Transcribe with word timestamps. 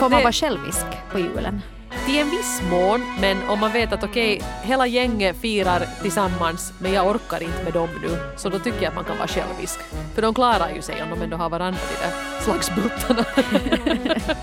får 0.00 0.10
man 0.10 0.18
det- 0.18 0.24
vara 0.24 0.32
självisk 0.32 0.86
på 1.12 1.18
julen? 1.18 1.60
Till 2.06 2.18
en 2.18 2.30
viss 2.30 2.62
mån, 2.70 3.04
men 3.20 3.48
om 3.48 3.60
man 3.60 3.72
vet 3.72 3.92
att 3.92 4.04
okej, 4.04 4.42
hela 4.62 4.86
gänget 4.86 5.36
firar 5.40 5.86
tillsammans 6.02 6.72
men 6.78 6.92
jag 6.92 7.06
orkar 7.06 7.42
inte 7.42 7.62
med 7.64 7.72
dem 7.72 7.88
nu, 8.02 8.18
så 8.36 8.48
då 8.48 8.58
tycker 8.58 8.82
jag 8.82 8.88
att 8.88 8.94
man 8.94 9.04
kan 9.04 9.16
vara 9.18 9.28
självisk. 9.28 9.78
För 10.14 10.22
de 10.22 10.34
klarar 10.34 10.70
ju 10.74 10.82
sig 10.82 11.02
om 11.02 11.10
de 11.10 11.22
ändå 11.22 11.36
har 11.36 11.50
varandra 11.50 11.80
de 11.88 12.06
där 12.06 12.40
slagsbultarna. 12.40 13.24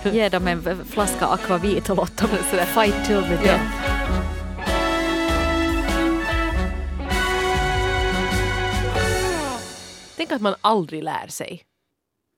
Ge 0.15 0.29
dem 0.29 0.47
en 0.47 0.85
flaska 0.85 1.25
akvavit 1.27 1.89
och 1.89 1.95
låt 1.97 2.17
dem 2.17 2.29
sådär 2.49 2.65
fight 2.65 3.05
till 3.05 3.23
the 3.23 3.35
death. 3.47 3.63
Tänk 10.15 10.31
att 10.31 10.41
man 10.41 10.55
aldrig 10.61 11.03
lär 11.03 11.27
sig. 11.27 11.63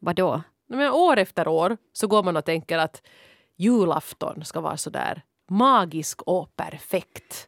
Vadå? 0.01 0.43
Men 0.69 0.91
år 0.91 1.17
efter 1.17 1.47
år 1.47 1.77
så 1.93 2.07
går 2.07 2.23
man 2.23 2.37
och 2.37 2.45
tänker 2.45 2.77
att 2.77 3.01
julafton 3.57 4.45
ska 4.45 4.61
vara 4.61 4.77
så 4.77 4.89
där 4.89 5.21
magisk 5.49 6.21
och 6.21 6.55
perfekt. 6.55 7.47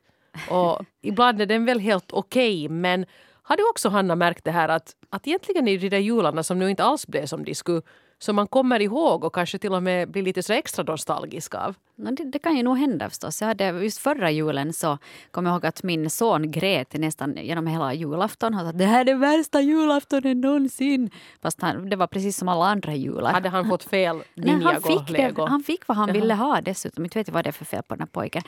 Och 0.49 0.85
ibland 1.02 1.41
är 1.41 1.45
den 1.45 1.66
väl 1.66 1.80
helt 1.80 2.11
okej, 2.11 2.70
men 2.70 3.05
har 3.44 3.57
du 3.57 3.70
också 3.70 3.89
Hanna 3.89 4.16
märkt 4.16 4.44
det 4.44 4.52
här 4.52 4.70
att, 4.70 4.95
att 5.09 5.27
egentligen 5.27 5.67
är 5.67 5.71
det 5.71 5.77
de 5.77 5.89
där 5.89 5.97
jularna 5.97 6.44
som 6.44 6.59
nu 6.59 6.70
inte 6.70 6.84
alls 6.84 7.07
blev 7.07 7.25
som 7.25 7.44
de 7.44 7.55
skulle, 7.55 7.81
som 8.23 8.35
man 8.35 8.48
kommer 8.48 8.81
ihåg 8.81 9.23
och 9.23 9.35
kanske 9.35 9.57
till 9.57 9.73
och 9.73 9.84
med 9.84 10.11
blir 10.11 10.23
lite 10.23 10.43
så 10.43 10.53
extra 10.53 10.84
nostalgisk 10.84 11.55
av. 11.55 11.75
No, 11.95 12.11
det, 12.11 12.23
det 12.23 12.39
kan 12.39 12.57
ju 12.57 12.63
nog 12.63 12.77
hända 12.77 13.09
förstås. 13.09 13.41
Jag 13.41 13.47
hade, 13.47 13.66
just 13.66 13.99
förra 13.99 14.31
julen 14.31 14.73
så 14.73 14.97
kom 15.31 15.45
jag 15.45 15.53
ihåg 15.53 15.66
att 15.66 15.84
min 15.84 16.09
son 16.09 16.52
grät 16.52 16.94
nästan 16.94 17.38
genom 17.38 17.67
hela 17.67 17.94
julafton. 17.94 18.53
Han 18.53 18.66
sa 18.66 18.70
att 18.70 18.77
det 18.77 18.85
här 18.85 18.99
är 18.99 19.05
den 19.05 19.20
värsta 19.20 19.61
julaftonen 19.61 20.41
någonsin. 20.41 21.09
Fast 21.41 21.61
han, 21.61 21.89
det 21.89 21.95
var 21.95 22.07
precis 22.07 22.38
som 22.38 22.47
alla 22.47 22.66
andra 22.66 22.95
jular. 22.95 23.34
Hade 23.34 23.49
han 23.49 23.70
fått 23.70 23.84
fel 23.84 24.16
Nej, 24.33 24.49
han, 24.49 24.59
Ninjago-lego? 24.59 25.45
han 25.47 25.64
fick 25.64 25.88
vad 25.88 25.97
han 25.97 26.14
ville 26.14 26.33
ha 26.33 26.61
dessutom. 26.61 27.03
Inte 27.03 27.19
vet 27.19 27.27
jag 27.27 27.33
vad 27.33 27.44
det 27.44 27.49
är 27.49 27.52
för 27.52 27.66
fel 27.66 27.83
på 27.83 27.95
den 27.95 28.02
här 28.02 28.08
pojken. 28.08 28.42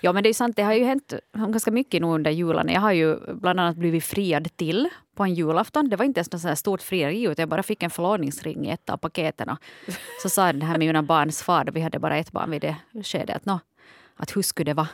Ja 0.00 0.12
men 0.12 0.22
det 0.22 0.26
är 0.26 0.30
ju 0.30 0.34
sant, 0.34 0.56
det 0.56 0.62
har 0.62 0.74
ju 0.74 0.84
hänt 0.84 1.14
ganska 1.34 1.70
mycket 1.70 2.02
nu 2.02 2.08
under 2.08 2.30
julen. 2.30 2.68
Jag 2.68 2.80
har 2.80 2.92
ju 2.92 3.34
bland 3.34 3.60
annat 3.60 3.76
blivit 3.76 4.04
friad 4.04 4.56
till 4.56 4.88
på 5.20 5.24
en 5.24 5.34
julafton. 5.34 5.88
Det 5.88 5.96
var 5.96 6.04
inte 6.04 6.20
ens 6.20 6.44
något 6.44 6.58
stort 6.58 6.82
frieri 6.82 7.22
utan 7.22 7.42
jag 7.42 7.48
bara 7.48 7.62
fick 7.62 7.82
en 7.82 7.90
förlovningsring 7.90 8.66
i 8.66 8.70
ett 8.70 8.90
av 8.90 8.96
paketen. 8.96 9.56
Så 10.22 10.28
sa 10.28 10.52
den 10.52 10.62
här 10.62 10.78
mina 10.78 11.02
barns 11.02 11.42
far, 11.42 11.70
vi 11.72 11.80
hade 11.80 11.98
bara 11.98 12.16
ett 12.16 12.32
barn 12.32 12.50
vid 12.50 12.60
det 12.60 12.76
skedet, 13.04 13.48
att, 13.48 13.62
att 14.16 14.36
hur 14.36 14.42
skulle 14.42 14.70
det 14.70 14.74
vara? 14.74 14.88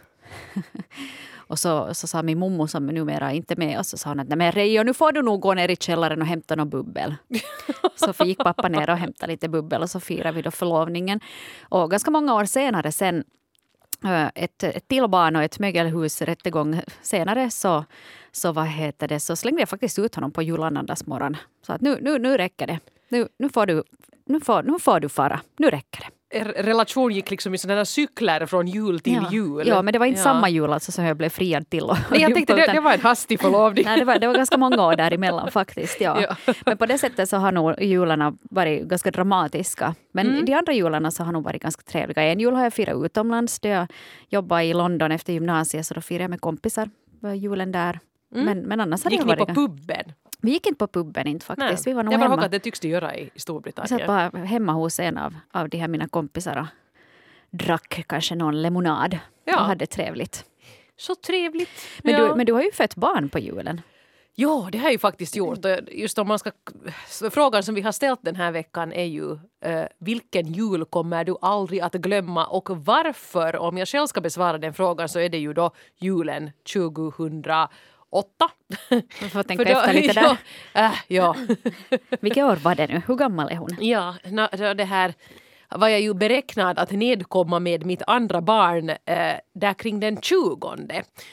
Och 1.49 1.59
så, 1.59 1.95
så 1.95 2.07
sa 2.07 2.23
min 2.23 2.39
mommo 2.39 2.67
som 2.67 2.87
numera 2.87 3.33
inte 3.33 3.55
är 3.55 3.57
med 3.57 3.79
oss, 3.79 3.89
så 3.89 3.97
sa 3.97 4.11
hon 4.11 4.21
att 4.21 4.29
nej 4.29 4.39
men 4.39 4.53
Reijo, 4.53 4.83
nu 4.83 4.95
får 4.95 5.13
du 5.13 5.23
nog 5.23 5.41
gå 5.41 5.55
ner 5.55 5.69
i 5.69 5.77
källaren 5.77 6.21
och 6.21 6.27
hämta 6.27 6.57
något 6.57 6.69
bubbel. 6.69 7.15
så 7.97 8.25
gick 8.25 8.39
pappa 8.39 8.69
ner 8.69 8.91
och 8.91 8.97
hämtade 8.97 9.33
lite 9.33 9.49
bubbel 9.49 9.83
och 9.83 9.91
så 9.91 10.01
firade 10.01 10.37
vi 10.37 10.43
då 10.43 10.51
förlovningen. 10.51 11.21
Och 11.69 11.91
ganska 11.91 12.11
många 12.11 12.35
år 12.35 12.45
senare 12.45 12.93
sen 12.93 13.25
eh, 14.05 14.27
ett, 14.35 14.63
ett 14.63 14.89
till 14.89 15.09
barn 15.09 15.37
och 15.37 15.43
ett 15.43 15.59
mögelhusrättegång 15.59 16.81
senare 17.03 17.51
så, 17.51 17.85
så, 18.37 18.53
vad 18.53 18.67
heter 18.67 19.09
det, 19.09 19.21
så 19.21 19.37
slängde 19.37 19.61
jag 19.63 19.69
faktiskt 19.69 19.99
ut 19.99 20.15
honom 20.15 20.33
på 20.33 20.43
julannandagsmorgon. 20.43 21.37
Så 21.67 21.73
att 21.73 21.81
nu, 21.81 21.99
nu, 22.01 22.19
nu 22.19 22.37
räcker 22.37 22.67
det. 22.67 22.79
Nu, 23.09 23.29
nu, 23.39 23.49
får 23.49 23.67
du, 23.67 23.83
nu, 24.27 24.41
får, 24.41 24.63
nu 24.63 24.79
får 24.79 25.01
du 25.01 25.09
fara. 25.09 25.41
Nu 25.59 25.71
räcker 25.71 26.01
det. 26.01 26.07
Er 26.31 26.45
relation 26.45 27.13
gick 27.13 27.31
liksom 27.31 27.55
i 27.55 27.59
sådana 27.59 27.77
där 27.79 27.85
cykler 27.85 28.47
från 28.47 28.67
jul 28.69 29.01
till 29.01 29.13
ja. 29.23 29.29
jul. 29.33 29.69
Ja, 29.69 29.83
men 29.83 29.93
det 29.93 29.99
var 29.99 30.07
inte 30.07 30.21
Ja. 30.21 30.25
samma 30.25 30.49
jul 30.49 30.73
alltså 30.73 30.93
som 30.93 31.05
jag 31.05 31.17
blev 31.17 31.29
friad 31.29 31.71
till. 31.71 31.83
Och, 31.85 31.97
Nej, 32.11 32.21
jag 32.21 32.35
tänkte 32.35 32.55
det, 32.55 32.63
utan- 32.63 32.75
det 32.75 32.81
var 32.81 32.93
en 32.93 33.01
hastig 33.01 33.41
förlovning. 33.41 33.85
Nej, 33.85 33.99
det, 33.99 34.05
var, 34.05 34.19
det 34.19 34.27
var 34.27 34.35
ganska 34.35 34.57
många 34.57 34.87
år 34.87 34.97
däremellan 34.97 35.51
faktiskt. 35.51 36.01
Ja. 36.01 36.21
Ja. 36.47 36.55
Men 36.67 36.77
på 36.77 36.87
det 36.87 36.99
sättet 36.99 37.29
så 37.29 37.37
har 37.37 37.53
nog 37.53 37.83
jularna 37.83 38.37
varit 38.43 38.83
ganska 38.89 39.11
dramatiska. 39.11 39.95
Men 40.13 40.27
Mm. 40.27 40.45
de 40.45 40.53
andra 40.55 40.73
jularna 40.73 41.11
så 41.11 41.23
har 41.23 41.33
nog 41.33 41.45
varit 41.45 41.63
ganska 41.63 41.83
trevliga. 41.83 42.23
En 42.23 42.41
jul 42.41 42.55
har 42.55 42.63
jag 42.63 42.73
firat 42.75 43.05
utomlands. 43.05 43.61
Då 43.61 43.69
jag 43.69 43.87
jobbade 44.29 44.65
i 44.65 44.75
London 44.75 45.13
efter 45.13 45.33
gymnasiet 45.33 45.87
så 45.87 45.95
då 45.95 46.01
firade 46.01 46.25
jag 46.25 46.31
med 46.31 46.41
kompisar 46.41 46.91
julen 47.37 47.73
där. 47.73 48.01
Men, 48.31 48.59
men 48.61 48.81
annars 48.81 49.07
Mm. 49.07 49.13
Gick 49.13 49.27
ni 49.27 49.37
på 49.37 49.55
puben? 49.55 50.13
vi 50.43 50.51
gick 50.51 50.67
inte 50.67 50.79
på 50.79 50.87
puben 50.87 51.27
inte 51.27 51.47
faktiskt. 51.47 51.87
Vi 51.87 51.93
var 51.93 52.03
nog 52.03 52.15
jag 52.15 52.21
bara 52.21 52.29
hemma. 52.31 52.43
att 52.45 52.51
det 52.51 52.59
tycks 52.59 52.81
de 52.81 52.89
göra 52.89 53.15
i 53.17 53.21
i 53.21 53.25
Vi 53.25 53.31
satt 53.31 53.41
Storbritannien. 53.43 54.07
bara 54.07 54.45
hemma 54.45 54.73
hos 54.73 55.01
en 55.01 55.19
av, 55.19 55.35
av 55.53 55.69
de 55.69 55.79
här 55.79 55.89
mina 55.89 56.09
kompisar 56.09 56.57
och 56.61 56.67
drack 57.51 58.05
kanske 58.09 58.35
någon 58.35 58.63
lemonad 58.63 59.19
Ja. 59.45 59.61
och 59.61 59.67
hade 59.67 59.87
trevligt. 59.87 60.45
Så 60.97 61.15
trevligt. 61.15 61.69
Men, 62.03 62.15
ja. 62.15 62.29
du, 62.29 62.35
men 62.35 62.47
du 62.47 62.53
har 62.53 62.63
ju 62.63 62.73
fött 62.73 62.95
barn 62.97 63.29
på 63.29 63.39
julen. 63.39 63.81
Ja, 64.39 64.69
det 64.73 64.79
har 64.79 64.85
jag 64.85 64.93
ju 64.93 64.99
faktiskt 64.99 65.37
gjort. 65.37 65.59
Just 65.93 66.19
om 66.19 66.29
man 66.29 66.39
ska, 66.39 66.51
frågan 67.31 67.63
som 67.63 67.75
vi 67.75 67.81
har 67.81 67.93
ställt 67.93 68.21
den 68.23 68.37
här 68.37 68.53
veckan 68.53 68.93
är 68.93 69.05
ju 69.05 69.33
eh, 69.65 69.85
vilken 69.99 70.47
jul 70.47 70.85
kommer 70.85 71.25
du 71.25 71.37
aldrig 71.43 71.81
att 71.81 71.93
glömma 71.95 72.47
och 72.47 72.69
varför? 72.71 73.57
Om 73.57 73.79
jag 73.79 73.89
själv 73.89 74.07
ska 74.07 74.21
besvara 74.21 74.59
den 74.59 74.75
frågan 74.75 75.09
så 75.09 75.19
är 75.19 75.29
det 75.29 75.39
ju 75.39 75.53
då 75.53 75.71
julen 75.99 76.51
2008. 78.11 78.51
Du 79.21 79.29
får 79.29 79.43
tänka 79.43 79.65
För 79.65 79.73
då- 79.73 79.79
efter 79.81 79.93
lite 79.95 80.13
där. 80.21 80.37
Ja, 80.73 80.85
äh, 80.87 80.93
ja. 81.09 81.37
Vilket 82.21 82.45
år 82.45 82.57
var 82.57 82.75
det 82.75 82.87
nu? 82.87 83.03
Hur 83.07 83.17
gammal 83.17 83.49
är 83.51 83.57
hon? 83.57 83.77
Ja, 83.81 84.15
då 84.59 84.75
det 84.75 84.85
här 84.85 85.15
var 85.71 85.89
jag 85.89 86.01
ju 86.01 86.15
beräknad 86.15 86.79
att 86.79 86.91
nedkomma 86.91 87.59
med 87.61 87.87
mitt 87.87 88.03
andra 88.07 88.41
barn 88.41 88.91
eh, 88.91 89.35
där 89.55 89.75
kring 89.75 90.01
den 90.01 90.21
20. 90.21 90.77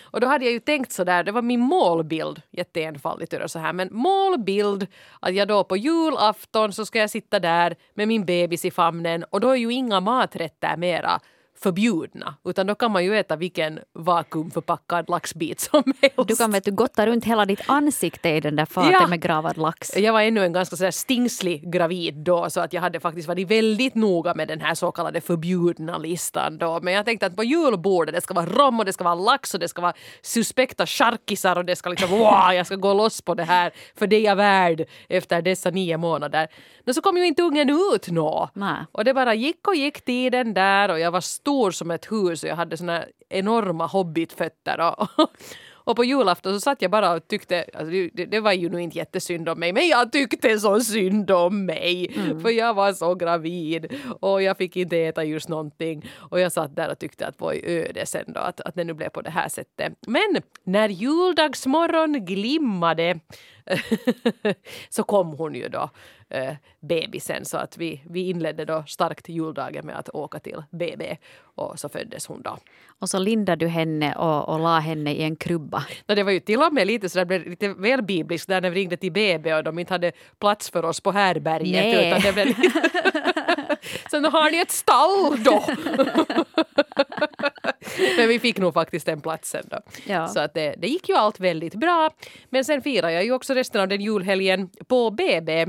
Och 0.02 0.20
då 0.22 0.28
hade 0.28 0.46
jag 0.46 0.52
ju 0.54 0.60
tänkt 0.60 0.92
så 0.92 1.04
där, 1.04 1.24
det 1.24 1.32
var 1.32 1.42
min 1.42 1.60
målbild, 1.60 2.42
jätteenfaldigt 2.52 3.34
så 3.48 3.60
här, 3.60 3.74
men 3.74 3.90
målbild 3.92 4.88
att 5.20 5.34
jag 5.36 5.48
då 5.48 5.64
på 5.64 5.78
julafton 5.78 6.74
så 6.74 6.86
ska 6.86 7.00
jag 7.00 7.10
sitta 7.10 7.40
där 7.40 7.76
med 7.94 8.08
min 8.08 8.26
bebis 8.26 8.66
i 8.66 8.72
famnen 8.72 9.24
och 9.24 9.40
då 9.40 9.50
är 9.50 9.56
ju 9.56 9.74
inga 9.74 10.00
maträtter 10.00 10.78
mera 10.78 11.20
förbjudna 11.64 12.36
utan 12.46 12.68
då 12.68 12.76
kan 12.76 12.92
man 12.92 13.04
ju 13.04 13.18
äta 13.18 13.36
vilken 13.36 13.80
vakuumförpackad 13.94 15.10
laxbit 15.10 15.60
som 15.60 15.84
helst. 16.02 16.28
Du 16.28 16.36
kan 16.36 16.52
vet 16.52 16.64
du, 16.66 16.72
gotta 16.72 17.06
runt 17.06 17.26
hela 17.26 17.46
ditt 17.46 17.62
ansikte 17.66 18.30
i 18.30 18.40
den 18.40 18.56
där 18.56 18.66
faten 18.66 18.92
Ja. 18.92 19.08
med 19.08 19.22
gravad 19.22 19.58
lax. 19.58 19.98
Jag 19.98 20.14
var 20.14 20.22
ännu 20.22 20.44
en 20.46 20.54
ganska 20.54 20.76
så 20.76 20.84
här 20.84 20.92
stingslig 20.92 21.72
gravid 21.72 22.14
då 22.16 22.50
så 22.50 22.60
att 22.62 22.74
jag 22.74 22.82
hade 22.82 23.00
faktiskt 23.00 23.28
varit 23.28 23.52
väldigt 23.52 23.96
noga 23.96 24.34
med 24.34 24.48
den 24.48 24.62
här 24.62 24.76
så 24.76 24.92
kallade 24.92 25.22
förbjudna 25.22 25.98
listan 25.98 26.58
då. 26.58 26.80
Men 26.82 26.94
jag 26.94 27.06
tänkte 27.06 27.26
att 27.26 27.36
på 27.36 27.44
julbordet 27.44 28.16
det 28.16 28.22
ska 28.22 28.34
vara 28.34 28.46
rom 28.46 28.80
och 28.80 28.86
det 28.86 28.94
ska 28.94 29.04
vara 29.04 29.16
lax 29.16 29.54
och 29.54 29.60
det 29.60 29.68
ska 29.68 29.82
vara 29.82 29.94
suspekta 30.22 30.86
charkisar 30.86 31.56
och 31.58 31.66
det 31.66 31.76
ska 31.76 31.90
liksom 31.90 32.10
wow, 32.20 32.54
jag 32.54 32.66
ska 32.66 32.76
gå 32.76 32.94
loss 32.94 33.22
på 33.22 33.34
det 33.34 33.44
här 33.44 33.72
för 33.96 34.08
det 34.08 34.16
är 34.16 34.22
jag 34.22 34.36
värd 34.36 34.86
efter 35.10 35.42
dessa 35.42 35.70
nio 35.70 35.98
månader. 35.98 36.48
Men 36.86 36.94
så 36.94 37.02
kom 37.02 37.18
ju 37.18 37.28
inte 37.28 37.44
ungen 37.44 37.70
ut 37.70 38.08
nå. 38.12 38.50
Och 38.92 39.06
det 39.06 39.14
bara 39.14 39.34
gick 39.34 39.68
och 39.68 39.76
gick 39.76 40.02
tiden 40.06 40.54
där 40.54 40.90
och 40.92 41.00
jag 41.00 41.12
var 41.12 41.22
stor 41.22 41.53
som 41.72 41.92
ett 41.92 42.12
hus 42.12 42.44
och 42.44 42.50
jag 42.50 42.56
hade 42.56 42.78
såna 42.78 43.06
enorma 43.30 43.86
hobbitfötter. 43.86 44.80
Och, 44.80 45.08
och 45.86 45.96
på 45.96 46.04
julafton 46.04 46.54
så 46.54 46.60
satt 46.60 46.82
jag 46.82 46.92
bara 46.92 47.14
och 47.14 47.28
tyckte, 47.28 47.66
alltså 47.74 47.92
det, 48.14 48.26
det 48.26 48.40
var 48.40 48.52
ju 48.52 48.70
nu 48.70 48.82
inte 48.82 48.98
jättesynd 48.98 49.50
om 49.50 49.60
mig, 49.60 49.74
men 49.74 49.88
jag 49.88 50.12
tyckte 50.12 50.60
så 50.60 50.80
synd 50.80 51.32
om 51.32 51.66
mig. 51.66 52.14
För 52.42 52.50
jag 52.50 52.74
var 52.74 52.94
så 52.94 53.16
gravid 53.16 53.94
och 54.22 54.42
jag 54.42 54.58
fick 54.58 54.78
inte 54.78 54.98
äta 54.98 55.24
just 55.24 55.50
någonting. 55.50 56.12
Och 56.16 56.40
jag 56.40 56.52
satt 56.52 56.76
där 56.76 56.92
och 56.92 57.00
tyckte 57.00 57.28
att 57.28 57.40
vad 57.40 57.56
öde 57.64 58.06
sen 58.06 58.26
då, 58.28 58.40
att, 58.40 58.62
att 58.62 58.76
det 58.76 58.84
nu 58.84 58.94
blev 58.94 59.10
på 59.10 59.22
det 59.22 59.32
här 59.32 59.50
sättet. 59.50 59.94
Men 60.08 60.42
när 60.64 60.90
juldagsmorgon 60.90 62.26
glimmade 62.26 63.20
så 64.90 65.04
kom 65.04 65.28
hon 65.28 65.56
ju 65.56 65.70
då, 65.70 65.90
eh, 66.30 66.56
bebisen. 66.80 67.46
Så 67.46 67.58
att 67.58 67.78
vi, 67.78 68.02
vi 68.10 68.30
inledde 68.30 68.66
då 68.66 68.84
starkt 68.88 69.30
juldagen 69.30 69.86
med 69.86 70.00
att 70.00 70.10
åka 70.10 70.40
till 70.40 70.64
BB 70.72 71.18
och 71.56 71.80
så 71.80 71.90
föddes 71.90 72.28
hon 72.28 72.42
då. 72.42 72.58
Och 73.00 73.10
så 73.10 73.20
lindade 73.20 73.66
du 73.66 73.70
henne 73.70 74.16
och, 74.16 74.50
och 74.50 74.60
la 74.60 74.80
henne 74.80 75.14
i 75.14 75.24
en 75.24 75.36
krubba. 75.36 75.86
No, 76.08 76.16
det 76.16 76.24
var 76.24 76.32
ju 76.32 76.40
till 76.40 76.62
och 76.62 76.74
med 76.74 76.88
lite 76.88 77.10
så 77.10 77.20
det 77.20 77.26
blev 77.26 77.48
lite 77.48 77.68
väl 77.68 78.02
bibliskt 78.02 78.48
där 78.48 78.62
när 78.62 78.70
vi 78.70 78.80
ringde 78.80 78.98
till 78.98 79.12
BB 79.12 79.54
och 79.54 79.64
de 79.64 79.80
inte 79.80 79.94
hade 79.94 80.12
plats 80.40 80.70
för 80.70 80.86
oss 80.86 81.02
på 81.02 81.12
härberget. 81.12 81.72
Nej. 81.72 82.08
Utan 82.08 82.22
det 82.22 82.34
blev 82.34 82.48
lite... 82.48 82.72
så 84.12 84.20
nu 84.20 84.28
har 84.28 84.52
ni 84.52 84.58
ett 84.58 84.72
stall 84.72 85.44
då! 85.44 85.64
Men 88.18 88.28
vi 88.28 88.40
fick 88.40 88.58
nog 88.58 88.74
faktiskt 88.74 89.06
den 89.06 89.22
platsen 89.22 89.64
då. 89.70 89.80
Ja. 90.06 90.28
Så 90.28 90.40
att 90.40 90.54
det, 90.54 90.76
det 90.78 90.88
gick 90.88 91.10
ju 91.10 91.16
allt 91.16 91.40
väldigt 91.40 91.76
bra. 91.76 92.10
Men 92.50 92.66
sen 92.66 92.82
firade 92.82 93.14
jag 93.14 93.24
ju 93.24 93.32
också 93.32 93.53
resten 93.56 93.82
av 93.82 93.88
den 93.88 94.02
julhelgen 94.02 94.70
på 94.88 95.12
BB. 95.12 95.66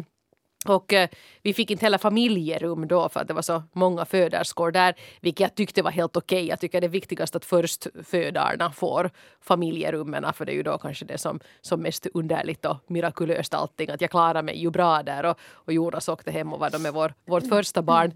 Och 0.66 0.92
eh, 0.92 1.08
vi 1.42 1.54
fick 1.54 1.70
inte 1.70 1.86
heller 1.86 1.98
familjerum 1.98 2.88
då 2.88 3.08
för 3.08 3.20
att 3.20 3.28
det 3.28 3.34
var 3.34 3.42
så 3.42 3.62
många 3.72 4.04
föderskor 4.04 4.70
där, 4.70 4.94
vilket 5.20 5.40
jag 5.40 5.54
tyckte 5.54 5.82
var 5.82 5.90
helt 5.90 6.16
okej. 6.16 6.46
Jag 6.46 6.60
tycker 6.60 6.81
det 6.81 6.86
är 6.86 6.88
viktigast 6.88 7.36
att 7.36 7.44
förstfödarna 7.44 8.72
får 8.72 9.10
familjerummen 9.40 10.32
för 10.32 10.44
det 10.44 10.52
är 10.52 10.56
ju 10.56 10.62
då 10.62 10.78
kanske 10.78 11.04
det 11.04 11.19
som, 11.19 11.40
som 11.60 11.82
mest 11.82 12.06
underligt 12.14 12.64
och 12.64 12.76
mirakulöst 12.86 13.54
allting. 13.54 13.90
Att 13.90 14.00
jag 14.00 14.10
klarade 14.10 14.42
mig 14.42 14.58
ju 14.58 14.70
bra 14.70 15.02
där 15.02 15.25
och, 15.25 15.38
och 15.40 15.72
Jonas 15.72 16.08
åkte 16.08 16.31
hem 16.31 16.52
och 16.52 16.60
var 16.60 16.70
då 16.70 16.78
med 16.78 16.92
vår, 16.92 17.14
vårt 17.26 17.48
första 17.48 17.82
barn. 17.82 18.12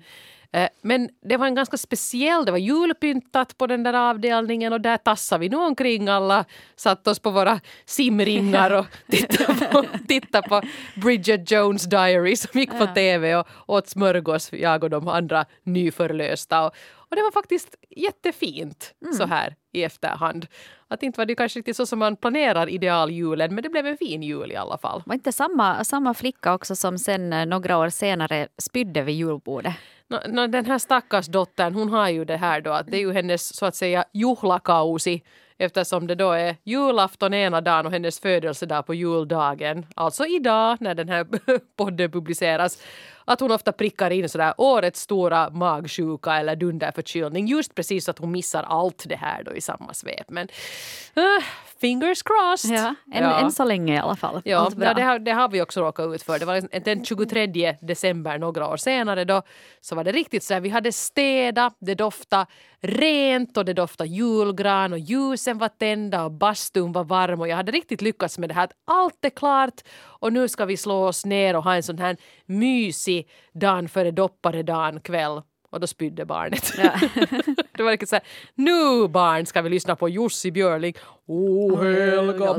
Eh, 0.53 0.69
Men 0.83 1.09
det 1.23 1.37
var 1.37 1.47
en 1.47 1.55
ganska 1.55 1.77
speciell, 1.77 2.45
det 2.45 2.51
var 2.51 2.59
julpyntat 2.59 3.59
på 3.59 3.67
den 3.67 3.83
där 3.83 3.95
avdelningen 3.95 4.73
och 4.73 4.81
där 4.81 4.97
tassade 4.97 5.41
vi 5.41 5.49
nu 5.49 5.57
omkring 5.57 6.09
alla, 6.09 6.45
satt 6.77 7.07
oss 7.07 7.19
på 7.19 7.31
våra 7.31 7.61
simringar 7.87 8.71
och 8.71 8.87
tittade 9.11 9.67
på, 9.73 9.85
tittade 10.09 10.49
på 10.49 10.63
Bridget 11.03 11.51
Jones 11.51 11.85
Diary 11.85 12.37
som 12.37 12.61
gick 12.61 12.79
på 12.79 12.87
tv 12.87 13.37
och 13.37 13.47
åt 13.67 13.89
smörgås, 13.89 14.53
jag 14.53 14.85
och 14.85 14.91
de 14.91 15.09
andra 15.09 15.45
nyförlösta. 15.65 16.67
Och, 16.67 16.75
och 17.11 17.17
det 17.17 17.23
var 17.23 17.33
faktiskt 17.33 17.75
jättefint 17.97 18.95
så 19.17 19.27
här 19.27 19.55
i 19.79 19.85
efterhand. 19.85 20.47
Att 20.89 21.03
inte 21.03 21.21
var 21.21 21.27
det 21.27 21.35
kanske 21.35 21.59
riktigt 21.59 21.77
så 21.77 21.87
som 21.87 21.99
man 21.99 22.17
planerar 22.17 22.69
idealjulen 22.69 23.55
men 23.55 23.63
det 23.63 23.69
blev 23.69 23.87
en 23.87 23.97
fin 23.97 24.23
jul 24.23 24.53
i 24.53 24.57
alla 24.57 24.79
fall. 24.79 25.03
Var 25.07 25.15
inte 25.15 25.33
samma, 25.33 25.85
samma 25.85 26.15
flicka 26.15 26.55
också 26.55 26.77
som 26.77 26.99
sen 26.99 27.33
eh, 27.33 27.47
några 27.47 27.79
år 27.79 27.89
senare 27.89 28.49
spydde 28.59 29.03
vid 29.03 29.15
julbordet? 29.15 29.75
No, 30.09 30.17
no, 30.29 30.47
den 30.47 30.67
här 30.67 30.79
stackars 30.79 31.27
dottern, 31.27 31.75
hon 31.75 31.89
har 31.89 32.09
ju 32.09 32.25
det 32.25 32.37
här 32.37 32.61
då 32.61 32.71
att 32.71 32.87
det 32.87 32.97
är 32.97 33.01
ju 33.01 33.13
hennes 33.13 33.57
så 33.57 33.67
att 33.67 33.75
säga 33.75 34.05
juhlakausi 34.13 35.23
eftersom 35.59 36.07
det 36.07 36.15
då 36.15 36.33
är 36.33 36.57
julafton 36.65 37.35
ena 37.35 37.61
dagen 37.61 37.87
och 37.87 37.93
hennes 37.93 38.21
födelsedag 38.21 38.87
på 38.87 38.95
juldagen, 38.95 39.87
alltså 39.97 40.27
idag 40.27 40.77
när 40.81 40.95
den 40.95 41.09
här 41.09 41.27
podden 41.77 42.11
publiceras, 42.11 42.83
att 43.29 43.41
hon 43.41 43.51
ofta 43.51 43.73
prickar 43.73 44.11
in 44.11 44.29
sådär 44.29 44.55
årets 44.59 45.01
stora 45.01 45.51
magsjuka 45.51 46.35
eller 46.35 46.57
dunderförkylning 46.57 47.47
just 47.47 47.75
precis 47.75 48.05
så 48.05 48.11
att 48.11 48.19
hon 48.19 48.33
missar 48.33 48.63
allt 48.63 49.05
det 49.09 49.17
här 49.17 49.43
då 49.43 49.55
i 49.55 49.61
samma 49.61 49.95
svep. 49.95 50.31
Men 50.31 50.49
äh, 51.15 51.45
fingers 51.81 52.23
crossed! 52.23 52.71
Ja, 52.79 52.95
än, 53.15 53.23
Ja. 53.25 53.39
än 53.41 53.53
så 53.53 53.65
länge 53.65 53.95
i 53.95 53.99
alla 53.99 54.17
fall. 54.17 54.43
Ja, 54.45 54.59
Allt 54.59 54.77
bra. 54.77 54.87
ja 54.87 54.95
det, 54.95 55.03
har, 55.03 55.19
det 55.19 55.31
har 55.33 55.49
vi 55.49 55.63
också 55.63 55.81
råkat 55.81 56.15
ut 56.15 56.23
för. 56.23 56.39
Det 56.39 56.45
var 56.45 56.55
liksom 56.61 56.81
den 56.85 57.05
23 57.05 57.47
december 57.81 58.39
några 58.39 58.69
år 58.69 58.77
senare 58.77 59.25
då 59.25 59.43
så 59.81 59.95
var 59.97 60.05
det 60.05 60.13
riktigt 60.13 60.43
så 60.45 60.55
här, 60.55 60.61
vi 60.61 60.69
hade 60.69 60.93
städat, 60.93 61.77
det 61.81 61.95
doftade 61.95 62.47
rent 62.81 63.57
och 63.57 63.65
det 63.65 63.73
doftade 63.73 64.11
julgran 64.11 64.93
och 64.93 64.99
ljusen 64.99 65.59
var 65.59 65.69
tända 65.69 66.25
och 66.25 66.33
bastun 66.33 66.93
var 66.93 67.05
varm 67.05 67.41
och 67.41 67.49
jag 67.49 67.57
hade 67.57 67.73
riktigt 67.73 68.03
lyckats 68.03 68.39
med 68.39 68.51
det 68.51 68.55
här 68.55 68.65
att 68.65 68.73
allt 68.87 69.25
är 69.25 69.31
klart 69.31 69.81
och 70.01 70.33
nu 70.33 70.49
ska 70.49 70.65
vi 70.65 70.77
slå 70.77 71.05
oss 71.07 71.25
ner 71.25 71.57
och 71.57 71.65
ha 71.65 71.75
en 71.75 71.83
sån 71.83 71.99
här 71.99 72.17
mysig 72.47 73.29
dagen 73.53 73.89
före 73.89 74.11
dopparedagen 74.11 75.01
kväll 75.01 75.43
och 75.71 75.81
då 75.81 75.87
spydde 75.87 76.25
barnet. 76.25 76.73
det 77.77 77.83
var 77.83 77.91
riktigt 77.91 78.09
så 78.09 78.17
här, 78.17 78.25
nu 78.55 79.09
barn 79.09 79.47
ska 79.47 79.63
vi 79.63 79.71
lyssna 79.71 79.97
på 79.97 80.09
Jussi 80.09 80.51
Björling. 80.51 80.95
Oh 81.27 81.83
Helga. 81.85 82.55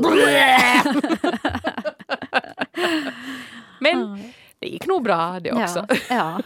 Men 3.80 4.22
det 4.58 4.66
gick 4.68 4.86
nog 4.86 5.02
bra 5.02 5.40
det 5.40 5.52
också. 5.52 5.86
Ja, 5.88 5.96
ja. 6.08 6.40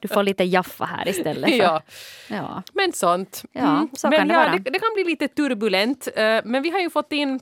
Du 0.00 0.08
får 0.08 0.22
lite 0.22 0.44
jaffa 0.44 0.84
här 0.84 1.08
istället. 1.08 1.50
För, 1.50 1.56
Ja, 1.56 1.82
ja. 2.28 2.62
men 2.72 2.92
sånt. 2.92 3.42
Ja, 3.52 3.86
så 3.96 4.08
men 4.08 4.18
kan 4.18 4.28
det 4.28 4.34
ja, 4.34 4.40
vara. 4.40 4.52
Det, 4.52 4.70
det 4.70 4.78
kan 4.78 4.90
bli 4.94 5.04
lite 5.04 5.28
turbulent. 5.28 6.08
eh, 6.16 6.40
Men 6.44 6.62
vi 6.62 6.70
har 6.70 6.80
ju 6.80 6.90
fått 6.90 7.12
in 7.12 7.40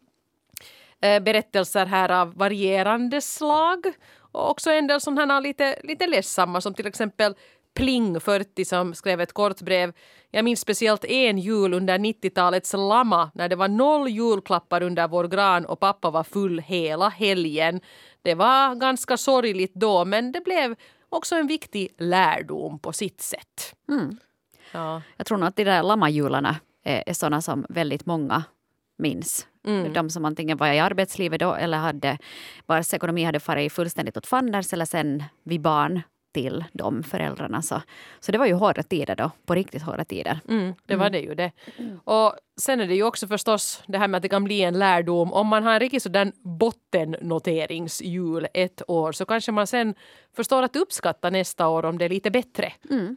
eh, 1.03 1.21
berättelser 1.23 1.87
här 1.87 2.09
av 2.11 2.35
varierande 2.35 3.21
slag. 3.21 3.87
Och 4.33 4.51
också 4.51 4.71
en 4.71 4.87
del 4.87 5.01
sådana 5.01 5.41
lite, 5.41 5.79
lite 5.85 6.07
ledsamma 6.07 6.61
som 6.61 6.75
till 6.75 6.87
exempel 6.87 7.35
Pling 7.79 8.21
40 8.21 8.65
som 8.65 8.95
skrev 8.95 9.21
ett 9.21 9.33
kort 9.33 9.61
brev. 9.61 9.93
Jag 10.31 10.45
minns 10.45 10.61
speciellt 10.61 11.05
en 11.05 11.39
jul 11.39 11.75
under 11.75 11.99
90-talets 11.99 12.73
lamma 12.73 13.31
när 13.35 13.49
det 13.49 13.57
var 13.57 13.69
noll 13.69 14.09
julklappar 14.09 14.83
under 14.83 15.09
vår 15.09 15.29
gran 15.29 15.67
och 15.67 15.81
pappa 15.81 16.11
var 16.11 16.25
full 16.25 16.59
hela 16.59 17.09
helgen. 17.09 17.81
Det 18.23 18.35
var 18.35 18.75
ganska 18.75 19.17
sorgligt 19.17 19.75
då 19.75 20.05
men 20.05 20.33
det 20.33 20.41
blev 20.41 20.77
också 21.09 21.35
en 21.35 21.47
viktig 21.47 21.89
lärdom 21.99 22.79
på 22.79 22.93
sitt 22.93 23.21
sätt. 23.21 23.75
Mm. 23.89 24.17
Ja. 24.73 25.03
Jag 25.17 25.27
tror 25.27 25.39
nog 25.39 25.49
att 25.49 25.57
de 25.57 25.65
där 25.65 25.83
lammajularna 25.83 26.57
är, 26.85 27.05
är 27.07 27.15
sådana 27.15 27.43
som 27.43 27.67
väldigt 27.69 28.07
många 28.07 28.45
minns. 28.97 29.47
Mm. 29.67 29.93
De 29.93 30.11
som 30.11 30.25
antingen 30.25 30.57
var 30.57 30.69
i 30.69 30.79
arbetslivet 30.79 31.41
då 31.41 31.55
eller 31.55 31.79
hade, 31.79 32.19
vars 32.67 32.95
ekonomi 32.95 33.25
hade 33.25 33.41
farit 33.41 33.73
fullständigt 33.73 34.17
åt 34.17 34.27
fanders 34.27 34.73
eller 34.73 34.85
sen 34.85 35.25
vid 35.45 35.61
barn 35.61 36.03
till 36.43 36.65
de 36.73 37.03
föräldrarna. 37.03 37.63
Så, 37.63 37.83
så 38.21 38.33
det 38.33 38.39
var 38.39 38.47
ju 38.47 38.55
hårda 38.55 38.83
tider 38.83 39.17
då, 39.17 39.31
på 39.47 39.55
riktigt 39.55 39.83
hårda 39.83 40.05
tider. 40.05 40.41
Mm, 40.49 40.75
det 40.87 40.97
var 40.97 41.11
det 41.11 41.21
ju 41.21 41.35
det. 41.35 41.53
Och 42.05 42.35
sen 42.61 42.81
är 42.81 42.87
det 42.87 42.95
ju 42.95 43.03
också 43.03 43.27
förstås 43.27 43.83
det 43.87 43.99
här 43.99 44.09
med 44.09 44.19
att 44.19 44.23
det 44.23 44.29
kan 44.29 44.45
bli 44.45 44.63
en 44.63 44.79
lärdom. 44.79 45.33
Om 45.33 45.47
man 45.47 45.63
har 45.63 45.73
en 45.73 45.81
riktigt 45.81 46.03
sådan 46.03 46.33
bottennoteringsjul 46.43 48.47
ett 48.55 48.83
år 48.89 49.13
så 49.13 49.25
kanske 49.25 49.53
man 49.53 49.67
sen 49.67 49.95
förstår 50.39 50.63
att 50.63 50.77
uppskatta 50.77 51.31
nästa 51.31 51.69
år 51.69 51.85
om 51.85 51.99
det 51.99 52.05
är 52.05 52.09
lite 52.09 52.31
bättre. 52.31 52.73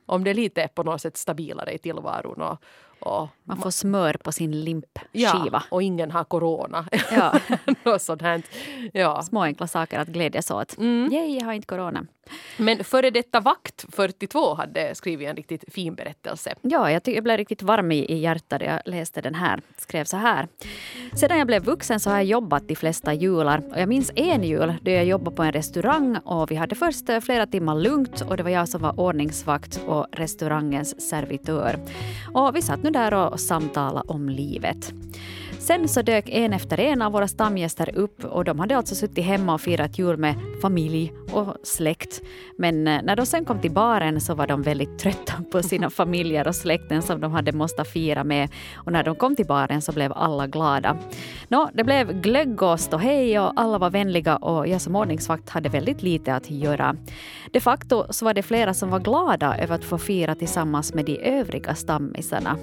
Om 0.06 0.24
det 0.24 0.30
är 0.30 0.34
lite 0.34 0.68
på 0.68 0.84
något 0.84 1.02
sätt 1.02 1.18
stabilare 1.18 1.74
i 1.74 1.78
tillvaron. 1.78 2.42
Och, 2.42 2.64
och, 3.00 3.28
Man 3.44 3.58
får 3.58 3.72
smör 3.72 4.14
på 4.14 4.32
sin 4.32 4.64
limpskiva. 4.64 5.00
ja, 5.52 5.62
och 5.70 5.84
ingen 5.84 6.12
har 6.12 6.24
corona. 6.24 6.86
Ja. 7.12 7.34
Något 7.84 8.02
sånt 8.02 8.22
här. 8.22 8.42
Ja. 8.94 9.22
Små 9.22 9.44
enkla 9.44 9.68
saker 9.68 10.00
att 10.00 10.08
glädjas 10.08 10.52
åt. 10.52 10.78
Mm. 10.78 11.14
Yay, 11.14 11.38
jag 11.38 11.46
har 11.46 11.54
inte 11.54 11.68
corona. 11.68 12.06
Men 12.58 12.84
före 12.84 13.10
detta 13.10 13.40
vakt 13.40 13.86
42 13.90 14.54
hade 14.54 14.96
skrivit 14.96 15.30
en 15.30 15.36
riktigt 15.36 15.74
fin 15.74 15.96
berättelse. 15.96 16.56
Ja, 16.62 16.92
jag, 16.92 17.02
jag 17.06 17.24
blev 17.24 17.38
riktigt 17.38 17.62
varm 17.62 17.92
i, 17.92 18.06
i 18.06 18.18
hjärtat 18.18 18.62
jag 18.62 18.82
läste 18.86 19.22
den 19.22 19.36
här. 19.36 19.62
Skrev 19.78 20.06
så 20.06 20.18
här. 20.18 20.48
Sedan 21.16 21.38
jag 21.38 21.48
blev 21.48 21.64
vuxen 21.64 22.00
så 22.00 22.10
har 22.10 22.18
jag 22.18 22.26
jobbat 22.26 22.68
de 22.68 22.76
flesta 22.76 23.14
jular. 23.14 23.62
Och 23.72 23.80
jag 23.80 23.90
minns 23.90 24.12
en 24.16 24.44
jul 24.44 24.74
då 24.82 24.92
jag 24.92 25.06
jobbade 25.06 25.36
på 25.36 25.44
en 25.44 25.52
restaurang 25.52 26.18
och 26.18 26.52
vi 26.52 26.56
hade 26.56 26.76
först 26.76 27.06
flera 27.20 27.46
timmar 27.46 27.76
lugnt 27.76 28.22
och 28.22 28.38
det 28.38 28.44
var 28.44 28.50
jag 28.50 28.70
som 28.70 28.82
var 28.82 29.00
ordningsvakt 29.00 29.82
och 29.88 30.06
restaurangens 30.12 31.10
servitör. 31.10 31.80
Och 32.34 32.56
vi 32.56 32.62
satt 32.62 32.84
nu 32.84 32.90
där 32.90 33.14
och 33.14 33.40
samtalade 33.40 34.08
om 34.08 34.30
livet. 34.30 34.94
Sen 35.62 35.88
så 35.88 36.02
dök 36.02 36.30
en 36.30 36.54
efter 36.54 36.80
en 36.80 37.02
av 37.02 37.12
våra 37.12 37.28
stamgäster 37.28 37.96
upp 37.96 38.26
och 38.26 38.44
de 38.44 38.60
hade 38.60 38.78
alltså 38.78 38.96
suttit 38.96 39.26
hemma 39.26 39.54
och 39.54 39.62
firat 39.62 40.00
jul 40.00 40.18
med 40.18 40.36
familj 40.62 41.14
och 41.32 41.56
släkt. 41.64 42.22
Men 42.58 42.88
eh, 42.88 43.02
när 43.04 43.16
de 43.16 43.26
sen 43.26 43.46
kom 43.46 43.60
till 43.60 43.72
baren 43.72 44.22
så 44.22 44.36
var 44.36 44.48
de 44.48 44.62
väldigt 44.62 45.00
trötta 45.00 45.34
på 45.52 45.64
sina 45.64 45.90
familjer 46.00 46.48
och 46.48 46.56
släkten 46.56 47.02
som 47.02 47.22
de 47.22 47.32
hade 47.32 47.52
måste 47.52 47.84
fira 47.84 48.24
med. 48.24 48.50
Och 48.76 48.92
när 48.92 49.04
de 49.04 49.16
kom 49.16 49.36
till 49.36 49.46
baren 49.46 49.82
så 49.82 49.92
blev 49.92 50.14
alla 50.14 50.48
glada. 50.48 50.98
Nå, 51.48 51.70
det 51.74 51.84
blev 51.84 52.22
glögg 52.22 52.62
och 52.62 52.80
ståhej 52.80 53.40
och 53.40 53.54
alla 53.56 53.78
var 53.78 53.90
vänliga 53.90 54.36
och 54.36 54.68
jag 54.68 54.82
som 54.82 54.96
ordningsvakt 54.96 55.50
hade 55.50 55.70
väldigt 55.70 56.04
lite 56.04 56.36
att 56.36 56.52
göra. 56.52 56.96
De 57.52 57.60
facto 57.60 58.06
så 58.10 58.26
var 58.26 58.34
det 58.34 58.44
flera 58.44 58.74
som 58.74 58.90
var 58.90 59.00
glada 59.00 59.58
över 59.58 59.76
att 59.76 59.86
få 59.86 59.98
fira 59.98 60.36
tillsammans 60.36 60.94
med 60.94 61.06
de 61.06 61.18
övriga 61.18 61.76
stammisarna. 61.76 62.58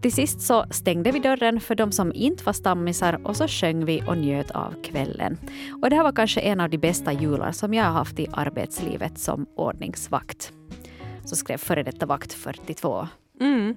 Till 0.00 0.12
sist 0.12 0.40
så 0.40 0.64
stängde 0.70 1.10
vi 1.10 1.18
dörren 1.18 1.60
för 1.60 1.74
de 1.74 1.92
som 1.92 2.12
inte 2.14 2.29
var 2.46 2.52
stammisar 2.52 3.20
och 3.24 3.36
så 3.36 3.48
sjöng 3.48 3.84
vi 3.84 4.02
och 4.06 4.18
njöt 4.18 4.50
av 4.50 4.82
kvällen. 4.82 5.38
Och 5.82 5.90
det 5.90 5.96
här 5.96 6.02
var 6.02 6.12
kanske 6.12 6.40
en 6.40 6.60
av 6.60 6.70
de 6.70 6.78
bästa 6.78 7.12
jular 7.12 7.52
som 7.52 7.74
jag 7.74 7.84
har 7.84 7.92
haft 7.92 8.18
i 8.18 8.26
arbetslivet 8.32 9.18
som 9.18 9.46
ordningsvakt. 9.56 10.52
Så 11.24 11.36
skrev 11.36 11.58
före 11.58 11.82
detta 11.82 12.06
vakt 12.06 12.32
42. 12.32 13.08
Mm. 13.40 13.76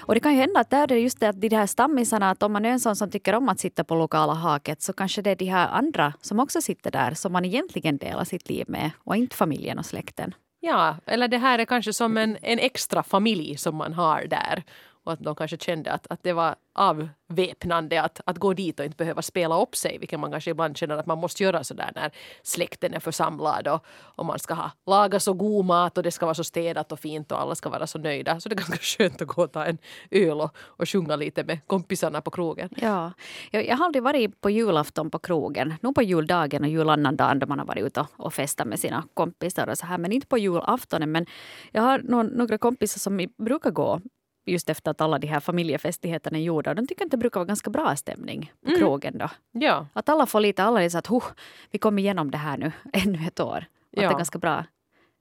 Och 0.00 0.14
det 0.14 0.20
kan 0.20 0.32
ju 0.32 0.40
hända 0.40 0.60
att 0.60 0.70
där 0.70 0.82
är 0.82 0.86
det 0.86 0.98
just 0.98 1.20
det 1.20 1.28
att 1.28 1.40
de 1.40 1.48
här 1.48 1.66
stammisarna, 1.66 2.30
att 2.30 2.42
om 2.42 2.52
man 2.52 2.64
är 2.64 2.70
en 2.70 2.80
sån 2.80 2.96
som 2.96 3.10
tycker 3.10 3.34
om 3.34 3.48
att 3.48 3.60
sitta 3.60 3.84
på 3.84 3.94
lokala 3.94 4.32
haket 4.32 4.82
så 4.82 4.92
kanske 4.92 5.22
det 5.22 5.30
är 5.30 5.36
de 5.36 5.44
här 5.44 5.68
andra 5.68 6.12
som 6.20 6.40
också 6.40 6.60
sitter 6.60 6.90
där 6.90 7.14
som 7.14 7.32
man 7.32 7.44
egentligen 7.44 7.96
delar 7.96 8.24
sitt 8.24 8.48
liv 8.48 8.64
med 8.68 8.90
och 8.98 9.16
inte 9.16 9.36
familjen 9.36 9.78
och 9.78 9.86
släkten. 9.86 10.34
Ja, 10.60 10.96
eller 11.06 11.28
det 11.28 11.38
här 11.38 11.58
är 11.58 11.64
kanske 11.64 11.92
som 11.92 12.16
en, 12.16 12.36
en 12.42 12.58
extra 12.58 13.02
familj 13.02 13.56
som 13.56 13.76
man 13.76 13.92
har 13.92 14.24
där. 14.30 14.62
Och 15.04 15.12
att 15.12 15.20
de 15.20 15.34
kanske 15.34 15.56
kände 15.58 15.92
att, 15.92 16.06
att 16.10 16.22
det 16.22 16.32
var 16.32 16.54
avväpnande 16.74 18.02
att, 18.02 18.20
att 18.26 18.38
gå 18.38 18.54
dit 18.54 18.80
och 18.80 18.86
inte 18.86 18.96
behöva 18.96 19.22
spela 19.22 19.62
upp 19.62 19.76
sig, 19.76 19.98
vilket 19.98 20.20
man 20.20 20.30
kanske 20.30 20.50
ibland 20.50 20.76
känner 20.76 20.96
att 20.96 21.06
man 21.06 21.18
måste 21.18 21.42
göra 21.42 21.64
sådär 21.64 21.92
när 21.94 22.12
släkten 22.42 22.94
är 22.94 23.00
församlad 23.00 23.68
och, 23.68 23.84
och 23.86 24.26
man 24.26 24.38
ska 24.38 24.54
ha 24.54 24.70
laga 24.86 25.20
så 25.20 25.32
god 25.32 25.64
mat 25.64 25.98
och 25.98 26.04
det 26.04 26.10
ska 26.10 26.26
vara 26.26 26.34
så 26.34 26.44
städat 26.44 26.92
och 26.92 27.00
fint 27.00 27.32
och 27.32 27.40
alla 27.40 27.54
ska 27.54 27.68
vara 27.68 27.86
så 27.86 27.98
nöjda. 27.98 28.40
Så 28.40 28.48
det 28.48 28.54
är 28.54 28.56
ganska 28.56 28.76
skönt 28.80 29.22
att 29.22 29.28
gå 29.28 29.42
och 29.42 29.52
ta 29.52 29.64
en 29.64 29.78
öl 30.10 30.40
och, 30.40 30.56
och 30.56 30.88
sjunga 30.88 31.16
lite 31.16 31.44
med 31.44 31.66
kompisarna 31.66 32.20
på 32.20 32.30
krogen. 32.30 32.68
Ja, 32.76 33.12
jag, 33.50 33.66
jag 33.66 33.76
har 33.76 33.86
aldrig 33.86 34.02
varit 34.02 34.40
på 34.40 34.50
julafton 34.50 35.10
på 35.10 35.18
krogen. 35.18 35.74
Nog 35.80 35.94
på 35.94 36.02
juldagen 36.02 36.62
och 36.62 36.68
julannandagen 36.68 37.38
då 37.38 37.46
man 37.46 37.58
har 37.58 37.66
varit 37.66 37.84
ute 37.84 38.00
och, 38.00 38.06
och 38.16 38.34
festat 38.34 38.66
med 38.66 38.80
sina 38.80 39.04
kompisar 39.14 39.66
och 39.66 39.78
så 39.78 39.86
här. 39.86 39.98
Men 39.98 40.12
inte 40.12 40.26
på 40.26 40.38
julaftonen. 40.38 41.12
Men 41.12 41.26
jag 41.72 41.82
har 41.82 41.98
någon, 41.98 42.26
några 42.26 42.58
kompisar 42.58 42.98
som 42.98 43.26
brukar 43.38 43.70
gå 43.70 44.00
just 44.44 44.70
efter 44.70 44.90
att 44.90 45.00
alla 45.00 45.18
de 45.18 45.26
här 45.26 45.40
familjefestligheterna 45.40 46.38
är 46.38 46.42
gjorda. 46.42 46.70
Och 46.70 46.76
de 46.76 46.86
tycker 46.86 47.04
att 47.04 47.10
det 47.10 47.16
brukar 47.16 47.40
vara 47.40 47.46
ganska 47.46 47.70
bra 47.70 47.96
stämning 47.96 48.52
på 48.66 48.76
krogen 48.76 49.18
då. 49.18 49.28
Ja, 49.52 49.86
Att 49.92 50.08
alla 50.08 50.26
får 50.26 50.40
lite, 50.40 50.62
alla 50.64 50.82
är 50.82 50.88
så 50.88 50.98
att 50.98 51.06
huh, 51.06 51.24
vi 51.70 51.78
kommer 51.78 52.02
igenom 52.02 52.30
det 52.30 52.38
här 52.38 52.56
nu 52.58 52.72
ännu 52.92 53.18
ett 53.26 53.40
år. 53.40 53.56
Att 53.56 53.64
Ja. 53.90 54.00
det 54.00 54.06
är 54.14 54.18
ganska 54.18 54.38
bra. 54.38 54.64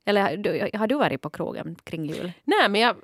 Eller 0.05 0.21
har 0.21 0.37
du- 0.37 0.69
har 0.77 0.87
du 0.87 0.95
varit 0.95 1.21
på 1.21 1.29
krogen 1.29 1.75
kring 1.83 2.05
jul? 2.05 2.31
Nej, 2.43 2.69
men 2.69 2.81
jag 2.81 2.95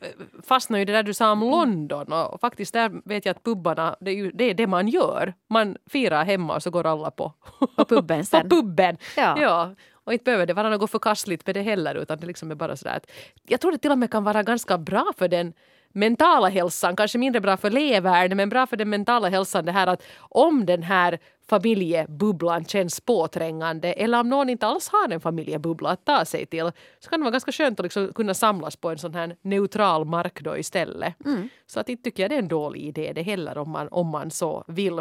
fastnade 0.43 0.79
ju 0.79 0.85
det 0.85 0.91
där 0.93 1.03
du 1.03 1.13
sa 1.13 1.31
om 1.31 1.39
London 1.39 2.13
och 2.13 2.41
faktiskt 2.41 2.73
där 2.73 3.01
vet 3.05 3.25
jag 3.25 3.35
att 3.35 3.43
pubbarna, 3.43 3.95
det 3.99 4.11
är, 4.11 4.15
ju, 4.15 4.31
det 4.31 4.43
är 4.43 4.53
det 4.53 4.67
man 4.67 4.87
gör. 4.87 5.33
Man 5.49 5.77
firar 5.89 6.25
hemma 6.25 6.55
och 6.55 6.63
så 6.63 6.69
går 6.69 6.85
alla 6.85 7.11
på, 7.11 7.33
På 7.75 7.85
puben 7.85 8.19
på 8.19 8.25
sen? 8.25 8.49
puben. 8.49 8.97
Ja. 9.17 9.41
Ja. 9.41 9.75
Och 9.93 10.13
inte 10.13 10.23
behöver 10.23 10.45
det 10.45 10.53
vara 10.53 10.69
något 10.69 10.91
förkastligt 10.91 11.45
med 11.45 11.55
det 11.55 11.61
heller 11.61 11.95
utan 11.95 12.17
det 12.19 12.27
liksom 12.27 12.51
är 12.51 12.55
bara 12.55 12.75
sådär 12.75 12.95
att 12.97 13.11
jag 13.47 13.61
tror 13.61 13.71
det 13.71 13.77
till 13.77 13.91
och 13.91 13.97
med 13.97 14.11
kan 14.11 14.23
vara 14.23 14.43
ganska 14.43 14.77
bra 14.77 15.11
för 15.17 15.27
den 15.27 15.53
mentala 15.97 16.49
hälsan, 16.49 16.95
kanske 16.95 17.17
mindre 17.17 17.41
bra 17.41 17.57
för 17.57 17.69
levern 17.69 18.37
men 18.37 18.49
bra 18.49 18.67
för 18.67 18.77
den 18.77 18.89
mentala 18.89 19.29
hälsan 19.29 19.65
det 19.65 19.71
här 19.71 19.87
att 19.87 20.03
om 20.19 20.65
den 20.65 20.83
här 20.83 21.19
familjebubblan 21.49 22.65
känns 22.65 23.01
påträngande 23.01 23.93
eller 23.93 24.19
om 24.19 24.29
någon 24.29 24.49
inte 24.49 24.67
alls 24.67 24.89
har 24.89 25.13
en 25.13 25.19
familjebubbla 25.19 25.89
att 25.89 26.05
ta 26.05 26.25
sig 26.25 26.45
till 26.45 26.71
så 26.99 27.09
kan 27.09 27.19
det 27.19 27.23
vara 27.23 27.31
ganska 27.31 27.51
skönt 27.51 27.79
att 27.79 27.83
liksom 27.83 28.13
kunna 28.13 28.33
samlas 28.33 28.75
på 28.75 28.89
en 28.89 28.97
sån 28.97 29.13
här 29.13 29.35
neutral 29.41 30.05
mark 30.05 30.41
då 30.41 30.57
istället. 30.57 31.25
Mm. 31.25 31.49
Så 31.67 31.79
att 31.79 31.89
inte 31.89 32.03
tycker 32.03 32.23
jag 32.23 32.29
det 32.29 32.35
är 32.35 32.39
en 32.39 32.47
dålig 32.47 32.81
idé 32.81 33.11
det 33.15 33.21
heller 33.21 33.57
om 33.57 33.69
man, 33.69 33.87
om 33.91 34.07
man 34.07 34.31
så 34.31 34.63
vill. 34.67 34.99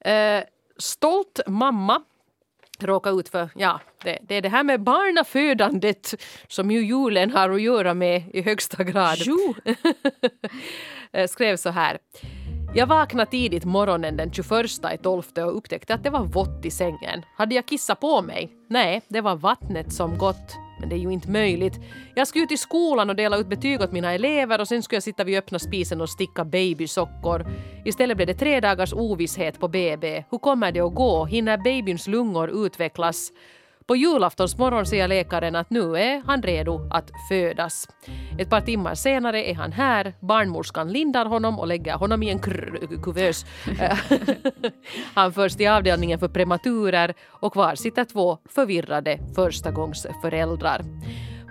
Eh, 0.00 0.44
stolt 0.78 1.40
mamma 1.46 2.02
råka 2.84 3.10
ut 3.10 3.28
för, 3.28 3.48
ja, 3.54 3.80
det, 4.04 4.18
det, 4.22 4.34
är 4.34 4.42
det 4.42 4.48
här 4.48 4.64
med 4.64 4.82
barnafödandet 4.82 6.14
som 6.48 6.70
ju 6.70 6.80
julen 6.80 7.30
har 7.30 7.50
att 7.50 7.62
göra 7.62 7.94
med 7.94 8.22
i 8.32 8.42
högsta 8.42 8.84
grad. 8.84 9.18
Jo. 9.18 9.54
Eh, 11.12 11.28
skrev 11.28 11.56
så 11.56 11.70
här. 11.70 11.98
Jag 12.74 12.86
vaknade 12.86 13.30
tidigt 13.30 13.64
morgonen 13.64 14.16
den 14.16 14.32
21 14.32 14.52
i 14.94 14.98
12 15.02 15.22
och 15.36 15.56
upptäckte 15.56 15.94
att 15.94 16.02
det 16.02 16.10
var 16.10 16.24
vått 16.24 16.64
i 16.64 16.70
sängen. 16.70 17.22
Hade 17.36 17.54
jag 17.54 17.66
kissat 17.66 18.00
på 18.00 18.22
mig? 18.22 18.52
Nej, 18.68 19.02
det 19.08 19.20
var 19.20 19.36
vattnet 19.36 19.92
som 19.92 20.18
gått. 20.18 20.69
Men 20.80 20.88
det 20.88 20.94
är 20.94 20.98
ju 20.98 21.12
inte 21.12 21.30
möjligt. 21.30 21.80
Jag 22.14 22.28
skulle 22.28 22.46
till 22.46 22.58
skolan 22.58 23.10
och 23.10 23.16
dela 23.16 23.36
ut 23.36 23.48
betyg 23.48 23.80
åt 23.80 23.92
mina 23.92 24.12
elever 24.12 24.60
och 24.60 24.68
sen 24.68 24.82
skulle 24.82 24.96
jag 24.96 25.02
sitta 25.02 25.24
vid 25.24 25.38
öppna 25.38 25.58
spisen 25.58 26.00
och 26.00 26.08
sticka 26.08 26.44
babysockor. 26.44 27.46
Istället 27.84 28.16
blev 28.16 28.26
det 28.26 28.34
tre 28.34 28.60
dagars 28.60 28.92
ovisshet 28.92 29.60
på 29.60 29.68
BB. 29.68 30.24
Hur 30.30 30.38
kommer 30.38 30.72
det 30.72 30.80
att 30.80 30.94
gå? 30.94 31.24
Hinner 31.24 31.58
babyns 31.58 32.06
lungor 32.06 32.66
utvecklas? 32.66 33.32
På 33.90 33.96
julaftonsmorgon 33.96 34.86
säger 34.86 35.08
läkaren 35.08 35.56
att 35.56 35.70
nu 35.70 35.96
är 35.96 36.22
han 36.26 36.42
redo 36.42 36.88
att 36.90 37.10
födas. 37.28 37.88
Ett 38.38 38.50
par 38.50 38.60
timmar 38.60 38.94
senare 38.94 39.50
är 39.50 39.54
han 39.54 39.72
här. 39.72 40.14
Barnmorskan 40.20 40.92
lindar 40.92 41.26
honom 41.26 41.58
och 41.58 41.66
lägger 41.66 41.94
honom 41.94 42.22
i 42.22 42.30
en 42.30 42.38
kuvös. 43.02 43.46
han 45.14 45.32
förs 45.32 45.56
till 45.56 45.68
avdelningen 45.68 46.18
för 46.18 46.28
prematurer 46.28 47.14
och 47.28 47.52
kvar 47.52 47.74
sitter 47.74 48.04
två 48.04 48.38
förvirrade 48.48 49.18
förstagångsföräldrar. 49.34 50.84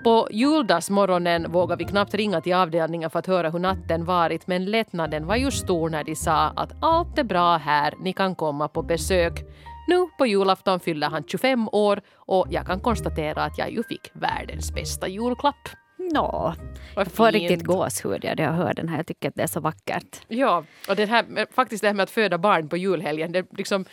På 0.03 0.27
juldagsmorgonen 0.31 1.51
vågar 1.51 1.77
vi 1.77 1.85
knappt 1.85 2.13
ringa 2.13 2.41
till 2.41 2.53
avdelningen 2.53 3.09
för 3.09 3.19
att 3.19 3.27
höra 3.27 3.49
hur 3.49 3.59
natten 3.59 4.05
varit 4.05 4.47
men 4.47 4.65
lättnaden 4.65 5.25
var 5.25 5.35
ju 5.35 5.51
stor 5.51 5.89
när 5.89 6.03
de 6.03 6.15
sa 6.15 6.53
att 6.55 6.71
allt 6.81 7.17
är 7.17 7.23
bra 7.23 7.57
här, 7.57 7.93
ni 8.01 8.13
kan 8.13 8.35
komma 8.35 8.67
på 8.67 8.81
besök. 8.81 9.45
Nu 9.89 10.07
på 10.17 10.25
julafton 10.25 10.79
fyller 10.79 11.09
han 11.09 11.23
25 11.27 11.69
år 11.71 12.01
och 12.15 12.47
jag 12.49 12.65
kan 12.65 12.79
konstatera 12.79 13.43
att 13.43 13.57
jag 13.57 13.71
ju 13.71 13.83
fick 13.83 14.11
världens 14.13 14.73
bästa 14.73 15.07
julklapp. 15.07 15.69
Nå, 15.97 16.55
jag 16.95 17.07
får 17.07 17.31
riktigt 17.31 17.63
gåshud 17.63 18.23
när 18.23 18.41
jag 18.41 18.51
hör 18.51 18.73
den 18.73 18.89
här. 18.89 18.97
Jag 18.97 19.07
tycker 19.07 19.29
att 19.29 19.35
det 19.35 19.43
är 19.43 19.47
så 19.47 19.59
vackert. 19.59 20.21
Ja, 20.27 20.63
och 20.89 20.95
det 20.95 21.05
här, 21.05 21.53
faktiskt 21.53 21.81
det 21.81 21.87
här 21.87 21.93
med 21.93 22.03
att 22.03 22.09
föda 22.09 22.37
barn 22.37 22.69
på 22.69 22.77
julhelgen, 22.77 23.31
det 23.31 23.45
liksom 23.57 23.85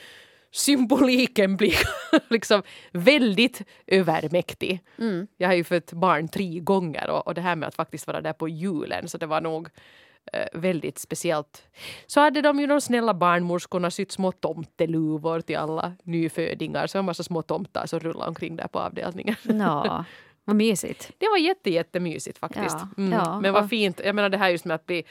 symboliken 0.51 1.57
blir 1.57 1.79
liksom 2.31 2.63
väldigt 2.93 3.63
övermäktig. 3.87 4.81
Mm. 4.99 5.27
Jag 5.37 5.49
har 5.49 5.55
ju 5.55 5.65
fött 5.65 5.93
barn 5.93 6.29
tre 6.29 6.59
gånger 6.59 7.11
och, 7.11 7.27
och 7.27 7.35
det 7.35 7.41
här 7.41 7.57
med 7.57 7.69
att 7.69 7.75
faktiskt 7.75 8.07
vara 8.07 8.21
där 8.21 8.33
på 8.33 8.49
julen 8.49 9.09
så 9.09 9.19
det 9.19 9.27
var 9.27 9.41
nog 9.41 9.69
Eh, 9.69 10.06
väldigt 10.53 10.99
speciellt. 10.99 11.63
Så 12.07 12.21
hade 12.21 12.43
de 12.43 12.61
ju 12.61 12.67
de 12.67 12.81
snälla 12.81 13.15
barnmorskorna 13.15 13.91
sytt 13.91 14.13
små 14.13 14.33
tomteluvor 14.33 15.41
till 15.41 15.57
alla 15.57 15.93
nyfödingar. 16.03 16.87
Så 16.87 16.99
en 16.99 17.05
massa 17.05 17.23
små 17.23 17.43
tomtar 17.43 17.87
som 17.87 18.01
rullade 18.01 18.29
omkring 18.29 18.57
där 18.57 18.69
på 18.69 18.79
avdelningen. 18.79 19.37
Ja, 19.43 20.05
vad 20.45 20.57
mysigt. 20.57 21.11
Det 21.19 21.29
var 21.29 21.39
jätte, 21.39 21.71
jättemysigt 21.71 22.39
faktiskt. 22.39 22.77
Ja, 22.79 22.89
mm. 22.99 23.13
ja, 23.13 23.41
Men 23.41 23.53
vad 23.53 23.71
fint. 23.71 24.01
Jag 24.05 24.15
menar 24.15 24.29
det 24.29 24.39
här 24.39 24.49
just 24.49 24.65
med 24.65 24.75
att 24.75 24.87
bli 24.87 25.05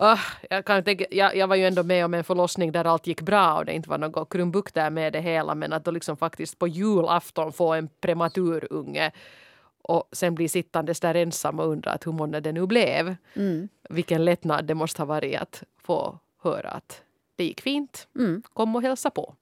Oh, 0.00 0.20
jag, 0.50 0.64
kan 0.64 0.84
tänka, 0.84 1.04
jag, 1.10 1.36
jag 1.36 1.46
var 1.46 1.56
ju 1.56 1.66
ändå 1.66 1.82
med 1.82 2.04
om 2.04 2.14
en 2.14 2.24
förlossning 2.24 2.72
där 2.72 2.84
allt 2.84 3.06
gick 3.06 3.20
bra 3.20 3.54
och 3.54 3.64
det 3.64 3.72
inte 3.72 3.90
var 3.90 3.98
något 3.98 4.32
krumbukter 4.32 4.90
med 4.90 5.12
det 5.12 5.20
hela 5.20 5.54
men 5.54 5.72
att 5.72 5.84
då 5.84 5.90
liksom 5.90 6.16
faktiskt 6.16 6.58
på 6.58 6.68
julafton 6.68 7.52
få 7.52 7.74
en 7.74 7.88
prematurunge 8.00 9.12
och 9.82 10.08
sen 10.12 10.34
bli 10.34 10.48
sittandes 10.48 11.00
där 11.00 11.14
ensam 11.14 11.60
och 11.60 11.68
undra 11.68 11.90
att 11.90 12.06
hur 12.06 12.12
månne 12.12 12.40
det 12.40 12.52
nu 12.52 12.66
blev. 12.66 13.16
Mm. 13.34 13.68
Vilken 13.90 14.24
lättnad 14.24 14.64
det 14.64 14.74
måste 14.74 15.02
ha 15.02 15.06
varit 15.06 15.40
att 15.40 15.62
få 15.82 16.18
höra 16.42 16.70
att 16.70 17.02
det 17.36 17.44
gick 17.44 17.60
fint. 17.60 18.08
Mm. 18.18 18.42
Kom 18.52 18.76
och 18.76 18.82
hälsa 18.82 19.10
på. 19.10 19.34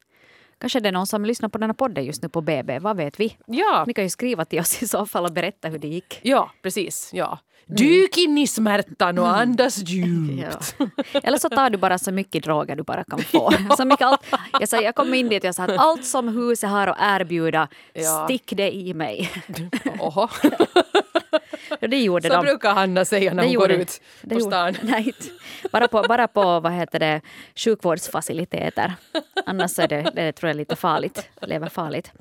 Kanske 0.61 0.81
det 0.81 0.89
är 0.89 0.93
någon 0.93 1.07
som 1.07 1.25
lyssnar 1.25 1.49
på 1.49 1.59
den 1.59 1.71
här 1.71 1.75
podden 1.75 2.05
just 2.05 2.23
nu 2.23 2.29
på 2.29 2.41
BB, 2.41 2.79
vad 2.79 2.97
vet 2.97 3.21
vi? 3.21 3.37
Ja. 3.47 3.85
Ni 3.87 3.95
kan 3.95 4.05
ju 4.05 4.11
skriva 4.11 4.45
till 4.45 4.61
oss 4.61 4.83
i 4.83 4.89
så 4.89 5.07
fall 5.07 5.25
och 5.25 5.33
berätta 5.33 5.69
hur 5.69 5.79
det 5.79 5.89
gick. 5.89 6.21
Ja, 6.23 6.51
precis. 6.63 7.11
Ja. 7.13 7.39
Dyk 7.67 8.17
in 8.19 8.39
i 8.39 8.47
smärtan 8.47 9.19
och 9.19 9.37
andas 9.37 9.79
djupt. 9.79 10.77
Ja. 11.13 11.21
Eller 11.23 11.39
så 11.39 11.49
tar 11.49 11.71
du 11.71 11.79
bara 11.79 11.99
så 11.99 12.13
mycket 12.13 12.45
droger 12.45 12.77
du 12.77 12.83
bara 12.83 13.05
kan 13.05 13.19
få. 13.19 13.53
Så 13.77 13.85
mycket 13.85 14.07
allt, 14.07 14.21
jag, 14.61 14.69
sa, 14.69 14.81
jag 14.81 14.95
kom 14.95 15.15
in 15.15 15.29
dit 15.29 15.43
och 15.43 15.49
jag 15.49 15.55
sa 15.55 15.63
att 15.63 15.79
allt 15.79 16.05
som 16.05 16.29
huset 16.29 16.71
har 16.71 16.87
att 16.87 16.97
erbjuda, 17.01 17.69
ja. 17.93 18.25
stick 18.25 18.53
det 18.57 18.75
i 18.75 18.95
mig. 18.95 19.31
Oho. 20.01 20.29
Ja, 21.81 21.89
det 21.89 22.03
gjorde 22.03 22.29
så 22.29 22.35
de. 22.35 22.43
brukar 22.43 22.75
Hanna 22.75 23.05
säga 23.05 23.35
när 23.35 23.43
hon 23.43 23.53
gjorde, 23.53 23.75
går 23.75 23.83
ut 23.83 24.01
på 24.29 24.41
stan. 24.41 24.67
Gjorde, 24.67 24.79
nej, 24.87 25.15
bara 25.73 25.89
på, 25.89 26.03
bara 26.09 26.29
på 26.29 26.61
vad 26.61 26.73
heter 26.73 26.99
det, 26.99 27.21
sjukvårdsfaciliteter. 27.55 28.95
Annars 29.47 29.79
är 29.79 29.89
det, 29.89 30.11
det 30.15 30.33
tror 30.33 30.49
jag 30.49 30.57
lite 30.57 30.77
farligt. 30.77 31.29
Lever 31.43 31.69
farligt. 31.69 32.13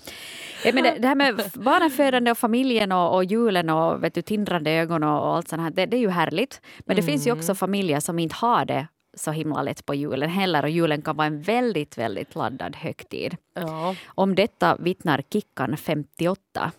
Men 0.63 0.83
det, 0.83 0.95
det 1.00 1.07
här 1.07 1.15
med 1.15 1.41
barnafödande 1.53 2.31
och 2.31 2.38
familjen 2.38 2.91
och, 2.91 3.15
och 3.15 3.24
julen 3.24 3.69
och 3.69 4.03
vet 4.03 4.13
du, 4.13 4.21
tindrande 4.21 4.71
ögon 4.71 5.03
och, 5.03 5.27
och 5.27 5.35
allt 5.35 5.47
sånt 5.47 5.62
här, 5.62 5.69
det, 5.69 5.85
det 5.85 5.97
är 5.97 6.01
ju 6.01 6.09
härligt. 6.09 6.62
Men 6.79 6.95
det 6.95 7.01
mm. 7.01 7.12
finns 7.12 7.27
ju 7.27 7.31
också 7.31 7.55
familjer 7.55 8.00
som 8.00 8.19
inte 8.19 8.35
har 8.35 8.65
det 8.65 8.88
så 9.17 9.31
himla 9.31 9.62
lätt 9.62 9.85
på 9.85 9.95
julen 9.95 10.29
heller 10.29 10.63
och 10.63 10.69
julen 10.69 11.01
kan 11.01 11.15
vara 11.15 11.27
en 11.27 11.41
väldigt, 11.41 11.97
väldigt 11.97 12.35
laddad 12.35 12.75
högtid. 12.75 13.38
Ja. 13.53 13.95
Om 14.07 14.35
detta 14.35 14.75
vittnar 14.79 15.24
Kickan 15.29 15.77
58. 15.77 16.71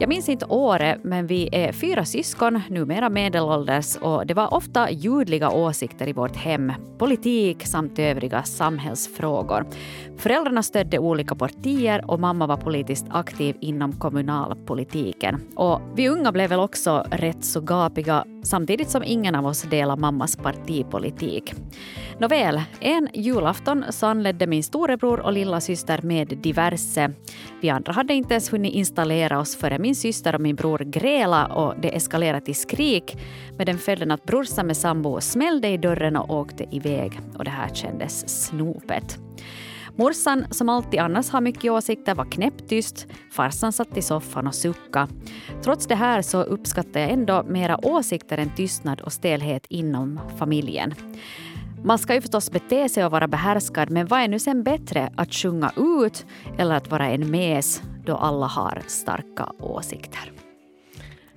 Jag 0.00 0.08
minns 0.08 0.28
inte 0.28 0.46
året, 0.46 0.98
men 1.02 1.26
vi 1.26 1.48
är 1.52 1.72
fyra 1.72 2.04
syskon, 2.04 2.60
numera 2.68 3.10
medelålders 3.10 3.96
och 3.96 4.26
det 4.26 4.34
var 4.34 4.54
ofta 4.54 4.90
ljudliga 4.90 5.50
åsikter 5.50 6.08
i 6.08 6.12
vårt 6.12 6.36
hem, 6.36 6.72
politik 6.98 7.66
samt 7.66 7.98
övriga 7.98 8.42
samhällsfrågor. 8.42 9.66
Föräldrarna 10.16 10.62
stödde 10.62 10.98
olika 10.98 11.34
partier 11.34 12.10
och 12.10 12.20
mamma 12.20 12.46
var 12.46 12.56
politiskt 12.56 13.06
aktiv 13.10 13.56
inom 13.60 13.92
kommunalpolitiken. 13.92 15.40
Och 15.56 15.80
vi 15.94 16.08
unga 16.08 16.32
blev 16.32 16.50
väl 16.50 16.60
också 16.60 17.04
rätt 17.10 17.44
så 17.44 17.60
gapiga 17.60 18.24
samtidigt 18.42 18.90
som 18.90 19.02
ingen 19.06 19.34
av 19.34 19.46
oss 19.46 19.62
delar 19.62 19.96
mammas 19.96 20.36
partipolitik. 20.36 21.54
Nåväl, 22.18 22.62
en 22.80 23.08
julafton 23.14 23.84
så 23.90 24.06
anledde 24.06 24.46
min 24.46 24.62
storebror 24.62 25.20
och 25.20 25.32
lilla 25.32 25.60
syster 25.60 26.02
med 26.02 26.28
diverse. 26.28 27.12
Vi 27.60 27.70
andra 27.70 27.92
hade 27.92 28.14
inte 28.14 28.34
ens 28.34 28.52
hunnit 28.52 28.74
installera 28.74 29.38
oss 29.38 29.56
före 29.56 29.78
min 29.78 29.94
syster 29.94 30.34
och 30.34 30.40
min 30.40 30.56
bror 30.56 30.78
gräla 30.78 31.46
och 31.46 31.74
det 31.80 31.96
eskalerade 31.96 32.46
till 32.46 32.54
skrik 32.54 33.16
med 33.58 33.66
den 33.66 33.78
följden 33.78 34.10
att 34.10 34.24
brorsan 34.24 34.66
med 34.66 34.76
sambo 34.76 35.20
smällde 35.20 35.68
i 35.68 35.76
dörren 35.76 36.16
och 36.16 36.30
åkte 36.30 36.66
iväg. 36.70 37.20
Och 37.38 37.44
det 37.44 37.50
här 37.50 37.74
kändes 37.74 38.44
snopet. 38.46 39.18
Morsan, 40.00 40.46
som 40.50 40.68
alltid 40.68 41.00
annars 41.00 41.30
har 41.30 41.40
mycket 41.40 41.72
åsikter, 41.72 42.14
var 42.14 42.24
knäpptyst. 42.24 43.06
Farsan 43.32 43.72
satt 43.72 43.96
i 43.96 44.02
soffan 44.02 44.46
och 44.46 44.54
suckade. 44.54 45.12
Trots 45.62 45.86
det 45.86 45.94
här 45.94 46.22
så 46.22 46.42
uppskattar 46.42 47.00
jag 47.00 47.10
ändå 47.10 47.42
mera 47.42 47.86
åsikter 47.86 48.38
än 48.38 48.54
tystnad 48.54 49.00
och 49.00 49.12
stelhet 49.12 49.66
inom 49.68 50.20
familjen. 50.38 50.94
Man 51.84 51.98
ska 51.98 52.14
ju 52.14 52.20
förstås 52.20 52.50
bete 52.50 52.88
sig 52.88 53.04
och 53.04 53.10
vara 53.10 53.28
behärskad, 53.28 53.90
men 53.90 54.06
vad 54.06 54.20
är 54.20 54.28
nu 54.28 54.38
sen 54.38 54.62
bättre? 54.62 55.12
Att 55.16 55.34
sjunga 55.34 55.72
ut 55.76 56.26
eller 56.58 56.74
att 56.74 56.90
vara 56.90 57.08
en 57.08 57.30
mes 57.30 57.82
då 58.04 58.16
alla 58.16 58.46
har 58.46 58.82
starka 58.86 59.52
åsikter? 59.58 60.32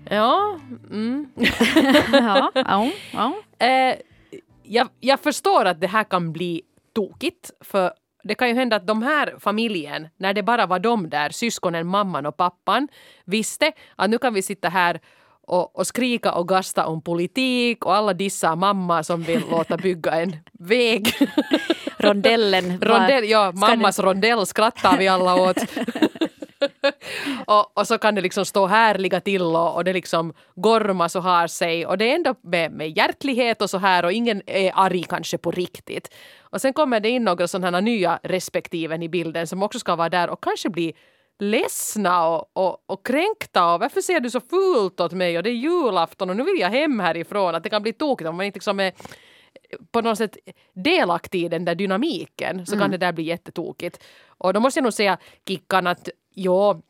Ja. 0.10 0.60
Mm. 0.92 1.28
ja, 2.12 2.52
ja, 2.56 2.92
ja. 3.14 3.34
Eh, 3.68 3.96
jag, 4.64 4.88
jag 5.00 5.20
förstår 5.20 5.66
att 5.66 5.82
det 5.82 5.88
här 5.88 6.04
kan 6.04 6.32
bli 6.34 6.62
tokigt, 6.96 7.52
för 7.62 7.92
det 8.24 8.36
kan 8.36 8.48
ju 8.48 8.56
hända 8.56 8.76
att 8.76 8.88
de 8.88 9.02
här 9.04 9.36
familjen, 9.40 10.08
när 10.18 10.34
det 10.34 10.44
bara 10.44 10.66
var 10.66 10.80
de 10.80 11.10
där, 11.10 11.30
syskonen, 11.30 11.88
mamman 11.88 12.26
och 12.26 12.38
pappan, 12.38 12.88
visste 13.26 13.72
att 13.96 14.10
nu 14.10 14.18
kan 14.18 14.34
vi 14.34 14.42
sitta 14.42 14.70
här 14.70 15.00
och, 15.48 15.80
och 15.80 15.88
skrika 15.88 16.32
och 16.32 16.48
gasta 16.48 16.86
om 16.86 17.02
politik 17.02 17.86
och 17.86 17.96
alla 17.96 18.14
dissar 18.14 18.56
mamma 18.56 19.04
som 19.04 19.24
vill 19.24 19.42
låta 19.52 19.78
bygga 19.78 20.12
en 20.12 20.36
väg. 20.52 21.14
Rondellen. 21.98 22.82
Rondell, 22.82 23.30
ja, 23.30 23.52
mammas 23.52 24.00
rondell 24.00 24.46
skrattar 24.46 24.98
vi 24.98 25.08
alla 25.08 25.36
åt. 25.36 25.58
och, 27.48 27.78
och, 27.78 27.88
så 27.88 27.98
kan 27.98 28.16
det 28.16 28.22
liksom 28.22 28.46
stå 28.46 28.66
härliga 28.66 29.20
till 29.20 29.42
och, 29.42 29.76
och 29.76 29.84
det 29.84 29.94
liksom 29.94 30.34
gormas 30.56 31.16
och 31.16 31.24
har 31.24 31.48
sig 31.48 31.86
och 31.86 31.98
det 31.98 32.12
är 32.12 32.16
ändå 32.16 32.36
med, 32.42 32.72
med 32.72 32.98
hjärtlighet 32.98 33.62
och 33.62 33.70
så 33.70 33.78
här 33.78 34.06
och 34.06 34.12
ingen 34.12 34.42
är 34.46 34.72
arg 34.76 35.04
kanske 35.04 35.38
på 35.38 35.52
riktigt. 35.52 36.14
Och 36.40 36.62
sen 36.62 36.74
kommer 36.74 37.00
det 37.00 37.10
in 37.10 37.24
några 37.24 37.48
sådana 37.48 37.80
nya 37.80 38.20
respektiven 38.24 39.04
i 39.04 39.10
bilden 39.10 39.48
som 39.48 39.64
också 39.64 39.80
ska 39.80 39.96
vara 39.96 40.10
där 40.10 40.30
och 40.30 40.44
kanske 40.44 40.70
bli 40.70 40.94
ledsna 41.40 42.28
och, 42.28 42.52
och, 42.54 42.84
och 42.86 43.06
kränkta 43.06 43.74
och 43.74 43.80
varför 43.80 44.02
ser 44.02 44.20
du 44.20 44.30
så 44.30 44.40
fult 44.40 45.00
åt 45.00 45.12
mig 45.12 45.38
och 45.38 45.44
det 45.44 45.50
är 45.50 45.54
julafton 45.54 46.30
och 46.30 46.36
nu 46.36 46.44
vill 46.44 46.60
jag 46.60 46.70
hem 46.70 47.00
härifrån. 47.00 47.56
Att 47.56 47.64
det 47.64 47.70
kan 47.70 47.82
bli 47.82 47.94
tokigt 47.94 48.30
om 48.30 48.36
man 48.36 48.46
inte 48.46 48.58
liksom 48.58 48.80
är 48.80 48.94
på 49.92 50.02
något 50.02 50.18
sätt 50.18 50.38
delaktig 50.74 51.46
i 51.46 51.50
den 51.50 51.66
där 51.66 51.76
dynamiken 51.76 52.66
så 52.66 52.78
kan 52.78 52.92
det 52.92 52.98
där 52.98 53.12
bli 53.12 53.24
jättetokigt. 53.24 54.04
Och 54.28 54.54
då 54.54 54.60
måste 54.60 54.78
jag 54.78 54.84
nog 54.84 54.94
säga 54.94 55.18
Kickan 55.48 55.88
att 55.88 56.10
ja, 56.34 56.82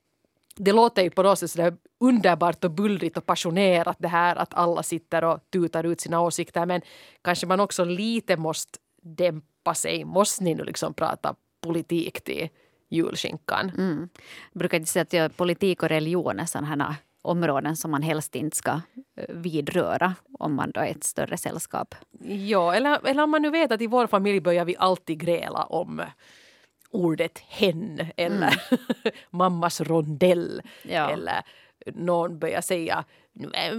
det 0.55 0.71
låter 0.71 1.03
ju 1.03 1.09
på 1.09 1.23
något 1.23 1.39
sätt 1.39 1.51
sådär 1.51 1.77
underbart 1.99 2.63
och 2.63 2.71
bullrigt 2.71 3.17
och 3.17 3.25
passionerat 3.25 3.97
det 3.99 4.07
här 4.07 4.35
att 4.35 4.53
alla 4.53 4.83
sitter 4.83 5.23
och 5.23 5.39
tutar 5.49 5.83
ut 5.83 6.01
sina 6.01 6.21
åsikter 6.21 6.65
men 6.65 6.81
kanske 7.21 7.47
man 7.47 7.59
också 7.59 7.83
lite 7.83 8.37
måste 8.37 8.79
dämpa 9.01 9.73
sig. 9.73 10.05
Måste 10.05 10.43
ni 10.43 10.55
nu 10.55 10.63
liksom 10.63 10.93
prata 10.93 11.35
politik 11.61 12.23
till 12.23 12.49
julskinkan? 12.89 13.71
Mm. 13.77 14.09
Jag 14.53 14.59
brukar 14.59 14.77
inte 14.77 14.91
säga 14.91 15.25
att 15.25 15.37
politik 15.37 15.83
och 15.83 15.89
religion 15.89 16.39
är 16.39 16.45
sådana 16.45 16.95
områden 17.21 17.75
som 17.75 17.91
man 17.91 18.01
helst 18.01 18.35
inte 18.35 18.57
ska 18.57 18.71
eh, 19.15 19.35
vidröra 19.35 20.15
om 20.39 20.55
man 20.55 20.71
då 20.71 20.81
är 20.81 20.91
ett 20.91 21.03
större 21.03 21.37
sällskap. 21.37 21.95
Ja, 22.27 22.75
eller, 22.75 23.07
eller 23.07 23.23
om 23.23 23.31
man 23.31 23.41
nu 23.41 23.49
vet 23.49 23.71
att 23.71 23.81
i 23.81 23.87
vår 23.87 24.07
familj 24.07 24.39
börjar 24.39 24.65
vi 24.65 24.75
alltid 24.77 25.19
gräla 25.19 25.63
om 25.63 26.01
ordet 26.93 27.39
hen 27.47 28.01
eller 28.17 28.61
mammas 29.29 29.81
rondell. 29.81 30.61
Ja. 30.81 31.09
Eller 31.09 31.41
någon 31.85 32.39
börjar 32.39 32.61
säga 32.61 33.05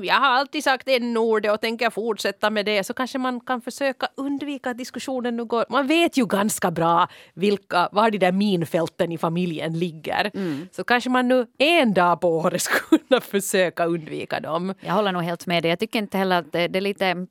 jag 0.02 0.14
har 0.14 0.26
alltid 0.26 0.64
sagt 0.64 0.88
n-ordet 0.88 1.52
och 1.52 1.60
tänker 1.60 1.90
fortsätta 1.90 2.50
med 2.50 2.66
det 2.66 2.84
så 2.84 2.94
kanske 2.94 3.18
man 3.18 3.40
kan 3.40 3.60
försöka 3.60 4.08
undvika 4.16 4.70
att 4.70 4.78
diskussionen 4.78 5.36
nu 5.36 5.44
går... 5.44 5.64
Man 5.68 5.86
vet 5.86 6.16
ju 6.16 6.26
ganska 6.26 6.70
bra 6.70 7.08
vilka, 7.34 7.88
var 7.92 8.10
de 8.10 8.18
där 8.18 8.32
minfälten 8.32 9.12
i 9.12 9.18
familjen 9.18 9.78
ligger. 9.78 10.30
Så 10.72 10.84
kanske 10.84 11.10
man 11.10 11.28
nu 11.28 11.46
en 11.58 11.94
dag 11.94 12.20
på 12.20 12.28
året 12.28 12.62
skulle 12.68 13.02
kunna 13.08 13.20
försöka 13.20 13.84
undvika 13.86 14.40
dem. 14.40 14.74
Jag 14.80 14.92
håller 14.94 15.12
nog 15.12 15.22
helt 15.22 15.46
med 15.46 15.62
dig. 15.62 15.68
Jag 15.68 15.78
tycker 15.78 15.98
inte 15.98 16.18
heller 16.18 16.38
att 16.38 16.52
det, 16.52 16.68
det 16.68 16.78
är 16.78 16.80
lite... 16.80 17.26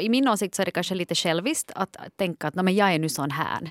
I 0.00 0.08
min 0.08 0.28
åsikt 0.28 0.54
så 0.54 0.62
är 0.62 0.66
det 0.66 0.70
kanske 0.70 0.94
lite 0.94 1.14
själviskt 1.14 1.72
att 1.74 1.96
tänka 2.16 2.48
att 2.48 2.54
"Nå, 2.54 2.62
men 2.62 2.74
jag 2.74 2.94
är 2.94 2.98
nu 2.98 3.08
sån 3.08 3.30
här. 3.30 3.70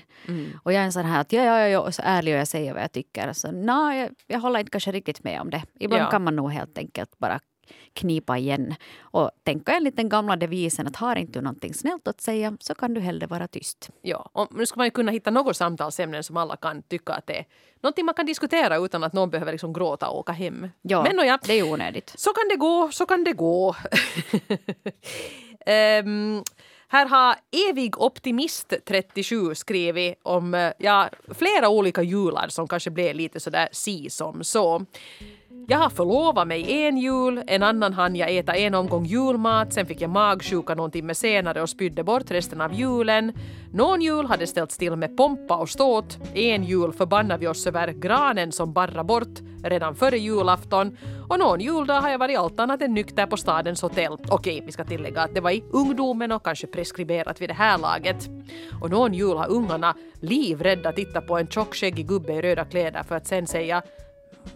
Och 0.62 0.72
jag 0.72 0.80
är 0.80 0.84
en 0.84 0.92
sån 0.92 1.04
här 1.04 1.20
att 1.20 1.32
ja, 1.32 1.42
ja, 1.42 1.60
ja, 1.60 1.68
ja, 1.68 1.80
och 1.80 1.94
så 1.94 2.02
ärlig 2.04 2.34
och 2.34 2.40
jag 2.40 2.48
säger 2.48 2.72
vad 2.74 2.82
jag 2.82 2.92
tycker. 2.92 3.32
Så, 3.32 3.50
nej, 3.50 4.00
jag, 4.00 4.10
jag 4.26 4.40
håller 4.40 4.60
inte 4.60 4.70
kanske 4.70 4.92
riktigt 4.92 5.24
med 5.24 5.40
om 5.40 5.50
det. 5.50 5.62
Ibland 5.80 6.02
Ja. 6.02 6.10
kan 6.10 6.24
man 6.24 6.36
nog 6.36 6.52
helt 6.52 6.78
enkelt 6.78 7.18
bara 7.18 7.40
knipa 7.96 8.38
igen 8.38 8.74
och 9.00 9.30
tänka 9.44 9.72
enligt 9.72 9.96
den 9.96 10.08
gamla 10.08 10.36
devisen 10.36 10.86
att 10.86 10.96
har 10.96 11.16
inte 11.16 11.38
du 11.38 11.42
någonting 11.42 11.74
snällt 11.74 12.08
att 12.08 12.20
säga 12.20 12.56
så 12.60 12.74
kan 12.74 12.94
du 12.94 13.00
hellre 13.00 13.26
vara 13.26 13.48
tyst. 13.48 13.90
Ja, 14.02 14.30
och 14.32 14.48
nu 14.54 14.66
ska 14.66 14.76
man 14.76 14.86
ju 14.86 14.90
kunna 14.90 15.12
hitta 15.12 15.30
något 15.30 15.56
samtalsämnen 15.56 16.24
som 16.24 16.36
alla 16.36 16.56
kan 16.56 16.82
tycka 16.82 17.12
att 17.12 17.26
det 17.26 17.38
är 17.38 17.44
någonting 17.82 18.04
man 18.04 18.14
kan 18.14 18.26
diskutera 18.26 18.76
utan 18.76 19.04
att 19.04 19.12
någon 19.12 19.30
behöver 19.30 19.52
liksom 19.52 19.72
gråta 19.72 20.08
och 20.08 20.18
åka 20.18 20.32
hem. 20.32 20.68
Ja, 20.82 21.02
Men 21.02 21.16
nåja, 21.16 21.38
det 21.46 21.52
är 21.52 21.72
onödigt. 21.72 22.12
så 22.16 22.30
kan 22.32 22.48
det 22.48 22.56
gå, 22.56 22.88
så 22.92 23.06
kan 23.06 23.24
det 23.24 23.32
gå. 23.32 23.76
Ehm, 25.66 26.42
här 26.88 27.06
har 27.06 27.36
Evig 27.70 28.00
Optimist 28.00 28.72
37 28.86 29.54
skrivit 29.54 30.14
om 30.22 30.54
eh, 30.54 30.72
ja, 30.78 31.08
flera 31.34 31.68
olika 31.68 32.02
jular 32.02 32.48
som 32.48 32.68
kanske 32.68 32.90
blev 32.90 33.16
lite 33.16 33.40
sådär 33.40 33.68
si 33.72 34.10
som 34.10 34.44
så. 34.44 34.84
Jag 35.68 35.78
har 35.78 35.90
förlovat 35.90 36.48
mig 36.48 36.86
en 36.86 36.98
jul, 36.98 37.42
en 37.46 37.62
annan 37.62 37.92
hann 37.92 38.16
jag 38.16 38.36
äta 38.36 38.54
en 38.54 38.74
omgång 38.74 39.04
julmat, 39.04 39.72
sen 39.72 39.86
fick 39.86 40.00
jag 40.00 40.10
magsjuka 40.10 40.74
någon 40.74 40.90
timme 40.90 41.14
senare 41.14 41.62
och 41.62 41.70
spydde 41.70 42.04
bort 42.04 42.30
resten 42.30 42.60
av 42.60 42.74
julen. 42.74 43.32
Någon 43.72 44.00
jul 44.00 44.26
hade 44.26 44.46
ställts 44.46 44.76
till 44.76 44.96
med 44.96 45.16
pompa 45.16 45.56
och 45.56 45.68
ståt. 45.68 46.18
En 46.34 46.64
jul 46.64 46.92
förbannade 46.92 47.40
vi 47.40 47.46
oss 47.46 47.66
över 47.66 47.92
granen 47.92 48.52
som 48.52 48.72
barra 48.72 49.04
bort 49.04 49.40
redan 49.64 49.94
före 49.94 50.18
julafton. 50.18 50.96
Och 51.28 51.38
någon 51.38 51.60
juldag 51.60 52.00
har 52.00 52.10
jag 52.10 52.18
varit 52.18 52.38
allt 52.38 52.60
annat 52.60 52.82
än 52.82 52.94
nykter 52.94 53.26
på 53.26 53.36
stadens 53.36 53.82
hotell. 53.82 54.16
Okej, 54.28 54.62
vi 54.66 54.72
ska 54.72 54.84
tillägga 54.84 55.22
att 55.22 55.34
det 55.34 55.40
var 55.40 55.50
i 55.50 55.64
ungdomen 55.72 56.32
och 56.32 56.44
kanske 56.44 56.66
preskriberat 56.66 57.40
vid 57.40 57.50
det 57.50 57.54
här 57.54 57.78
laget. 57.78 58.28
Och 58.80 58.90
någon 58.90 59.14
jul 59.14 59.36
har 59.36 59.50
ungarna 59.50 59.94
livrädda 60.20 60.92
tittat 60.92 61.26
på 61.26 61.38
en 61.38 61.46
tjockskäggig 61.46 62.08
gubbe 62.08 62.32
i 62.32 62.42
röda 62.42 62.64
kläder 62.64 63.02
för 63.02 63.14
att 63.16 63.26
sen 63.26 63.46
säga 63.46 63.82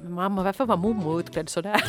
Mamma, 0.02 0.42
varför 0.42 0.66
var 0.66 0.76
mommo 0.76 1.20
utklädd 1.20 1.48
sådär? 1.48 1.82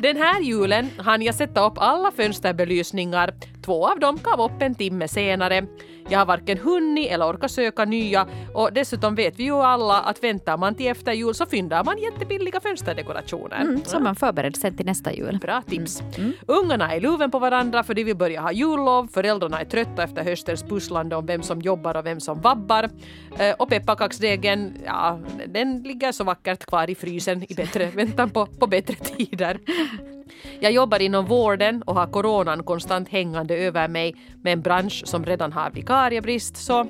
Den 0.02 0.16
här 0.16 0.40
julen 0.40 0.90
hann 0.98 1.22
jag 1.22 1.34
sätta 1.34 1.66
upp 1.66 1.74
alla 1.76 2.10
fönsterbelysningar. 2.10 3.34
Två 3.64 3.88
av 3.88 4.00
dem 4.00 4.18
gav 4.22 4.40
upp 4.40 4.62
en 4.62 4.74
timme 4.74 5.08
senare. 5.08 5.66
Jag 6.10 6.18
har 6.18 6.26
varken 6.26 6.58
hunnit 6.58 7.10
eller 7.10 7.26
orkat 7.26 7.50
söka 7.50 7.84
nya 7.84 8.26
och 8.54 8.72
dessutom 8.72 9.14
vet 9.14 9.38
vi 9.38 9.44
ju 9.44 9.54
alla 9.54 10.00
att 10.00 10.22
väntar 10.24 10.56
man 10.56 10.74
till 10.74 10.86
efter 10.86 11.12
jul 11.12 11.34
så 11.34 11.46
fyndar 11.46 11.84
man 11.84 11.98
jättebilliga 11.98 12.60
fönsterdekorationer. 12.60 13.60
Mm, 13.60 13.84
så 13.84 14.00
man 14.00 14.16
förberedd 14.16 14.56
sen 14.56 14.76
till 14.76 14.86
nästa 14.86 15.12
jul. 15.12 15.38
Bra 15.42 15.62
tips. 15.62 16.02
Ungarna 16.46 16.94
är 16.94 17.00
luven 17.00 17.30
på 17.30 17.38
varandra 17.38 17.82
för 17.82 17.94
de 17.94 18.04
vill 18.04 18.16
börja 18.16 18.40
ha 18.40 18.52
jullov. 18.52 19.08
Föräldrarna 19.12 19.60
är 19.60 19.64
trötta 19.64 20.02
efter 20.02 20.24
höstens 20.24 20.62
pusslande 20.62 21.16
om 21.16 21.26
vem 21.26 21.42
som 21.42 21.60
jobbar 21.60 21.96
och 21.96 22.06
vem 22.06 22.20
som 22.20 22.40
vabbar. 22.40 22.88
Eh, 23.38 23.54
Och 23.58 23.68
pepparkaksdegen, 23.68 24.74
ja, 24.86 25.18
den 25.46 25.82
ligger 25.82 26.12
så 26.12 26.24
vackert 26.24 26.64
kvar 26.66 26.90
i 26.90 26.94
frysen 26.94 27.44
i 27.48 27.54
bättre 27.54 27.86
väntan 27.86 28.30
på, 28.30 28.46
på 28.46 28.66
bättre 28.66 28.94
tider. 28.94 29.58
Jag 30.60 30.72
jobbar 30.72 31.02
inom 31.02 31.26
vården 31.26 31.82
och 31.82 31.94
har 31.94 32.06
coronan 32.06 32.62
konstant 32.62 33.08
hängande 33.08 33.56
över 33.56 33.88
mig 33.88 34.14
med 34.42 34.52
en 34.52 34.62
bransch 34.62 35.02
som 35.04 35.24
redan 35.24 35.52
har 35.52 35.70
vikariebrist 35.70 36.56
så 36.56 36.86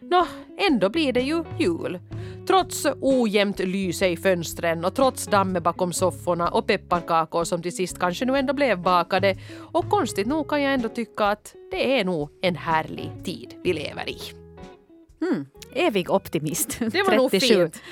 Nå, 0.00 0.26
ändå 0.70 0.88
blir 0.90 1.12
det 1.12 1.20
ju 1.20 1.44
jul. 1.58 1.98
Trots 2.46 2.86
ojämnt 3.00 3.58
lyse 3.58 4.08
i 4.08 4.16
fönstren 4.16 4.84
och 4.84 4.94
trots 4.94 5.26
damme 5.26 5.60
bakom 5.60 5.92
sofforna 5.92 6.48
och 6.48 6.66
pepparkakor 6.66 7.44
som 7.44 7.62
till 7.62 7.76
sist 7.76 7.98
kanske 7.98 8.24
nu 8.24 8.36
ändå 8.36 8.52
blev 8.52 8.78
bakade. 8.78 9.36
Och 9.72 9.90
konstigt 9.90 10.26
nog 10.26 10.48
kan 10.48 10.62
jag 10.62 10.74
ändå 10.74 10.88
tycka 10.88 11.24
att 11.24 11.54
det 11.70 12.00
är 12.00 12.04
nog 12.04 12.30
en 12.42 12.56
härlig 12.56 13.10
tid 13.24 13.54
vi 13.64 13.72
lever 13.72 14.08
i. 14.08 14.18
Evig 15.72 16.10
optimist. 16.10 16.78
Det 16.78 17.02
var 17.02 17.16
nog 17.16 17.30
37. 17.30 17.54
fint. 17.54 17.82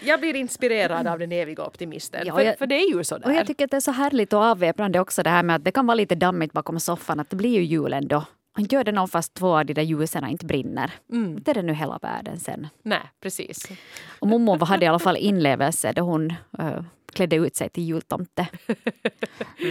Jag 0.00 0.20
blir 0.20 0.36
inspirerad 0.36 1.06
av 1.06 1.18
den 1.18 1.32
eviga 1.32 1.64
optimisten. 1.66 2.26
Ja, 2.26 2.34
för, 2.34 2.40
jag- 2.42 2.58
för 2.58 2.66
det 2.66 2.74
är 2.74 2.96
ju 2.96 3.04
så 3.04 3.14
Och 3.14 3.20
där. 3.20 3.32
jag 3.32 3.46
tycker 3.46 3.64
att 3.64 3.70
det 3.70 3.76
är 3.76 3.80
så 3.80 3.92
härligt 3.92 4.32
och 4.32 4.40
avväpnande 4.42 5.00
också 5.00 5.22
det 5.22 5.30
här 5.30 5.42
med 5.42 5.56
att 5.56 5.64
det 5.64 5.70
kan 5.70 5.86
vara 5.86 5.94
lite 5.94 6.14
dammigt 6.14 6.52
bakom 6.52 6.80
soffan 6.80 7.20
att 7.20 7.30
det 7.30 7.36
blir 7.36 7.50
ju 7.50 7.62
jul 7.62 7.92
ändå. 7.92 8.24
Man 8.56 8.66
gör 8.70 8.84
det 8.84 8.92
nog 8.92 9.10
fast 9.10 9.34
två 9.34 9.58
av 9.58 9.66
de 9.66 9.74
där 9.74 9.82
ljusen 9.82 10.28
inte 10.28 10.46
brinner. 10.46 10.90
Mm. 11.12 11.40
Det 11.42 11.50
är 11.50 11.54
det 11.54 11.62
nu 11.62 11.72
hela 11.74 11.98
världen 12.02 12.38
sen. 12.38 12.66
Nej, 12.82 13.00
precis. 13.22 13.68
Och 14.18 14.28
mommo 14.28 14.64
hade 14.64 14.84
i 14.84 14.88
alla 14.88 14.98
fall 14.98 15.16
inlevelse 15.16 15.92
då 15.92 16.02
hon 16.02 16.30
uh, 16.60 16.80
klädde 17.12 17.36
ut 17.36 17.56
sig 17.56 17.68
till 17.68 17.82
jultomte. 17.84 18.46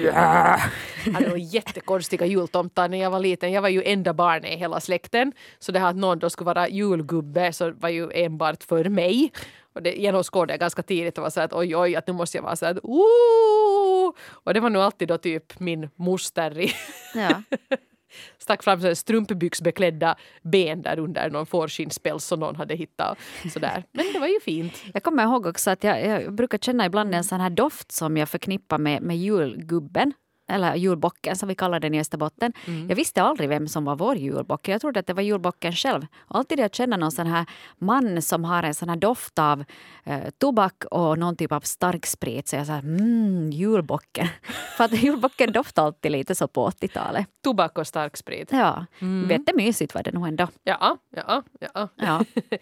Jag 0.03 0.13
hade 1.13 1.29
nog 1.29 1.37
jättekonstiga 1.37 2.25
jultomtar 2.25 2.89
när 2.89 2.97
jag 2.97 3.11
var 3.11 3.19
liten. 3.19 3.51
Jag 3.51 3.61
var 3.61 3.69
ju 3.69 3.83
enda 3.83 4.13
barnet 4.13 4.51
i 4.51 4.55
hela 4.55 4.79
släkten. 4.79 5.31
Så 5.59 5.71
det 5.71 5.79
här 5.79 5.89
att 5.89 5.95
någon 5.95 6.19
då 6.19 6.29
skulle 6.29 6.45
vara 6.45 6.69
julgubbe 6.69 7.53
så 7.53 7.71
var 7.71 7.89
ju 7.89 8.09
enbart 8.13 8.63
för 8.63 8.89
mig. 8.89 9.31
Och 9.77 9.83
det 9.83 9.93
genomskådade 9.93 10.53
jag 10.53 10.59
ganska 10.59 10.83
tidigt 10.83 11.17
och 11.17 11.23
var 11.23 11.29
så 11.29 11.41
att 11.41 11.53
oj 11.53 11.75
oj 11.75 11.95
att 11.95 12.07
nu 12.07 12.13
måste 12.13 12.37
jag 12.37 12.43
vara 12.43 12.55
så 12.55 12.65
att 12.65 12.77
Ooh! 12.83 14.13
Och 14.29 14.53
det 14.53 14.59
var 14.59 14.69
nog 14.69 14.81
alltid 14.81 15.07
då 15.07 15.17
typ 15.17 15.59
min 15.59 15.89
moster 15.95 16.59
i 16.59 16.71
Ja. 17.15 17.41
stack 18.37 18.63
fram 18.63 18.81
så 18.81 18.95
strumpbyxbeklädda 18.95 20.15
ben 20.41 20.81
där 20.81 20.99
under 20.99 21.29
någon 21.29 21.45
fårskinnspäls 21.45 22.25
som 22.25 22.39
någon 22.39 22.55
hade 22.55 22.75
hittat. 22.75 23.17
Sådär. 23.53 23.83
Men 23.91 24.05
det 24.13 24.19
var 24.19 24.27
ju 24.27 24.39
fint. 24.39 24.83
Jag 24.93 25.03
kommer 25.03 25.23
ihåg 25.23 25.45
också 25.45 25.69
att 25.69 25.83
jag, 25.83 26.05
jag 26.05 26.33
brukar 26.33 26.57
känna 26.57 26.85
ibland 26.85 27.15
en 27.15 27.23
sån 27.23 27.41
här 27.41 27.49
doft 27.49 27.91
som 27.91 28.17
jag 28.17 28.29
förknippar 28.29 28.77
med, 28.77 29.01
med 29.01 29.17
julgubben. 29.17 30.13
Eller 30.47 30.75
julbocken 30.75 31.35
som 31.35 31.49
vi 31.49 31.55
kallar 31.55 31.79
den 31.79 31.93
i 31.93 31.99
Österbotten. 31.99 32.53
Jag 32.89 32.95
visste 32.95 33.23
aldrig 33.23 33.49
vem 33.49 33.67
som 33.67 33.85
var 33.85 33.95
vår 33.95 34.15
julbock. 34.15 34.67
Jag 34.67 34.81
trodde 34.81 34.99
att 34.99 35.07
det 35.07 35.13
var 35.13 35.21
julbocken 35.21 35.73
själv. 35.73 36.05
Alltid 36.27 36.59
jag 36.59 36.75
känner 36.75 36.97
någon 36.97 37.11
sån 37.11 37.27
här 37.27 37.45
man 37.77 38.21
som 38.21 38.43
har 38.43 38.63
en 38.63 38.73
sån 38.73 38.89
här 38.89 38.95
doft 38.95 39.39
av 39.39 39.63
eh, 40.03 40.29
tobak 40.37 40.83
och 40.91 41.19
någon 41.19 41.35
typ 41.35 41.51
av 41.51 41.61
stark 41.61 42.05
sprit. 42.05 42.47
Så 42.47 42.55
jag 42.55 42.67
sa 42.67 42.73
mm, 42.73 43.51
julbocken. 43.51 44.27
För 44.77 44.83
att 44.83 45.03
julbocken 45.03 45.51
doftar 45.51 45.85
alltid 45.85 46.11
lite 46.11 46.35
så 46.35 46.47
på 46.47 46.69
80-talet. 46.69 47.27
Tobak 47.43 47.77
och 47.77 47.87
starksprit. 47.87 48.51
Ja, 48.51 48.85
jättemysigt 49.29 49.93
var 49.95 50.03
det 50.03 50.11
nog 50.11 50.27
ändå. 50.27 50.47
Ja, 50.63 50.97
ja, 51.15 51.43
ja. 51.73 51.89
Ja. 51.95 52.25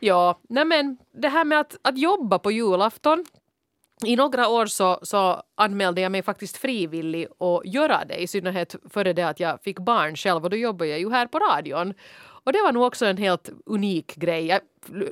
Ja, 0.00 0.38
nej 0.48 0.64
men 0.64 0.98
det 1.12 1.28
här 1.28 1.44
med 1.44 1.60
att, 1.60 1.76
att 1.82 1.98
jobba 1.98 2.38
på 2.38 2.50
julafton. 2.50 3.24
I 4.04 4.16
några 4.16 4.48
år 4.48 4.66
så, 4.66 4.98
så 5.02 5.42
anmälde 5.54 6.00
jag 6.00 6.12
mig 6.12 6.22
faktiskt 6.22 6.56
frivillig 6.56 7.26
att 7.38 7.66
göra 7.74 8.04
det, 8.04 8.16
i 8.16 8.26
synnerhet 8.26 8.76
före 8.90 9.12
det 9.12 9.22
att 9.22 9.40
jag 9.40 9.62
fick 9.62 9.78
barn 9.78 10.16
själv 10.16 10.44
och 10.44 10.50
då 10.50 10.56
jobbade 10.56 10.90
jag 10.90 11.00
ju 11.00 11.10
här 11.10 11.26
på 11.26 11.38
radion. 11.38 11.94
Och 12.48 12.52
det 12.52 12.62
var 12.62 12.72
nog 12.72 12.82
också 12.82 13.06
en 13.06 13.16
helt 13.16 13.50
unik 13.66 14.16
grej. 14.16 14.46
Jag 14.46 14.60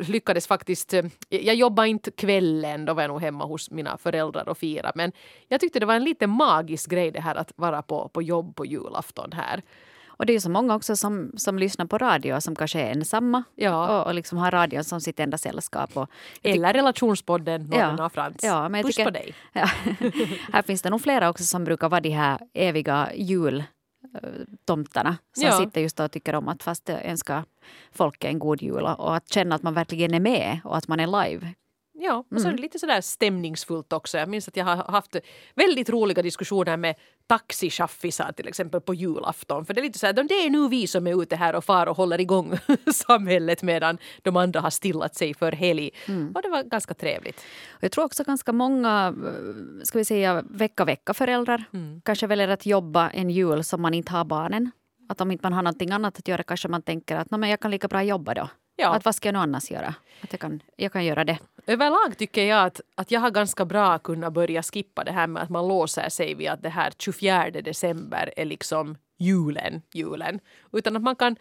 lyckades 0.09 0.46
faktiskt, 0.46 0.94
eh, 0.94 1.05
jag 1.29 1.55
jobbade 1.55 1.88
inte 1.88 2.11
kvällen, 2.11 2.85
då 2.85 2.94
var 2.94 3.03
jag 3.03 3.09
nog 3.09 3.20
hemma 3.20 3.44
hos 3.44 3.70
mina 3.70 3.99
föräldrar 3.99 4.49
och 4.49 4.59
fira, 4.59 4.92
men 4.94 5.12
jag 5.49 5.61
tyckte 5.61 5.81
det 5.81 5.87
var 5.87 5.94
en 5.94 6.05
lite 6.05 6.27
magisk 6.27 6.90
grej 6.90 7.11
det 7.11 7.20
här 7.20 7.35
att 7.35 7.53
vara 7.57 7.83
på, 7.83 8.09
på 8.09 8.22
jobb 8.22 8.57
på 8.57 8.66
julafton 8.66 9.33
här. 9.33 9.62
Och 10.16 10.26
det 10.26 10.33
är 10.33 10.35
ju 10.35 10.40
så 10.40 10.50
många 10.50 10.74
också 10.74 10.96
som, 10.96 11.33
som 11.37 11.59
lyssnar 11.59 11.87
på 11.87 11.98
radio 11.98 12.40
som 12.40 12.57
kanske 12.57 12.81
är 12.81 12.90
ensamma 12.92 13.42
Ja. 13.55 14.00
och, 14.00 14.07
och 14.07 14.14
liksom 14.14 14.38
har 14.38 14.50
radion 14.50 14.85
som 14.85 15.00
sitt 15.00 15.20
enda 15.20 15.38
sällskap. 15.38 15.96
Och, 15.96 16.11
Eller 16.42 16.72
relationspodden 16.72 17.62
Norren 17.62 17.94
Ja. 17.98 18.07
och 18.07 18.12
Frans. 18.12 18.37
Ja, 18.42 18.68
men 18.68 18.79
jag 18.81 18.87
Puss 18.87 19.05
på 19.05 19.11
dig. 19.11 19.35
Ja. 19.52 19.66
Här 20.52 20.62
finns 20.62 20.83
det 20.83 20.90
nog 20.90 21.02
flera 21.02 21.29
också 21.31 21.44
som 21.44 21.64
brukar 21.64 21.88
vara 21.88 22.00
de 22.00 22.11
här 22.11 22.38
eviga 22.55 23.09
jultomtarna 23.14 25.16
som 25.37 25.46
Ja. 25.46 25.59
sitter 25.59 25.81
just 25.81 26.00
och 26.00 26.11
tycker 26.12 26.35
om 26.35 26.48
att 26.48 26.62
fast 26.62 26.90
önska 26.90 27.44
folk 27.92 28.24
en 28.24 28.38
god 28.38 28.62
jul 28.62 28.83
och 28.85 29.16
att 29.16 29.29
känna 29.29 29.55
att 29.55 29.62
man 29.62 29.74
verkligen 29.74 30.14
är 30.14 30.20
med 30.20 30.61
och 30.64 30.76
att 30.76 30.88
man 30.88 31.00
är 31.00 31.24
live. 31.24 31.48
Ja, 31.98 32.14
och 32.16 32.32
Mm. 32.32 32.42
så 32.42 32.50
det 32.50 32.56
lite 32.62 32.78
sådär 32.78 33.00
stämningsfullt 33.00 33.92
också. 33.92 34.18
Jag 34.18 34.28
minns 34.28 34.48
att 34.48 34.56
jag 34.56 34.64
har 34.64 34.76
haft 34.76 35.16
väldigt 35.54 35.90
roliga 35.90 36.22
diskussioner 36.22 36.76
med 36.76 36.94
taxichaffisar 37.26 38.32
till 38.32 38.48
exempel 38.48 38.80
på 38.80 38.94
julafton. 38.94 39.66
För 39.66 39.74
det 39.74 39.80
är 39.80 39.82
lite 39.82 39.98
så 39.98 40.06
här, 40.06 40.12
det 40.12 40.35
är 40.35 40.50
nu 40.50 40.68
vi 40.68 40.87
som 40.87 41.06
är 41.06 41.22
ute 41.22 41.37
här 41.37 41.54
och 41.54 41.64
far 41.64 41.87
och 41.87 41.96
håller 41.96 42.20
igång 42.20 42.59
samhället 42.92 43.62
medan 43.62 43.98
de 44.22 44.37
andra 44.37 44.61
har 44.61 44.70
stillat 44.70 45.14
sig 45.14 45.35
för 45.35 45.52
helg. 45.52 45.90
Mm. 46.09 46.32
Och 46.35 46.42
det 46.42 46.48
var 46.48 46.62
ganska 46.62 46.94
trevligt. 46.94 47.37
Och 47.70 47.82
jag 47.85 47.92
tror 47.92 48.04
också 48.04 48.24
ganska 48.24 48.52
många 48.52 49.14
eh, 49.26 49.82
ska 49.85 49.98
vi 49.98 50.04
säga, 50.04 50.42
vecka-vecka-föräldrar 50.50 51.64
Mm. 51.72 52.00
kanske 52.04 52.26
väljer 52.26 52.48
att 52.48 52.66
jobba 52.66 53.11
en 53.11 53.30
jul 53.30 53.64
som 53.64 53.82
man 53.82 53.94
inte 53.94 54.12
har 54.12 54.24
barnen. 54.24 54.70
Att 55.09 55.20
om 55.20 55.30
inte 55.30 55.42
man 55.44 55.52
har 55.52 55.62
någonting 55.62 55.90
annat 55.90 56.18
att 56.18 56.28
göra 56.28 56.42
kanske 56.42 56.68
man 56.68 56.82
tänker 56.82 57.16
att 57.16 57.30
"Nå, 57.30 57.38
men 57.38 57.50
jag 57.50 57.61
kan 57.61 57.70
lika 57.70 57.88
bra 57.88 58.02
jobba 58.02 58.35
då. 58.35 58.48
Ja. 58.76 58.94
Att 58.94 59.04
vad 59.04 59.14
ska 59.14 59.28
jag 59.28 59.32
nu 59.32 59.38
annars 59.38 59.70
göra? 59.70 59.94
Att 60.20 60.32
jag 60.32 60.40
kan, 60.40 60.62
jag 60.76 60.92
kan 60.92 61.04
göra 61.04 61.24
det. 61.24 61.38
Överlag 61.66 62.18
tycker 62.18 62.44
jag 62.44 62.66
att, 62.66 62.80
att 62.94 63.10
jag 63.10 63.20
har 63.20 63.30
ganska 63.30 63.64
bra 63.64 63.98
kunnat 63.98 64.32
börja 64.32 64.62
skippa 64.62 65.04
det 65.04 65.12
här 65.12 65.26
med 65.26 65.42
att 65.42 65.50
man 65.50 65.68
låser 65.68 66.08
sig 66.08 66.34
vid 66.34 66.48
att 66.48 66.62
det 66.62 66.68
här 66.68 66.92
24 66.98 67.50
december 67.50 68.32
är 68.36 68.44
liksom 68.44 68.96
julen, 69.18 69.82
julen. 69.92 70.40
Utan 70.72 70.96
att 70.96 71.02
man 71.02 71.16
kan 71.16 71.36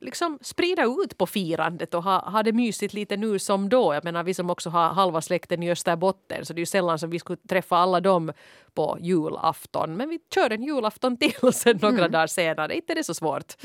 liksom 0.00 0.38
sprida 0.42 0.84
ut 0.84 1.18
på 1.18 1.26
firandet 1.26 1.94
och 1.94 2.02
ha, 2.02 2.30
ha 2.30 2.42
det 2.42 2.52
mysigt 2.52 2.94
lite 2.94 3.16
nu 3.16 3.38
som 3.38 3.68
då. 3.68 3.94
Jag 3.94 4.04
menar 4.04 4.22
vi 4.22 4.34
som 4.34 4.50
också 4.50 4.70
har 4.70 4.88
halva 4.88 5.20
släkten 5.20 5.62
i 5.62 5.70
Österbotten 5.70 6.44
så 6.46 6.52
det 6.52 6.58
är 6.58 6.62
ju 6.62 6.66
sällan 6.66 6.98
som 6.98 7.10
vi 7.10 7.18
skulle 7.18 7.36
träffa 7.48 7.76
alla 7.76 8.00
dem 8.00 8.32
på 8.74 8.98
julafton. 9.00 9.96
Men 9.96 10.08
vi 10.08 10.18
kör 10.34 10.50
en 10.50 10.62
julafton 10.62 11.16
till 11.16 11.52
sen 11.52 11.78
några 11.82 12.08
dagar 12.08 12.26
senare. 12.26 12.76
Inte 12.76 12.94
det 12.94 13.00
är 13.00 13.02
så 13.02 13.14
svårt. 13.14 13.56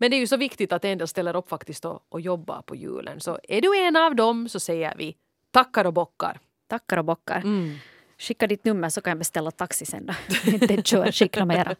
Men 0.00 0.10
det 0.10 0.16
är 0.16 0.18
ju 0.18 0.26
så 0.26 0.36
viktigt 0.36 0.72
att 0.72 0.84
en 0.84 0.98
del 0.98 1.08
ställer 1.08 1.36
upp 1.36 1.48
faktiskt 1.48 1.84
och, 1.84 2.02
och 2.08 2.20
jobbar 2.20 2.62
på 2.62 2.76
julen. 2.76 3.20
Så 3.20 3.38
är 3.48 3.60
du 3.60 3.86
en 3.86 3.96
av 3.96 4.16
dem 4.16 4.48
så 4.48 4.60
säger 4.60 4.94
vi 4.96 5.16
tackar 5.50 5.84
och 5.84 5.92
bockar. 5.92 6.38
Tackar 6.68 6.96
och 6.96 7.04
bockar. 7.04 7.36
Mm. 7.36 7.74
Skicka 8.18 8.46
ditt 8.46 8.64
nummer 8.64 8.88
så 8.88 9.00
kan 9.00 9.10
jag 9.10 9.18
beställa 9.18 9.50
taxi 9.50 9.86
sen 9.86 10.06
då. 10.06 10.14
Inte 10.50 10.82
kör, 10.82 11.12
skicka 11.12 11.44
mera. 11.44 11.76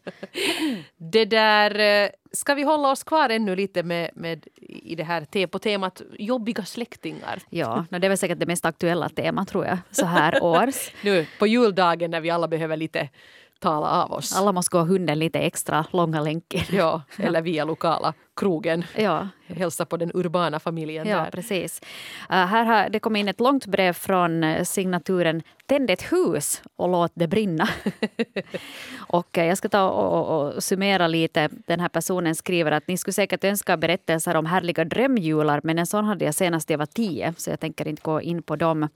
Det 0.96 1.24
där, 1.24 1.78
eh, 1.78 2.10
ska 2.32 2.54
vi 2.54 2.62
hålla 2.62 2.90
oss 2.90 3.04
kvar 3.04 3.28
ännu 3.28 3.56
lite 3.56 3.82
med, 3.82 4.10
med 4.14 4.46
i 4.60 4.94
det 4.94 5.04
här 5.04 5.24
te 5.24 5.46
på 5.46 5.58
temat 5.58 6.02
jobbiga 6.18 6.64
släktingar? 6.64 7.42
Ja, 7.50 7.86
no, 7.90 7.98
det 7.98 8.06
är 8.06 8.08
väl 8.08 8.18
säkert 8.18 8.38
det 8.38 8.46
mest 8.46 8.64
aktuella 8.64 9.08
temat 9.08 9.48
tror 9.48 9.66
jag, 9.66 9.78
så 9.90 10.06
här 10.06 10.42
års. 10.42 10.90
Nu 11.04 11.26
på 11.38 11.46
juldagen 11.46 12.10
när 12.10 12.20
vi 12.20 12.30
alla 12.30 12.48
behöver 12.48 12.76
lite 12.76 13.08
tala 13.60 14.04
av 14.04 14.12
oss. 14.12 14.36
Alla 14.36 14.52
måste 14.52 14.76
gå 14.76 14.82
hunden 14.82 15.18
lite 15.18 15.38
extra 15.38 15.86
långa 15.90 16.20
länken. 16.20 16.60
Ja, 16.70 17.02
eller 17.16 17.42
via 17.42 17.64
lokala 17.64 18.14
krogen. 18.40 18.84
Ja, 18.96 19.28
Hälsa 19.46 19.84
på 19.84 19.96
den 19.96 20.10
urbana 20.14 20.60
familjen 20.60 21.08
ja 21.08 21.16
där. 21.16 21.30
precis. 21.30 21.80
Uh, 22.30 22.36
här 22.36 22.64
har 22.64 22.88
det 22.88 22.98
kommit 22.98 23.20
in 23.20 23.28
ett 23.28 23.40
långt 23.40 23.66
brev 23.66 23.92
från 23.92 24.44
eh, 24.44 24.64
signaturen 24.64 25.42
Tänd 25.70 25.90
ett 25.90 26.12
hus 26.12 26.62
och 26.76 26.88
låt 26.88 27.12
det 27.14 27.28
brinna. 27.28 27.68
och 28.98 29.38
eh, 29.38 29.46
jag 29.46 29.58
ska 29.58 29.68
ta 29.68 29.90
och, 29.90 30.18
och, 30.18 30.54
och 30.54 30.64
summera 30.64 31.06
lite. 31.06 31.48
Den 31.66 31.80
här 31.80 31.88
personen 31.88 32.34
skriver 32.34 32.72
att 32.72 32.88
ni 32.88 32.96
skulle 32.96 33.12
säkert 33.12 33.44
önska 33.44 33.76
berättelser 33.76 34.36
om 34.36 34.46
härliga 34.46 34.84
drömjular 34.84 35.60
men 35.64 35.78
en 35.78 35.86
sån 35.86 36.04
hade 36.04 36.24
jag 36.24 36.34
senast 36.34 36.70
jag 36.70 36.78
var 36.78 36.86
tio 36.86 37.34
så 37.36 37.50
jag 37.50 37.60
tänker 37.60 37.88
inte 37.88 38.02
gå 38.02 38.20
in 38.20 38.42
på 38.42 38.56
dem. 38.56 38.88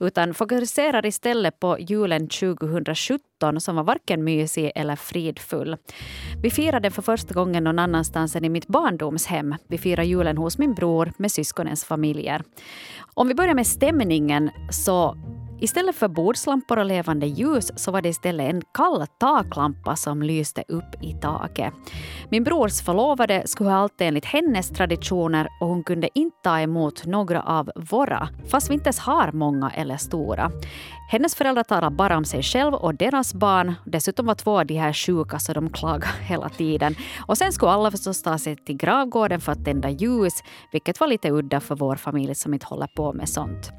Utan 0.00 0.34
fokuserar 0.34 1.06
istället 1.06 1.60
på 1.60 1.78
julen 1.80 2.28
2017 2.28 3.60
som 3.60 3.76
var 3.76 3.84
varken 3.84 4.24
mysig 4.24 4.72
eller 4.74 4.96
fridfull. 4.96 5.76
Vi 6.42 6.50
firade 6.50 6.80
den 6.80 6.92
för 6.92 7.02
första 7.02 7.34
gången 7.34 7.64
någon 7.64 7.78
annanstans 7.78 8.36
än 8.36 8.44
i 8.44 8.48
mitt 8.48 8.66
barndomshem. 8.82 9.54
Vi 9.68 9.78
firar 9.78 10.02
julen 10.02 10.36
hos 10.36 10.58
min 10.58 10.74
bror 10.74 11.12
med 11.16 11.32
syskonens 11.32 11.84
familjer. 11.84 12.42
Om 13.14 13.28
vi 13.28 13.34
börjar 13.34 13.54
med 13.54 13.66
stämningen 13.66 14.50
så 14.70 15.16
Istället 15.62 15.96
för 15.96 16.08
bordslampor 16.08 16.78
och 16.78 16.84
levande 16.84 17.26
ljus 17.26 17.72
så 17.76 17.90
var 17.90 18.02
det 18.02 18.08
istället 18.08 18.54
en 18.54 18.62
kall 18.74 19.06
taklampa 19.20 19.96
som 19.96 20.22
lyste 20.22 20.64
upp 20.68 21.02
i 21.02 21.12
taket. 21.12 21.74
Min 22.30 22.44
brors 22.44 22.82
förlovade 22.82 23.42
skulle 23.46 23.70
ha 23.70 23.76
allt 23.76 24.00
enligt 24.00 24.24
hennes 24.24 24.68
traditioner 24.68 25.48
och 25.60 25.68
hon 25.68 25.84
kunde 25.84 26.08
inte 26.14 26.36
ta 26.42 26.60
emot 26.60 27.06
några 27.06 27.42
av 27.42 27.70
våra, 27.90 28.28
fast 28.50 28.70
vi 28.70 28.74
inte 28.74 28.86
ens 28.86 28.98
har 28.98 29.32
många 29.32 29.70
eller 29.70 29.96
stora. 29.96 30.50
Hennes 31.10 31.34
föräldrar 31.34 31.64
talade 31.64 31.96
bara 31.96 32.16
om 32.16 32.24
sig 32.24 32.42
själv 32.42 32.74
och 32.74 32.94
deras 32.94 33.34
barn. 33.34 33.74
Dessutom 33.84 34.26
var 34.26 34.34
två 34.34 34.58
av 34.58 34.66
de 34.66 34.74
här 34.74 34.92
sjuka 34.92 35.38
så 35.38 35.52
de 35.52 35.70
klagade 35.70 36.12
hela 36.22 36.48
tiden. 36.48 36.94
Och 37.26 37.38
sen 37.38 37.52
skulle 37.52 37.70
alla 37.70 37.90
förstås 37.90 38.22
ta 38.22 38.38
sig 38.38 38.56
till 38.56 38.76
gravgården 38.76 39.40
för 39.40 39.52
att 39.52 39.64
tända 39.64 39.90
ljus, 39.90 40.32
vilket 40.72 41.00
var 41.00 41.06
lite 41.06 41.30
udda 41.30 41.60
för 41.60 41.74
vår 41.74 41.96
familj 41.96 42.34
som 42.34 42.54
inte 42.54 42.66
håller 42.66 42.86
på 42.86 43.12
med 43.12 43.28
sånt. 43.28 43.72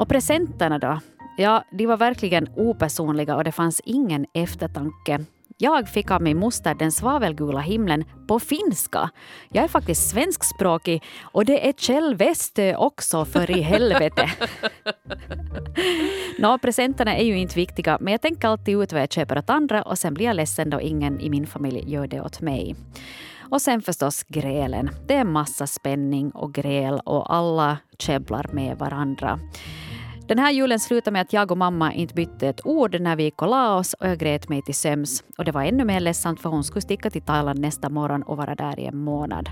Och 0.00 0.08
presenterna 0.08 0.78
då? 0.78 1.00
Ja, 1.36 1.64
de 1.70 1.86
var 1.86 1.96
verkligen 1.96 2.48
opersonliga 2.56 3.36
och 3.36 3.44
det 3.44 3.52
fanns 3.52 3.80
ingen 3.84 4.26
eftertanke. 4.34 5.24
Jag 5.58 5.88
fick 5.88 6.10
av 6.10 6.22
min 6.22 6.38
moster 6.38 6.74
den 6.74 6.92
svavelgula 6.92 7.60
himlen 7.60 8.04
på 8.28 8.40
finska. 8.40 9.10
Jag 9.48 9.64
är 9.64 9.68
faktiskt 9.68 10.10
svenskspråkig 10.10 11.02
och 11.22 11.44
det 11.44 11.68
är 11.68 11.72
Kjell 11.72 12.14
Westö 12.14 12.76
också 12.76 13.24
för 13.24 13.50
i 13.50 13.60
helvete. 13.60 14.30
Nå, 16.38 16.58
presenterna 16.58 17.16
är 17.16 17.24
ju 17.24 17.38
inte 17.38 17.54
viktiga 17.54 17.98
men 18.00 18.12
jag 18.12 18.22
tänker 18.22 18.48
alltid 18.48 18.82
ut 18.82 18.92
vad 18.92 19.02
jag 19.02 19.12
köper 19.12 19.38
åt 19.38 19.50
andra 19.50 19.82
och 19.82 19.98
sen 19.98 20.14
blir 20.14 20.26
jag 20.26 20.36
ledsen 20.36 20.70
då 20.70 20.80
ingen 20.80 21.20
i 21.20 21.30
min 21.30 21.46
familj 21.46 21.92
gör 21.92 22.06
det 22.06 22.20
åt 22.20 22.40
mig. 22.40 22.76
Och 23.50 23.62
sen 23.62 23.82
förstås 23.82 24.22
grälen. 24.28 24.90
Det 25.06 25.14
är 25.14 25.24
massa 25.24 25.66
spänning 25.66 26.30
och 26.30 26.54
gräl 26.54 27.00
och 27.04 27.34
alla 27.34 27.78
käbblar 27.98 28.46
med 28.52 28.78
varandra. 28.78 29.38
Den 30.30 30.38
här 30.38 30.50
julen 30.50 30.80
slutade 30.80 31.12
med 31.12 31.22
att 31.22 31.32
jag 31.32 31.50
och 31.50 31.58
mamma 31.58 31.94
inte 31.94 32.14
bytte 32.14 32.48
ett 32.48 32.66
ord 32.66 33.00
när 33.00 33.16
vi 33.16 33.22
gick 33.22 33.42
och 33.42 33.48
la 33.48 33.76
oss 33.76 33.94
och 33.94 34.06
jag 34.06 34.18
grät 34.18 34.48
mig 34.48 34.62
till 34.62 34.74
söms. 34.74 35.24
Och 35.38 35.44
det 35.44 35.52
var 35.52 35.62
ännu 35.62 35.84
mer 35.84 36.00
ledsamt 36.00 36.40
för 36.40 36.50
hon 36.50 36.64
skulle 36.64 36.80
sticka 36.80 37.10
till 37.10 37.22
Thailand 37.22 37.58
nästa 37.58 37.88
morgon 37.88 38.22
och 38.22 38.36
vara 38.36 38.54
där 38.54 38.80
i 38.80 38.86
en 38.86 38.96
månad. 38.96 39.50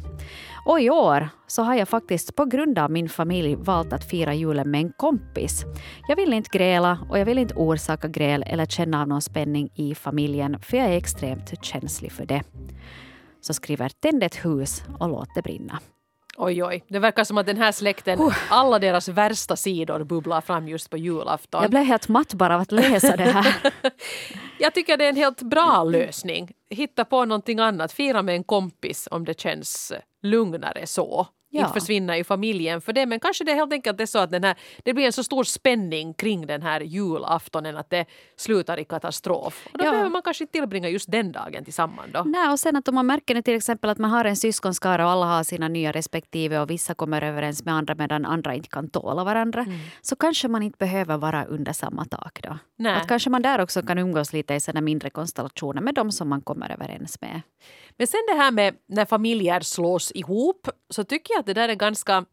Och 0.67 0.81
i 0.81 0.91
år 0.91 1.29
så 1.47 1.63
har 1.63 1.75
jag 1.75 1.89
faktiskt 1.89 2.37
på 2.37 2.45
grund 2.45 2.79
av 2.79 2.91
min 2.91 3.09
familj 3.09 3.57
valt 3.57 3.93
att 3.93 4.05
fira 4.05 4.35
julen 4.35 4.71
med 4.71 4.81
en 4.81 4.93
kompis. 4.93 5.65
Jag 6.09 6.17
vill 6.17 6.33
inte 6.33 6.59
gräla 6.59 6.99
och 7.11 7.19
jag 7.19 7.25
vill 7.25 7.39
inte 7.39 7.55
orsaka 7.55 8.09
gräl 8.09 8.45
eller 8.47 8.67
känna 8.67 9.03
av 9.03 9.09
någon 9.09 9.23
spänning 9.23 9.71
i 9.75 9.95
familjen 9.95 10.61
för 10.61 10.77
jag 10.77 10.87
är 10.87 10.97
extremt 10.97 11.65
känslig 11.65 12.13
för 12.13 12.27
det. 12.27 12.43
Så 13.41 13.55
skriver 13.55 13.89
Tänd 13.89 14.23
ett 14.23 14.45
hus 14.45 14.83
och 14.99 15.09
låt 15.09 15.35
det 15.35 15.43
brinna. 15.43 15.81
Oj, 16.41 16.65
oj. 16.65 16.85
Det 16.89 16.99
verkar 16.99 17.25
som 17.25 17.39
att 17.39 17.47
den 17.47 17.57
här 17.57 17.73
släkten, 17.73 18.33
alla 18.51 18.79
deras 18.79 19.09
värsta 19.09 19.57
sidor 19.57 20.05
bubblar 20.05 20.41
fram 20.41 20.69
just 20.69 20.91
på 20.91 20.97
julafton. 20.97 21.63
Jag 21.63 21.71
blev 21.71 21.83
helt 21.83 22.09
matt 22.09 22.35
bara 22.35 22.55
av 22.55 22.61
att 22.61 22.73
läsa 22.73 23.17
det 23.17 23.25
här. 23.25 23.57
Jag 24.59 24.75
tycker 24.75 24.97
det 24.97 25.05
är 25.05 25.09
en 25.09 25.17
helt 25.17 25.43
bra 25.43 25.85
lösning. 25.85 26.53
Hitta 26.71 27.05
på 27.05 27.25
någonting 27.25 27.59
annat. 27.59 27.93
Fira 27.93 28.23
med 28.23 28.35
en 28.35 28.45
kompis 28.45 29.09
om 29.11 29.25
det 29.25 29.41
känns 29.41 29.93
lugnare 30.23 30.87
så. 30.87 31.27
Ja. 31.51 31.61
Inte 31.61 31.81
försvinna 31.81 32.17
i 32.19 32.25
familjen 32.25 32.81
för 32.81 32.93
det. 32.93 33.07
Men 33.07 33.21
kanske 33.21 33.45
det 33.45 33.53
helt 33.55 33.73
enkelt 33.73 34.01
är 34.01 34.07
så 34.07 34.19
att 34.19 34.31
den 34.31 34.45
här, 34.45 34.57
det 34.85 34.95
blir 34.95 35.07
en 35.07 35.13
så 35.13 35.25
stor 35.25 35.45
spänning 35.45 36.15
kring 36.15 36.47
den 36.47 36.63
här 36.63 36.81
julaftonen 36.81 37.77
att 37.77 37.91
det 37.91 38.07
slutar 38.37 38.79
i 38.79 38.85
katastrof. 38.85 39.67
Och 39.73 39.79
då 39.79 39.85
Ja. 39.85 39.91
behöver 39.91 40.11
man 40.11 40.23
kanske 40.23 40.45
inte 40.45 40.53
tillbringa 40.53 40.89
just 40.89 41.11
den 41.11 41.33
dagen 41.33 41.65
tillsammans 41.65 42.09
då. 42.13 42.23
Nej, 42.27 42.49
och 42.51 42.61
sen 42.61 42.77
att 42.77 42.89
om 42.89 42.95
man 42.95 43.07
märker 43.07 43.35
nu 43.35 43.43
till 43.43 43.55
exempel 43.55 43.91
att 43.91 43.99
man 43.99 44.11
har 44.11 44.25
en 44.25 44.37
syskonskara 44.37 45.05
och 45.05 45.11
alla 45.11 45.27
har 45.27 45.45
sina 45.45 45.69
nya 45.69 45.93
respektive 45.93 46.59
och 46.61 46.71
vissa 46.71 46.95
kommer 46.95 47.23
överens 47.23 47.65
med 47.65 47.75
andra 47.75 47.95
medan 47.95 48.25
andra 48.25 48.55
inte 48.55 48.69
kan 48.69 48.91
tåla 48.91 49.25
varandra. 49.25 49.67
Så 50.03 50.17
kanske 50.17 50.49
man 50.49 50.63
inte 50.63 50.77
behöver 50.79 51.17
vara 51.17 51.45
under 51.45 51.73
samma 51.73 52.05
tak 52.05 52.41
då. 52.43 52.59
Nej. 52.77 52.95
Att 52.95 53.09
kanske 53.09 53.31
man 53.31 53.43
där 53.43 53.61
också 53.61 53.83
kan 53.83 53.99
umgås 53.99 54.33
lite 54.33 54.55
i 54.55 54.61
sådana 54.61 54.81
mindre 54.81 55.11
konstellationer 55.11 55.81
med 55.83 55.95
dem 55.95 56.13
som 56.13 56.29
man 56.29 56.41
kommer 56.41 56.71
överens 56.73 57.21
med. 57.21 57.41
Men 57.97 58.07
sen 58.07 58.21
det 58.29 58.35
här 58.43 58.51
med 58.51 58.75
när 58.87 59.05
familjer 59.05 59.61
slås 59.61 60.13
ihop 60.15 60.69
så 60.91 61.05
tycker 61.05 61.35
jag 61.35 61.38
att 61.39 61.47
det 61.47 61.55
där 61.55 61.69
är 61.69 61.75
ganska... 61.75 62.25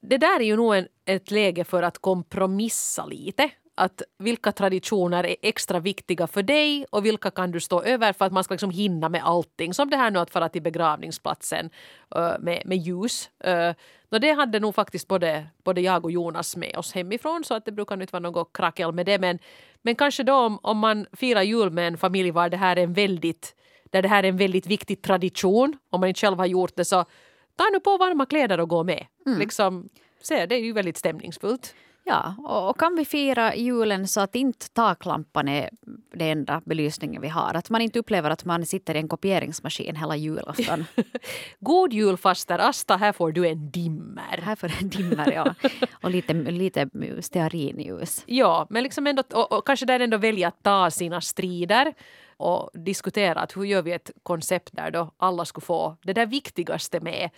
Det 0.00 0.18
där 0.18 0.40
är 0.40 0.44
ju 0.44 0.56
nog 0.56 0.74
en, 0.74 0.88
ett 1.04 1.30
läge 1.30 1.64
för 1.64 1.82
att 1.82 1.98
kompromissa 1.98 3.06
lite. 3.06 3.50
Att 3.74 4.02
vilka 4.18 4.52
traditioner 4.52 5.26
är 5.26 5.36
extra 5.42 5.80
viktiga 5.80 6.26
för 6.26 6.42
dig 6.42 6.86
och 6.90 7.04
vilka 7.04 7.30
kan 7.30 7.50
du 7.50 7.60
stå 7.60 7.82
över 7.82 8.12
för 8.12 8.24
att 8.24 8.32
man 8.32 8.44
ska 8.44 8.54
liksom 8.54 8.70
hinna 8.70 9.08
med 9.08 9.24
allting. 9.24 9.74
Som 9.74 9.90
det 9.90 9.96
här 9.96 10.10
nu 10.10 10.18
att 10.18 10.30
fara 10.30 10.48
till 10.48 10.62
begravningsplatsen 10.62 11.70
uh, 12.16 12.34
med, 12.40 12.62
med 12.64 12.78
ljus. 12.78 13.30
Uh, 13.46 13.72
no, 14.10 14.18
det 14.18 14.32
hade 14.32 14.60
nog 14.60 14.74
faktiskt 14.74 15.08
både, 15.08 15.46
både 15.64 15.80
jag 15.80 16.04
och 16.04 16.10
Jonas 16.10 16.56
med 16.56 16.76
oss 16.76 16.92
hemifrån 16.92 17.44
så 17.44 17.54
att 17.54 17.64
det 17.64 17.72
brukar 17.72 18.00
inte 18.00 18.12
vara 18.12 18.20
något 18.20 18.52
krackel 18.52 18.92
med 18.92 19.06
det. 19.06 19.18
Men, 19.18 19.38
men 19.82 19.94
kanske 19.94 20.22
då 20.22 20.34
om, 20.34 20.58
om 20.62 20.78
man 20.78 21.06
firar 21.12 21.42
jul 21.42 21.70
med 21.70 21.88
en 21.88 21.98
familj 21.98 22.30
var 22.30 22.48
det 22.48 22.56
här 22.56 22.76
en 22.76 22.92
väldigt 22.92 23.54
där 23.94 24.02
det 24.02 24.08
här 24.08 24.22
är 24.24 24.28
en 24.28 24.36
väldigt 24.36 24.66
viktig 24.66 25.02
tradition. 25.02 25.78
Om 25.90 26.00
man 26.00 26.08
inte 26.08 26.20
själv 26.20 26.38
har 26.38 26.46
gjort 26.46 26.76
det 26.76 26.84
så 26.84 27.04
ta 27.56 27.64
nu 27.72 27.80
på 27.80 27.96
varma 27.98 28.26
kläder 28.26 28.60
och 28.60 28.68
gå 28.68 28.84
med. 28.84 29.06
Liksom, 29.38 29.88
se, 30.22 30.46
det 30.46 30.54
är 30.54 30.60
ju 30.60 30.72
väldigt 30.72 30.96
stämningsfullt. 30.96 31.74
Ja, 32.06 32.34
och, 32.38 32.70
och 32.70 32.78
kan 32.78 32.96
vi 32.96 33.04
fira 33.04 33.54
julen 33.54 34.08
så 34.08 34.20
att 34.20 34.34
inte 34.34 34.68
taklampan 34.68 35.48
är 35.48 35.70
det 36.14 36.30
enda 36.30 36.62
belysningen 36.64 37.22
vi 37.22 37.28
har. 37.28 37.54
Att 37.54 37.70
man 37.70 37.80
inte 37.80 37.98
upplever 37.98 38.30
att 38.30 38.44
man 38.44 38.66
sitter 38.66 38.94
i 38.94 38.98
en 38.98 39.08
kopieringsmaskin 39.08 39.96
hela 39.96 40.16
julafton. 40.16 40.84
God 41.60 41.92
jul 41.92 42.16
faster 42.16 42.58
Asta, 42.58 42.96
här 42.96 43.12
får 43.12 43.32
du 43.32 43.48
en 43.48 43.70
dimmer. 43.70 44.40
Här 44.42 44.56
får 44.56 44.72
en 44.80 44.88
dimmer, 44.88 45.32
ja. 45.32 45.54
Och 46.02 46.10
lite, 46.10 46.34
lite 46.34 46.88
stearinljus. 47.20 48.22
Ja, 48.26 48.66
men 48.70 48.82
liksom 48.82 49.06
ändå, 49.06 49.22
och, 49.32 49.52
och 49.52 49.66
kanske 49.66 49.86
där 49.86 50.00
ändå 50.00 50.16
välja 50.16 50.48
att 50.48 50.62
ta 50.62 50.90
sina 50.90 51.20
strider 51.20 51.94
och 52.36 52.70
diskutera 52.74 53.40
att 53.40 53.56
hur 53.56 53.64
gör 53.64 53.82
vi 53.82 53.92
ett 53.92 54.10
koncept 54.22 54.70
där 54.72 54.90
då 54.90 55.10
alla 55.16 55.44
skulle 55.44 55.64
få 55.64 55.96
det 56.02 56.12
där 56.12 56.26
viktigaste 56.26 57.00
med 57.00 57.30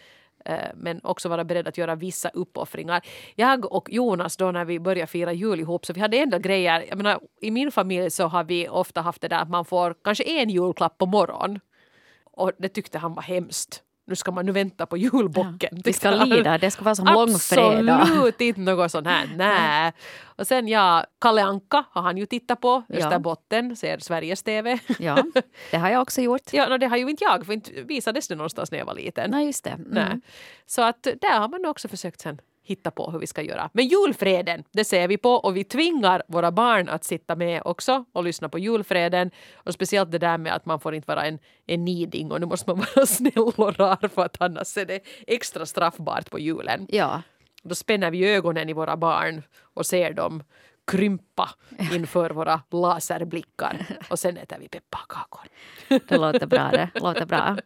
Eh, 0.46 0.70
men 0.74 1.00
också 1.04 1.28
vara 1.28 1.44
beredd 1.44 1.68
att 1.68 1.78
göra 1.78 1.94
vissa 1.94 2.28
uppoffringar. 2.28 3.06
Jag 3.34 3.72
och 3.72 3.88
Jonas 3.90 4.36
då 4.36 4.50
när 4.50 4.64
vi 4.64 4.80
började 4.80 5.06
fira 5.06 5.32
jul 5.32 5.60
ihop 5.60 5.86
så 5.86 5.92
vi 5.92 6.00
hade 6.00 6.16
ändå 6.16 6.38
grejer, 6.38 6.84
jag 6.88 6.96
menar 6.96 7.20
i 7.40 7.50
min 7.50 7.72
familj 7.72 8.10
så 8.10 8.26
har 8.26 8.44
vi 8.44 8.68
ofta 8.68 9.00
haft 9.00 9.22
det 9.22 9.28
där 9.28 9.42
att 9.42 9.50
man 9.50 9.64
får 9.64 9.94
kanske 10.04 10.24
en 10.24 10.50
julklapp 10.50 10.98
på 10.98 11.06
morgonen. 11.06 11.60
Och 12.24 12.52
det 12.58 12.68
tyckte 12.68 12.98
han 12.98 13.14
var 13.14 13.22
hemskt. 13.22 13.82
Nu 14.08 14.16
ska 14.16 14.32
man 14.32 14.46
nu 14.46 14.52
vänta 14.52 14.86
på 14.86 14.96
julbocken. 14.96 15.68
Vi 15.72 15.82
tyckte 15.82 15.92
ska 15.92 16.10
lida, 16.10 16.58
det 16.58 16.70
ska 16.70 16.84
vara 16.84 16.94
som 16.94 17.06
långfredag. 17.06 18.00
Absolut 18.00 18.40
inte 18.40 18.60
något 18.60 18.90
sånt 18.90 19.06
här. 19.06 19.28
Nej. 19.36 19.92
Och 20.24 20.46
sen 20.46 20.68
ja, 20.68 21.04
Kalle 21.20 21.42
Anka 21.42 21.84
har 21.90 22.02
han 22.02 22.16
ju 22.16 22.26
tittat 22.26 22.60
på. 22.60 22.82
Ja. 22.88 22.96
Österbotten, 22.96 23.76
ser 23.76 23.98
Sveriges 23.98 24.42
TV. 24.42 24.78
Ja, 24.98 25.24
det 25.70 25.76
har 25.76 25.88
jag 25.90 26.02
också 26.02 26.20
gjort. 26.20 26.42
Ja, 26.52 26.68
no, 26.68 26.78
det 26.78 26.86
har 26.86 26.96
ju 26.96 27.10
inte 27.10 27.24
jag, 27.24 27.46
för 27.46 27.52
inte 27.52 27.70
visades 27.82 28.28
det 28.28 28.34
någonstans 28.34 28.70
när 28.70 28.78
jag 28.78 28.86
var 28.86 28.94
liten. 28.94 29.30
Nej, 29.30 29.46
just 29.46 29.64
det. 29.64 29.70
Mm. 29.70 29.88
Nej. 29.90 30.20
Så 30.66 30.82
att 30.82 31.02
där 31.02 31.38
har 31.38 31.48
man 31.48 31.66
också 31.66 31.88
försökt 31.88 32.20
sen 32.20 32.40
hitta 32.66 32.90
på 32.90 33.10
hur 33.10 33.18
vi 33.18 33.26
ska 33.26 33.42
göra. 33.42 33.70
Men 33.72 33.86
julfreden, 33.86 34.64
det 34.72 34.84
ser 34.84 35.08
vi 35.08 35.16
på 35.16 35.30
och 35.30 35.56
vi 35.56 35.64
tvingar 35.64 36.22
våra 36.28 36.52
barn 36.52 36.88
att 36.88 37.04
sitta 37.04 37.36
med 37.36 37.62
också 37.64 38.04
och 38.12 38.24
lyssna 38.24 38.48
på 38.48 38.58
julfreden. 38.58 39.30
Och 39.54 39.74
speciellt 39.74 40.10
det 40.10 40.18
där 40.18 40.38
med 40.38 40.54
att 40.54 40.66
man 40.66 40.80
får 40.80 40.94
inte 40.94 41.08
vara 41.08 41.26
en, 41.26 41.38
en 41.66 41.84
niding 41.84 42.32
och 42.32 42.40
nu 42.40 42.46
måste 42.46 42.70
man 42.70 42.78
vara 42.96 43.06
snäll 43.06 43.32
och 43.56 43.78
rar 43.78 44.08
för 44.08 44.24
att 44.24 44.36
annars 44.40 44.76
är 44.76 44.86
det 44.86 45.00
extra 45.26 45.66
straffbart 45.66 46.30
på 46.30 46.38
julen. 46.38 46.86
Ja, 46.90 47.22
Då 47.62 47.74
spänner 47.74 48.10
vi 48.10 48.34
ögonen 48.34 48.68
i 48.68 48.72
våra 48.72 48.96
barn 48.96 49.42
och 49.74 49.86
ser 49.86 50.12
dem 50.12 50.42
krympa 50.86 51.50
inför 51.92 52.30
våra 52.30 52.60
laserblickar 52.70 53.86
och 54.10 54.18
sen 54.18 54.36
äter 54.36 54.56
vi 54.60 54.68
pepparkakor. 54.68 55.44
det 55.88 56.18
låter 56.18 56.46
bra. 56.46 56.70
Det 56.70 56.90
låter 56.94 57.26
bra. 57.26 57.56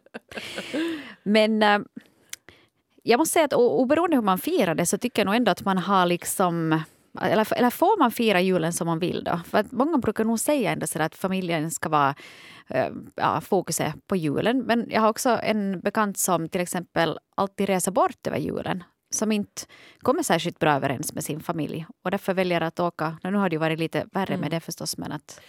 Men 1.23 1.63
äh, 1.63 1.79
jag 3.03 3.17
måste 3.17 3.33
säga 3.33 3.45
att 3.45 3.53
oberoende 3.53 4.15
hur 4.15 4.23
man 4.23 4.37
firar 4.37 4.75
det 4.75 4.85
så 4.85 4.97
tycker 4.97 5.21
jag 5.21 5.25
nog 5.25 5.35
ändå 5.35 5.51
att 5.51 5.65
man 5.65 5.77
har 5.77 6.05
liksom 6.05 6.83
eller, 7.21 7.53
eller 7.53 7.69
får 7.69 7.99
man 7.99 8.11
fira 8.11 8.41
julen 8.41 8.73
som 8.73 8.87
man 8.87 8.99
vill 8.99 9.23
då? 9.23 9.39
För 9.45 9.57
att 9.57 9.71
många 9.71 9.97
brukar 9.97 10.23
nog 10.23 10.39
säga 10.39 10.71
ändå 10.71 10.87
så 10.87 11.01
att 11.01 11.15
familjen 11.15 11.71
ska 11.71 11.89
vara 11.89 12.15
eh, 12.69 12.87
ja, 13.15 13.41
fokuset 13.41 14.07
på 14.07 14.15
julen. 14.15 14.59
Men 14.59 14.87
jag 14.89 15.01
har 15.01 15.09
också 15.09 15.39
en 15.43 15.79
bekant 15.79 16.17
som 16.17 16.49
till 16.49 16.61
exempel 16.61 17.19
alltid 17.35 17.67
reser 17.67 17.91
bort 17.91 18.27
över 18.27 18.37
julen. 18.37 18.83
Som 19.13 19.31
inte 19.31 19.61
kommer 19.99 20.23
särskilt 20.23 20.59
bra 20.59 20.73
överens 20.73 21.13
med 21.13 21.23
sin 21.23 21.39
familj. 21.39 21.85
Och 22.03 22.11
därför 22.11 22.33
väljer 22.33 22.61
att 22.61 22.79
åka. 22.79 23.17
Nu 23.23 23.37
har 23.37 23.49
det 23.49 23.53
ju 23.53 23.59
varit 23.59 23.79
lite 23.79 24.05
värre 24.11 24.37
med 24.37 24.51
det 24.51 24.59
förstås. 24.59 24.97
Men 24.97 25.11
att, 25.11 25.41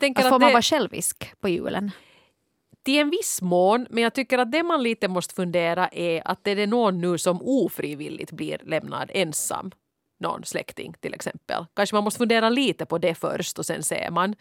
tänker 0.00 0.20
att 0.20 0.26
att 0.26 0.32
får 0.32 0.38
man 0.38 0.48
det, 0.48 0.54
vara 0.54 0.62
självisk 0.62 1.32
på 1.40 1.48
julen? 1.48 1.90
Till 2.84 2.98
en 2.98 3.10
viss 3.10 3.42
mån, 3.42 3.86
men 3.90 4.02
jag 4.02 4.14
tycker 4.14 4.38
att 4.38 4.52
det 4.52 4.62
man 4.62 4.82
lite 4.82 5.08
måste 5.08 5.34
fundera 5.34 5.88
är 5.88 6.22
att 6.24 6.46
är 6.46 6.56
det 6.56 6.66
någon 6.66 7.00
nu 7.00 7.18
som 7.18 7.42
ofrivilligt 7.42 8.32
blir 8.32 8.58
lämnad 8.64 9.10
ensam? 9.14 9.70
Någon 10.20 10.44
släkting 10.44 10.94
till 11.00 11.14
exempel. 11.14 11.64
Kanske 11.76 11.96
man 11.96 12.04
måste 12.04 12.18
fundera 12.18 12.48
lite 12.48 12.86
på 12.86 12.98
det 12.98 13.14
först 13.14 13.58
och 13.58 13.66
sen 13.66 13.82
ser 13.82 14.10
man. 14.10 14.34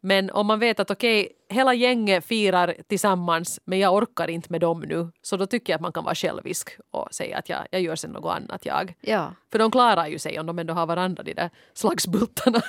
Men 0.00 0.30
om 0.30 0.46
man 0.46 0.58
vet 0.58 0.80
att 0.80 0.90
okej, 0.90 1.28
hela 1.48 1.74
gänget 1.74 2.24
firar 2.26 2.74
tillsammans 2.88 3.60
men 3.64 3.78
jag 3.78 3.94
orkar 3.94 4.28
inte 4.30 4.52
med 4.52 4.60
dem 4.60 4.80
nu. 4.80 5.08
Så 5.22 5.36
då 5.36 5.46
tycker 5.46 5.72
jag 5.72 5.76
att 5.78 5.82
man 5.82 5.92
kan 5.92 6.04
vara 6.04 6.14
självisk 6.14 6.70
och 6.90 7.08
säga 7.14 7.38
att 7.38 7.48
jag, 7.48 7.60
jag 7.70 7.80
gör 7.82 7.96
sen 7.96 8.10
något 8.10 8.36
annat 8.36 8.66
jag. 8.66 8.94
Ja. 9.00 9.32
För 9.52 9.58
de 9.58 9.70
klarar 9.70 10.06
ju 10.06 10.18
sig 10.18 10.40
om 10.40 10.46
de 10.46 10.58
ändå 10.58 10.74
har 10.74 10.86
varandra, 10.86 11.22
de 11.22 11.34
där 11.34 11.50
slagsbultarna. 11.74 12.62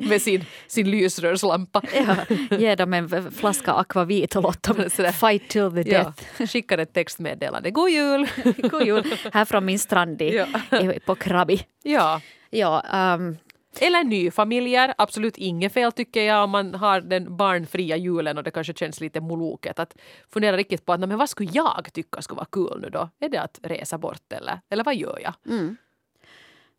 med 0.08 0.22
sin, 0.22 0.44
sin 0.66 0.90
lysrörslampa. 0.90 1.82
Ja, 1.94 2.16
ge 2.56 2.74
dem 2.74 2.94
en 2.94 3.32
flaska 3.32 3.72
akvavit 3.72 4.36
och 4.36 4.42
låt 4.42 4.62
dem 4.62 4.90
fight 5.12 5.48
till 5.48 5.70
the 5.70 5.90
Ja, 5.90 6.12
death. 6.38 6.46
skickar 6.52 6.78
ett 6.78 6.92
textmeddelande. 6.94 7.70
God 7.70 7.90
jul! 7.90 8.26
God 8.70 8.86
jul. 8.86 9.14
Här 9.32 9.44
från 9.44 9.64
min 9.64 9.78
strand 9.78 10.22
i, 10.22 10.44
Ja. 10.70 10.78
i, 10.80 11.00
på 11.16 11.24
Krabi. 11.24 11.66
ja. 11.82 12.20
Ja, 12.50 12.80
ehm, 12.80 13.36
Eller 13.80 14.04
nyfamiljer, 14.04 14.94
absolut 14.98 15.36
inget 15.36 15.72
fel 15.72 15.92
tycker 15.92 16.22
jag 16.22 16.44
om 16.44 16.50
man 16.50 16.74
har 16.74 17.00
den 17.00 17.36
barnfria 17.36 17.96
julen 17.96 18.38
och 18.38 18.44
det 18.44 18.50
kanske 18.50 18.74
känns 18.74 19.00
lite 19.00 19.20
moloket. 19.20 19.78
Att 19.78 19.96
fundera 20.32 20.56
riktigt 20.56 20.84
på 20.86 20.92
att 20.92 21.00
"Nej, 21.00 21.08
men 21.08 21.18
vad 21.18 21.28
skulle 21.30 21.50
jag 21.52 21.88
tycka 21.92 22.22
skulle 22.22 22.36
vara 22.36 22.48
kul 22.52 22.80
nu 22.82 22.88
då? 22.90 23.08
Är 23.20 23.28
det 23.28 23.38
att 23.42 23.60
resa 23.62 23.98
bort 23.98 24.32
eller, 24.32 24.60
eller 24.70 24.84
vad 24.84 24.96
gör 24.96 25.18
jag? 25.22 25.34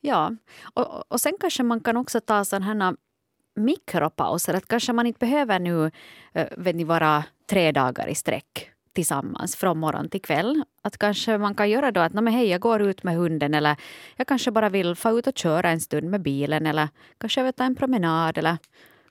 ja. 0.02 0.32
Och, 0.74 1.12
och 1.12 1.22
sen 1.22 1.34
kanske 1.40 1.64
man 1.64 1.80
kan 1.80 1.98
också 1.98 2.20
ta 2.22 2.46
sådana 2.46 2.66
här 2.86 2.96
mikropauser. 3.56 4.54
Att 4.54 4.68
kanske 4.68 4.94
man 4.94 5.06
inte 5.08 5.20
behöver 5.20 5.60
nu 5.60 5.92
eh, 6.34 6.48
vet 6.58 6.76
ni, 6.76 6.84
vara 6.84 7.24
tre 7.50 7.72
dagar 7.72 8.08
i 8.08 8.16
sträck 8.16 8.72
tillsammans 8.98 9.56
från 9.56 9.78
morgon 9.80 10.10
till 10.10 10.22
kväll. 10.22 10.64
Att 10.84 10.98
kanske 10.98 11.38
man 11.38 11.56
kan 11.56 11.70
göra 11.70 11.92
då 11.92 12.02
att 12.02 12.14
"Nå, 12.14 12.22
men 12.22 12.34
hej, 12.34 12.48
jag 12.50 12.62
går 12.62 12.82
ut 12.82 13.04
med 13.04 13.16
hunden 13.16 13.54
eller 13.54 13.76
jag 14.18 14.28
kanske 14.28 14.52
bara 14.52 14.70
vill 14.70 14.96
få 14.96 15.20
ut 15.20 15.28
och 15.28 15.38
köra 15.38 15.70
en 15.70 15.80
stund 15.82 16.10
med 16.10 16.22
bilen 16.22 16.66
eller 16.66 16.88
kanske 17.18 17.40
jag 17.40 17.46
vill 17.46 17.54
ta 17.54 17.64
en 17.64 17.76
promenad 17.76 18.38
eller 18.38 18.58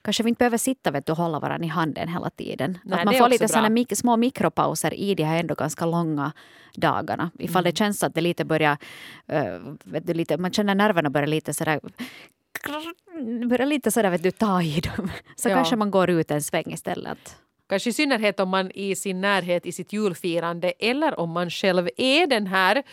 kanske 0.03 0.23
vi 0.23 0.29
inte 0.29 0.39
behöver 0.39 0.57
sitta 0.57 0.91
vet 0.91 1.05
du, 1.05 1.11
och 1.11 1.17
hålla 1.17 1.39
varandra 1.39 1.65
i 1.65 1.69
handen 1.69 2.07
hela 2.09 2.29
tiden. 2.29 2.77
Nej, 2.83 2.99
att 2.99 3.05
man 3.05 3.13
får 3.13 3.29
lite 3.29 3.47
såna 3.47 3.69
mik- 3.69 3.95
små 3.95 4.17
mikropauser 4.17 4.93
i 4.93 5.15
de 5.15 5.23
här 5.23 5.39
ändå 5.39 5.55
ganska 5.55 5.85
långa 5.85 6.31
dagarna. 6.75 7.31
Ifall 7.39 7.63
Mm. 7.63 7.71
det 7.71 7.77
känns 7.77 8.03
att 8.03 8.13
det 8.15 8.21
lite 8.21 8.45
börjar, 8.45 8.77
eh, 9.27 9.43
vet 9.83 10.07
du, 10.07 10.13
lite, 10.13 10.37
man 10.37 10.51
känner 10.51 10.75
nerverna 10.75 11.09
börjar 11.09 11.27
lite 11.27 11.53
sådär 11.53 11.79
börjar 13.49 13.65
lite 13.65 13.91
sådär 13.91 14.09
vet 14.11 14.23
du, 14.23 14.31
ta 14.31 14.61
i 14.61 14.81
dem. 14.81 15.09
Så 15.35 15.49
Ja. 15.49 15.55
kanske 15.55 15.75
man 15.75 15.91
går 15.91 16.09
ut 16.09 16.31
en 16.31 16.41
sväng 16.41 16.73
istället. 16.73 17.37
Kanske 17.69 17.89
i 17.89 17.93
synnerhet 17.93 18.39
om 18.39 18.49
man 18.49 18.71
i 18.71 18.95
sin 18.95 19.21
närhet 19.21 19.65
i 19.65 19.71
sitt 19.71 19.93
julfirande 19.93 20.73
eller 20.79 21.19
om 21.19 21.29
man 21.29 21.49
själv 21.49 21.89
är 21.97 22.27
den 22.27 22.47
här 22.47 22.83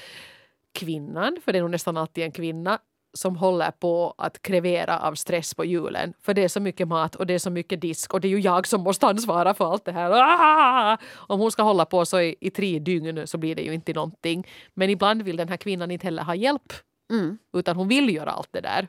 kvinnan, 0.72 1.38
för 1.44 1.52
det 1.52 1.58
är 1.58 1.62
nog 1.62 1.70
nästan 1.70 1.96
alltid 1.96 2.24
en 2.24 2.32
kvinna, 2.32 2.78
som 3.16 3.37
håller 3.37 3.70
på 3.70 4.14
att 4.18 4.42
krevera 4.42 4.98
av 4.98 5.14
stress 5.14 5.54
på 5.54 5.64
julen. 5.64 6.14
För 6.20 6.34
det 6.34 6.44
är 6.44 6.48
så 6.48 6.60
mycket 6.60 6.88
mat 6.88 7.14
och 7.14 7.26
det 7.26 7.34
är 7.34 7.38
så 7.38 7.50
mycket 7.50 7.80
disk 7.80 8.14
och 8.14 8.20
det 8.20 8.28
är 8.28 8.30
ju 8.30 8.40
jag 8.40 8.66
som 8.66 8.80
måste 8.80 9.06
ansvara 9.06 9.54
för 9.54 9.72
allt 9.72 9.84
det 9.84 9.92
här. 9.92 10.10
Ah! 10.12 10.98
Om 11.14 11.40
hon 11.40 11.52
ska 11.52 11.62
hålla 11.62 11.84
på 11.84 12.06
så 12.06 12.20
i, 12.20 12.37
i 12.40 12.50
tre 12.50 12.78
dygn 12.78 13.26
så 13.26 13.38
blir 13.38 13.54
det 13.54 13.62
ju 13.62 13.74
inte 13.74 13.92
någonting. 13.92 14.46
Men 14.74 14.90
ibland 14.90 15.22
vill 15.22 15.37
den 15.37 15.48
här 15.48 15.56
kvinnan 15.56 15.90
inte 15.90 16.06
heller 16.06 16.22
ha 16.22 16.34
hjälp. 16.34 16.72
Utan 17.52 17.76
hon 17.76 17.88
vill 17.88 18.14
göra 18.14 18.30
allt 18.30 18.52
det 18.52 18.60
där. 18.60 18.88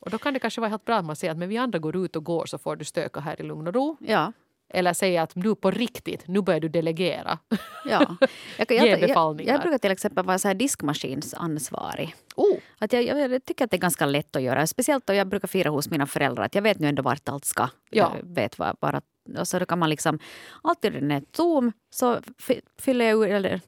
Och 0.00 0.10
då 0.10 0.18
kan 0.18 0.34
det 0.34 0.40
kanske 0.40 0.60
vara 0.60 0.70
helt 0.70 0.84
bra 0.84 0.96
att 0.96 1.04
man 1.04 1.16
säger 1.16 1.32
att 1.32 1.38
men 1.38 1.48
vi 1.48 1.56
andra 1.56 1.78
går 1.78 1.96
ut 1.96 2.16
och 2.16 2.24
går 2.24 2.46
så 2.46 2.58
får 2.58 2.76
du 2.76 2.84
stöka 2.84 3.20
här 3.20 3.40
i 3.40 3.44
lugn 3.44 3.66
och 3.66 3.74
ro. 3.74 3.96
Ja. 4.00 4.32
Eller 4.68 4.92
säga 4.92 5.22
att 5.22 5.34
nu 5.36 5.54
på 5.54 5.70
riktigt, 5.70 6.28
nu 6.28 6.42
börjar 6.42 6.60
du 6.60 6.68
delegera. 6.68 7.38
Ja. 7.84 8.16
Jag, 8.56 8.70
Ge 8.70 8.76
jag, 8.76 9.00
jag, 9.10 9.40
jag 9.40 9.60
brukar 9.60 9.78
till 9.78 9.90
exempel 9.90 10.24
vara 10.24 10.38
så 10.38 10.48
här 10.48 10.54
diskmaskinsansvarig. 10.54 12.14
Oh, 12.36 12.56
Att 12.78 12.92
jag, 12.92 13.04
jag 13.04 13.44
tycker 13.44 13.64
att 13.64 13.70
det 13.70 13.76
är 13.76 13.80
ganska 13.80 14.06
lätt 14.06 14.36
att 14.36 14.42
göra. 14.42 14.66
Speciellt 14.66 15.06
då 15.06 15.14
jag 15.14 15.26
brukar 15.28 15.48
fira 15.48 15.70
hos 15.70 15.90
mina 15.90 16.06
föräldrar. 16.06 16.44
Att 16.44 16.54
jag 16.54 16.62
vet 16.62 16.78
nu 16.78 16.88
ändå 16.88 17.02
vart 17.02 17.28
allt 17.28 17.44
ska. 17.44 17.68
Ja. 17.90 18.12
Jag 18.16 18.34
vet 18.34 18.58
var, 18.58 18.76
bara, 18.80 19.00
och 19.38 19.48
så 19.48 19.58
då 19.58 19.66
kan 19.66 19.78
man 19.78 19.90
liksom... 19.90 20.18
Alltid 20.62 20.92
när 20.92 21.00
den 21.00 21.10
är 21.10 21.20
tom 21.20 21.72
så 21.90 22.18
fy- 22.38 22.60
fyller 22.80 23.04
jag 23.04 23.22
ur... 23.22 23.30
Eller, 23.34 23.60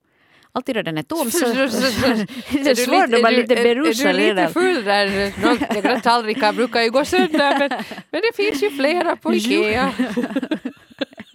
alltid 0.53 0.75
när 0.77 0.83
den 0.83 0.99
är 0.99 1.03
tom 1.03 1.31
så... 1.31 1.47
det 1.55 2.71
är 2.71 2.75
svårt 2.75 3.15
att 3.15 3.23
vara 3.23 3.31
lite 3.31 3.55
berusad. 3.55 4.07
Är 4.07 4.13
du 4.13 4.35
lite 4.35 4.49
full 4.49 4.85
där? 4.85 5.33
Några 5.75 6.01
tallrikar 6.01 6.53
brukar 6.53 6.81
ju 6.83 6.91
gå 6.91 7.05
sönder 7.05 7.59
men, 7.59 7.69
men 8.11 8.23
det 8.23 8.37
finns 8.37 8.63
ju 8.63 8.71
flera 8.71 9.17
på 9.17 9.35
Ikea. 9.35 9.93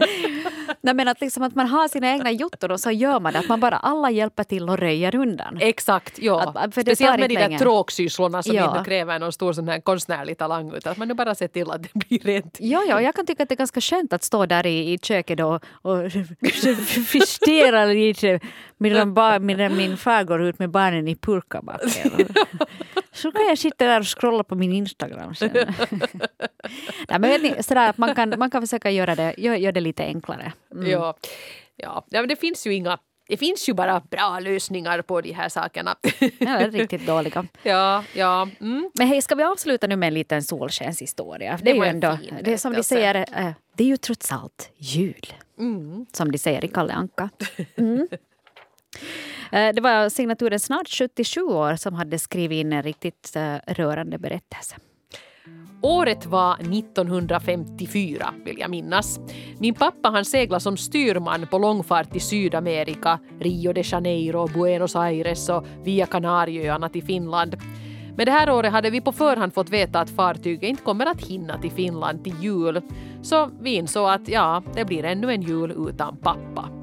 Nej, 0.81 0.93
men 0.93 1.07
att, 1.07 1.21
liksom 1.21 1.43
att 1.43 1.55
man 1.55 1.67
har 1.67 1.87
sina 1.87 2.07
egna 2.11 2.31
jotton 2.31 2.71
och 2.71 2.79
så 2.79 2.91
gör 2.91 3.19
man 3.19 3.33
det. 3.33 3.39
Att 3.39 3.47
man 3.47 3.59
bara 3.59 3.77
alla 3.77 4.11
hjälper 4.11 4.43
till 4.43 4.69
och 4.69 4.77
röjer 4.77 5.15
undan. 5.15 5.57
Exakt, 5.61 6.19
ja. 6.19 6.41
Att- 6.41 6.57
att- 6.57 6.73
för 6.75 6.83
det 6.83 6.95
Speciellt 6.95 7.19
med 7.19 7.29
de 7.29 7.35
där 7.35 7.57
tråksysslorna 7.57 8.43
som 8.43 8.55
Ja. 8.55 8.77
inte 8.77 8.89
kräver 8.89 9.19
någon 9.19 9.31
stor 9.31 9.53
sån 9.53 9.67
här 9.67 9.79
konstnärlig 9.79 10.37
talang 10.37 10.73
utan 10.73 10.91
att 10.91 10.97
man 10.97 11.07
nu 11.07 11.13
bara 11.13 11.35
ser 11.35 11.47
till 11.47 11.71
att 11.71 11.83
det 11.83 11.89
blir 11.93 12.19
rent. 12.19 12.57
Ja, 12.59 12.83
ja, 12.89 13.01
jag 13.01 13.15
kan 13.15 13.25
tycka 13.25 13.43
att 13.43 13.49
det 13.49 13.55
är 13.55 13.57
ganska 13.57 13.81
skönt 13.81 14.13
att 14.13 14.23
stå 14.23 14.45
där 14.45 14.65
i, 14.65 14.93
i 14.93 14.97
köket 15.01 15.39
och, 15.39 15.63
och 15.81 15.97
justera 17.13 17.85
lite 17.85 18.39
medan, 18.77 19.13
bar, 19.13 19.39
medan 19.39 19.77
min 19.77 19.97
far 19.97 20.23
går 20.23 20.41
ut 20.43 20.59
med 20.59 20.69
barnen 20.69 21.07
i 21.07 21.15
pulkabacken. 21.15 22.11
Så 23.13 23.31
kan 23.31 23.41
jag 23.47 23.57
sitta 23.57 23.85
där 23.85 23.99
och 23.99 24.19
scrolla 24.19 24.43
på 24.43 24.55
min 24.55 24.73
Instagram 24.73 25.35
sen. 25.35 25.49
Nej, 27.09 27.19
men 27.19 27.21
vet 27.21 27.41
ni, 27.41 27.63
sådär 27.63 27.93
man 27.97 28.15
kan, 28.15 28.33
man 28.37 28.51
kan 28.51 28.61
försöka 28.61 28.91
göra 28.91 29.15
det, 29.15 29.33
gör, 29.37 29.55
gör 29.55 29.71
det 29.71 29.81
lite 29.81 30.03
enklare. 30.03 30.53
Mm. 30.71 30.89
Ja. 30.91 31.17
Ja. 31.75 32.05
ja, 32.09 32.21
men 32.21 32.27
det 32.27 32.35
finns 32.35 32.67
ju 32.67 32.73
inga 32.73 32.97
det 33.27 33.37
finns 33.37 33.69
ju 33.69 33.73
bara 33.73 33.99
bra 33.99 34.39
lösningar 34.39 35.01
på 35.01 35.21
de 35.21 35.31
här 35.31 35.49
sakerna. 35.49 35.95
Ja, 36.19 36.29
det 36.39 36.63
är 36.63 36.71
riktigt 36.71 37.05
dåliga. 37.05 37.45
ja, 37.63 38.03
ja. 38.15 38.49
Mm. 38.61 38.89
Men 38.93 39.07
hej, 39.07 39.21
ska 39.21 39.35
vi 39.35 39.43
avsluta 39.43 39.87
nu 39.87 39.95
med 39.95 40.07
en 40.07 40.13
liten 40.13 40.43
solskenshistoria? 40.43 41.57
Det, 41.57 41.63
Det 41.63 41.71
är 41.71 41.75
ju 41.75 41.85
ändå, 41.85 42.17
fin 42.17 42.37
det 42.43 42.53
är 42.53 42.57
som 42.57 42.73
de 42.73 42.83
säger, 42.83 43.15
eh, 43.15 43.51
det 43.75 43.83
är 43.83 43.87
ju 43.87 43.97
trots 43.97 44.31
allt 44.31 44.71
jul. 44.77 45.33
Mm. 45.59 46.05
Som 46.13 46.31
de 46.31 46.37
säger 46.37 46.65
i 46.65 46.67
Kalle 46.67 46.93
Anka. 46.93 47.29
Mm. 47.75 48.07
Eh, 49.51 49.73
det 49.73 49.81
var 49.81 50.09
signaturen 50.09 50.59
Snart 50.59 50.87
77 50.89 51.41
år 51.41 51.75
som 51.75 51.93
hade 51.93 52.19
skrivit 52.19 52.55
in 52.55 52.73
en 52.73 52.83
riktigt 52.83 53.35
eh, 53.35 53.55
rörande 53.67 54.17
berättelse. 54.17 54.75
Året 55.83 56.25
var 56.25 56.53
1954 56.53 58.33
vill 58.45 58.59
jag 58.59 58.69
minnas. 58.69 59.19
Min 59.59 59.73
pappa 59.73 60.09
han 60.09 60.25
seglade 60.25 60.61
som 60.61 60.77
styrman 60.77 61.47
på 61.47 61.57
långfart 61.57 62.11
till 62.11 62.21
Sydamerika, 62.21 63.19
Rio 63.39 63.73
de 63.73 63.81
Janeiro, 63.81 64.47
Buenos 64.47 64.95
Aires 64.95 65.49
och 65.49 65.65
via 65.83 66.05
Kanarieöarna 66.05 66.89
till 66.89 67.03
Finland. 67.03 67.55
Men 68.17 68.25
det 68.25 68.31
här 68.31 68.49
året 68.49 68.71
hade 68.71 68.89
vi 68.89 69.01
på 69.01 69.11
förhand 69.11 69.53
fått 69.53 69.69
veta 69.69 69.99
att 69.99 70.09
fartyget 70.09 70.63
inte 70.63 70.83
kommer 70.83 71.05
att 71.05 71.21
hinna 71.21 71.57
till 71.57 71.71
Finland 71.71 72.23
till 72.23 72.35
jul. 72.41 72.81
Så 73.21 73.49
vi 73.61 73.75
insåg 73.75 74.09
att 74.09 74.27
ja, 74.27 74.63
det 74.75 74.85
blir 74.85 75.05
ännu 75.05 75.31
en 75.31 75.41
jul 75.41 75.73
utan 75.89 76.17
pappa. 76.17 76.80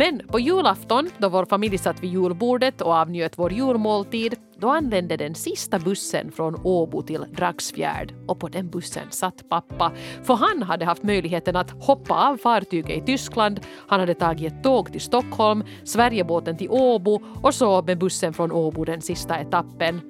Men 0.00 0.20
på 0.28 0.38
julafton, 0.40 1.10
då 1.18 1.28
vår 1.28 1.44
familj 1.44 1.78
satt 1.78 2.02
vid 2.02 2.10
julbordet 2.10 2.80
och 2.80 2.92
avnjöt 2.92 3.38
vår 3.38 3.52
julmåltid, 3.52 4.34
då 4.58 4.70
anlände 4.70 5.16
den 5.16 5.34
sista 5.34 5.78
bussen 5.78 6.32
från 6.32 6.60
Åbo 6.64 7.02
till 7.02 7.24
Dragsfjärd 7.36 8.14
och 8.26 8.40
på 8.40 8.48
den 8.48 8.70
bussen 8.70 9.06
satt 9.10 9.48
pappa. 9.48 9.92
För 10.22 10.34
han 10.34 10.62
hade 10.62 10.84
haft 10.84 11.02
möjligheten 11.02 11.56
att 11.56 11.70
hoppa 11.70 12.14
av 12.14 12.36
fartyget 12.36 12.90
i 12.90 13.00
Tyskland, 13.00 13.60
han 13.88 14.00
hade 14.00 14.14
tagit 14.14 14.52
ett 14.52 14.62
tåg 14.62 14.92
till 14.92 15.00
Stockholm, 15.00 15.64
Sverigebåten 15.84 16.56
till 16.56 16.70
Åbo 16.70 17.20
och 17.42 17.54
så 17.54 17.82
med 17.82 17.98
bussen 17.98 18.32
från 18.32 18.52
Åbo 18.52 18.84
den 18.84 19.02
sista 19.02 19.40
etappen. 19.40 20.00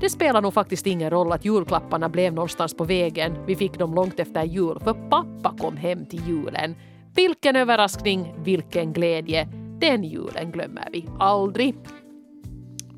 Det 0.00 0.10
spelar 0.10 0.42
nog 0.42 0.54
faktiskt 0.54 0.86
ingen 0.86 1.10
roll 1.10 1.32
att 1.32 1.44
julklapparna 1.44 2.08
blev 2.08 2.34
någonstans 2.34 2.74
på 2.74 2.84
vägen. 2.84 3.32
Vi 3.46 3.56
fick 3.56 3.78
dem 3.78 3.94
långt 3.94 4.20
efter 4.20 4.42
jul, 4.42 4.80
för 4.80 4.94
pappa 5.10 5.54
kom 5.58 5.76
hem 5.76 6.06
till 6.06 6.28
julen. 6.28 6.74
Vilken 7.14 7.56
överraskning, 7.56 8.34
vilken 8.44 8.92
glädje. 8.92 9.48
Den 9.80 10.04
julen 10.04 10.52
glömmer 10.52 10.88
vi 10.92 11.06
aldrig. 11.18 11.74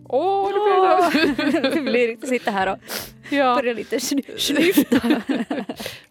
Åh, 0.09 0.49
blir 0.49 1.53
det... 1.63 1.71
Vi 1.71 1.81
blir 1.81 2.09
riktigt 2.09 2.29
sitta 2.29 2.51
här 2.51 2.73
och 2.73 2.79
Ja. 3.31 3.55
börja 3.55 3.73
lite 3.73 3.97
sny- 3.99 4.39
snyfta. 4.39 5.01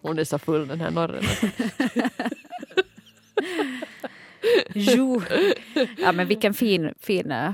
Hon 0.02 0.18
är 0.18 0.24
så 0.24 0.38
full 0.38 0.68
den 0.68 0.80
här 0.80 0.90
norren. 0.90 1.24
Jo. 4.74 5.22
Ja, 5.98 6.12
men 6.12 6.26
vilken 6.28 6.54
fin, 6.54 6.94
fin, 7.00 7.30
eh, 7.30 7.52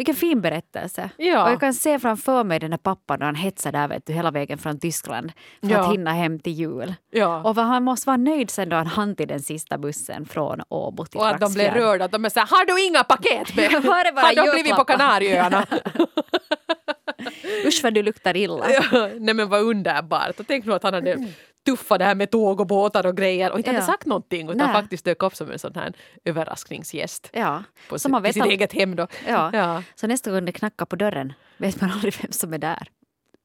vilken 0.00 0.14
fin 0.14 0.40
berättelse. 0.40 1.10
Ja. 1.16 1.44
Och 1.44 1.50
jag 1.52 1.60
kan 1.60 1.74
se 1.74 1.98
framför 1.98 2.44
mig 2.44 2.58
den 2.58 2.72
här 2.72 2.78
pappan 2.78 3.18
när 3.18 3.26
han 3.26 3.34
hetsar 3.34 3.72
där 3.72 3.88
vet 3.88 4.06
du, 4.06 4.12
hela 4.12 4.30
vägen 4.30 4.58
från 4.58 4.78
Tyskland 4.80 5.32
för 5.60 5.70
Ja. 5.70 5.78
att 5.80 5.92
hinna 5.92 6.12
hem 6.12 6.38
till 6.40 6.52
jul. 6.52 6.94
Ja. 7.10 7.42
Och 7.42 7.54
vad 7.54 7.64
han 7.64 7.82
måste 7.84 8.06
vara 8.06 8.16
nöjd 8.16 8.50
sen 8.50 8.68
då 8.68 8.76
han 8.76 8.86
hann 8.86 9.16
till 9.16 9.28
den 9.28 9.40
sista 9.40 9.78
bussen 9.78 10.26
från 10.26 10.60
Åbo 10.68 11.04
till 11.06 11.20
Och 11.20 11.28
att 11.28 11.40
de 11.40 11.52
blev 11.54 11.64
Dragsfjärd. 11.66 11.82
rörda. 11.84 12.08
De 12.08 12.24
är 12.24 12.28
såhär, 12.28 12.46
har 12.46 12.64
du 12.64 12.86
inga 12.86 13.04
paket 13.04 13.56
med? 13.56 13.72
Var 13.72 14.04
det 14.04 14.12
bara 14.12 14.26
har 14.26 14.34
de 14.46 14.50
blivit 14.52 14.76
på? 14.76 14.84
Kanarieöarna? 14.84 15.66
Usch 17.66 17.80
vad 17.82 17.94
du 17.94 18.02
luktar 18.02 18.36
illa. 18.36 18.66
ja, 18.70 19.08
nej 19.18 19.34
men 19.34 19.48
vad 19.48 19.60
underbart. 19.62 20.40
Och 20.40 20.46
tänk 20.46 20.64
nu 20.64 20.72
att 20.74 20.82
han 20.82 20.94
hade 20.94 21.28
tuffat 21.66 21.98
det 21.98 22.04
här 22.04 22.14
med 22.14 22.30
tåg 22.30 22.60
och 22.60 22.66
båtar 22.66 23.06
och 23.06 23.16
grejer 23.16 23.50
och 23.52 23.58
inte 23.58 23.70
Ja. 23.70 23.74
hade 23.74 23.86
sagt 23.86 24.06
någonting 24.06 24.46
utan 24.50 24.56
Nej. 24.56 24.72
faktiskt 24.72 25.04
dök 25.04 25.22
upp 25.22 25.36
som 25.36 25.50
en 25.50 25.58
sån 25.58 25.74
här 25.74 25.92
överraskningsgäst. 26.24 27.30
Ja. 27.32 27.62
På 27.88 27.98
Så 27.98 28.08
man 28.08 28.22
vet 28.22 28.34
sitt 28.34 28.42
al- 28.42 28.50
eget 28.50 28.72
hem 28.72 28.96
då. 28.96 29.06
Ja. 29.28 29.50
ja. 29.52 29.82
Så 29.94 30.06
nästa 30.06 30.30
gång 30.30 30.44
det 30.44 30.52
knackar 30.52 30.86
på 30.86 30.96
dörren 30.96 31.32
vet 31.56 31.80
man 31.80 31.90
aldrig 31.90 32.14
vem 32.22 32.32
som 32.32 32.52
är 32.54 32.58
där. 32.58 32.88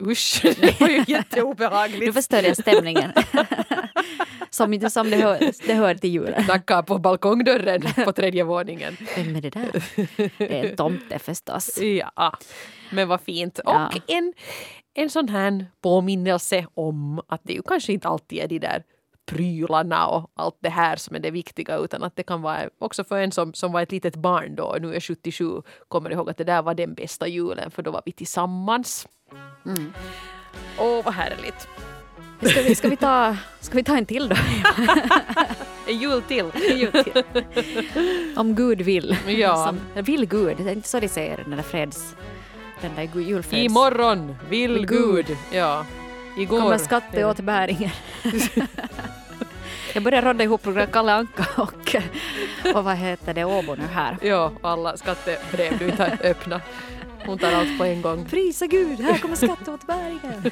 Usch, 0.03 0.41
det 0.61 0.79
var 0.79 0.87
ju 0.87 0.97
Nu 0.97 1.03
jätteobehagligt. 1.07 2.13
förstör 2.13 2.43
jag 2.43 2.57
stämningen. 2.57 3.11
som 4.49 4.73
inte 4.73 4.89
som 4.89 5.09
det 5.09 5.15
hör, 5.17 5.51
det 5.67 5.73
hör 5.73 5.95
till 5.95 6.09
julen. 6.09 6.43
Knackar 6.43 6.81
på 6.81 6.97
balkongdörren 6.97 7.81
på 8.05 8.11
tredje 8.13 8.43
våningen. 8.43 8.97
Vem 9.15 9.35
är 9.35 9.41
det 9.41 9.49
där? 9.49 9.83
Det 10.37 10.59
är 10.59 10.69
en 10.69 10.75
tomte 10.75 11.19
förstås. 11.19 11.77
Ja, 11.81 12.37
men 12.91 13.07
vad 13.07 13.21
fint. 13.21 13.59
Ja. 13.65 13.87
Och 13.87 14.01
en, 14.11 14.33
en 14.95 15.09
sån 15.09 15.29
här 15.29 15.65
påminnelse 15.81 16.65
om 16.73 17.21
att 17.27 17.41
det 17.43 17.53
ju 17.53 17.61
kanske 17.61 17.93
inte 17.93 18.07
alltid 18.07 18.39
är 18.39 18.47
de 18.47 18.59
där 18.59 18.83
prylarna 19.25 20.07
och 20.07 20.31
allt 20.35 20.57
det 20.59 20.69
här 20.69 20.95
som 20.95 21.15
är 21.15 21.19
det 21.19 21.31
viktiga 21.31 21.77
utan 21.77 22.03
att 22.03 22.15
det 22.15 22.23
kan 22.23 22.41
vara 22.41 22.69
också 22.79 23.03
för 23.03 23.17
en 23.17 23.31
som, 23.31 23.53
som 23.53 23.71
var 23.71 23.81
ett 23.81 23.91
litet 23.91 24.15
barn 24.15 24.55
då 24.55 24.63
och 24.63 24.81
nu 24.81 24.95
är 24.95 24.99
77 24.99 25.61
kommer 25.87 26.11
ihåg 26.11 26.29
att 26.29 26.37
det 26.37 26.43
där 26.43 26.61
var 26.61 26.73
den 26.73 26.93
bästa 26.93 27.27
julen 27.27 27.71
för 27.71 27.83
då 27.83 27.91
var 27.91 28.01
vi 28.05 28.11
tillsammans. 28.11 29.07
Mm. 29.65 29.93
Åh 30.79 31.05
vad 31.05 31.13
härligt. 31.13 31.67
Ska 32.41 32.61
vi, 32.61 32.75
ska, 32.75 32.89
vi 32.89 32.97
ta, 32.97 33.37
ska 33.59 33.75
vi 33.75 33.83
ta 33.83 33.97
en 33.97 34.05
till 34.05 34.29
då? 34.29 34.35
En 35.87 35.99
jul 35.99 36.21
till. 36.21 36.51
Om 38.35 38.55
Gud 38.55 38.81
vill. 38.81 39.17
Ja. 39.27 39.65
Som, 39.65 40.03
vill 40.03 40.25
Gud, 40.25 40.57
det 40.57 40.63
är 40.63 40.73
inte 40.73 40.87
så 40.87 40.99
de 40.99 41.07
säger 41.07 41.37
den 41.37 41.51
där 41.51 41.61
freds... 41.61 42.15
Den 42.85 42.95
där 42.95 43.21
julfreds... 43.21 43.63
Imorgon 43.63 44.35
vill 44.49 44.73
Vill 44.73 44.85
Gud. 44.85 45.25
Gud. 45.25 45.37
Ja. 45.51 45.85
Igår. 46.37 46.59
kommer 46.59 46.77
skatteåterbäringen. 46.77 47.91
Jag 49.93 50.03
börjar 50.03 50.21
rodda 50.21 50.43
ihop 50.43 50.63
program 50.63 50.87
Kalle 50.91 51.13
Anka 51.13 51.45
och, 51.55 51.95
och 52.75 52.83
vad 52.83 52.95
heter 52.95 53.33
det, 53.33 53.45
Åbo 53.45 53.75
nu 53.75 53.83
här. 53.93 54.17
Ja, 54.21 54.51
alla 54.61 54.97
skattebrev 54.97 55.77
du 55.77 55.85
inte 55.85 56.03
har 56.03 56.29
öppnat. 56.29 56.61
Hon 57.25 57.37
tar 57.37 57.51
allt 57.51 57.77
på 57.77 57.83
en 57.83 58.01
gång. 58.01 58.25
Prisa 58.25 58.67
Gud, 58.67 58.99
här 58.99 59.17
kommer 59.17 59.35
skatteåterbäringen. 59.35 60.51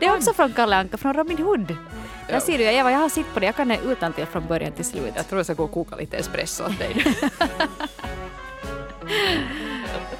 Det 0.00 0.06
är 0.06 0.16
också 0.16 0.32
från 0.32 0.52
Kalle 0.52 0.76
Anka, 0.76 0.96
från 0.96 1.14
Robin 1.14 1.38
Hood. 1.38 1.70
Ja. 1.70 2.32
Där 2.32 2.40
ser 2.40 2.58
du, 2.58 2.64
Eva, 2.64 2.90
jag 2.90 2.98
har 2.98 3.08
sett 3.08 3.34
på 3.34 3.40
det, 3.40 3.46
jag 3.46 3.56
kan 3.56 3.68
det 3.68 3.78
utantill 3.84 4.26
från 4.26 4.46
början 4.46 4.72
till 4.72 4.84
slut. 4.84 5.12
Jag 5.16 5.28
tror 5.28 5.38
jag 5.38 5.46
ska 5.46 5.54
gå 5.54 5.64
och 5.64 5.72
koka 5.72 5.96
lite 5.96 6.16
espresso 6.16 6.64
åt 6.64 6.78
dig. 6.78 7.04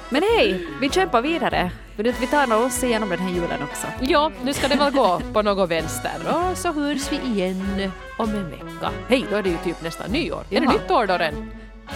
Men 0.09 0.23
hej, 0.37 0.67
vi 0.81 0.89
kämpar 0.89 1.21
vidare. 1.21 1.71
Vi 1.95 2.27
tar 2.27 2.53
oss 2.65 2.83
igenom 2.83 3.09
den 3.09 3.19
här 3.19 3.29
julen 3.29 3.63
också? 3.71 3.87
Ja, 3.99 4.31
nu 4.43 4.53
ska 4.53 4.67
det 4.67 4.75
väl 4.75 4.91
gå 4.93 5.21
på 5.33 5.41
något 5.41 5.69
vänster 5.69 6.11
och 6.27 6.57
så 6.57 6.71
hörs 6.73 7.11
vi 7.11 7.15
igen 7.29 7.91
om 8.17 8.29
en 8.29 8.49
vecka. 8.49 8.91
Hej, 9.09 9.25
då 9.31 9.35
är 9.35 9.43
det 9.43 9.49
ju 9.49 9.57
typ 9.57 9.81
nästan 9.83 10.11
nyår. 10.11 10.43
Är 10.49 10.59
det 10.59 10.65
Jaha. 10.65 10.73
nytt 10.73 10.91
år 10.91 11.07
då 11.07 11.13
redan? 11.17 11.51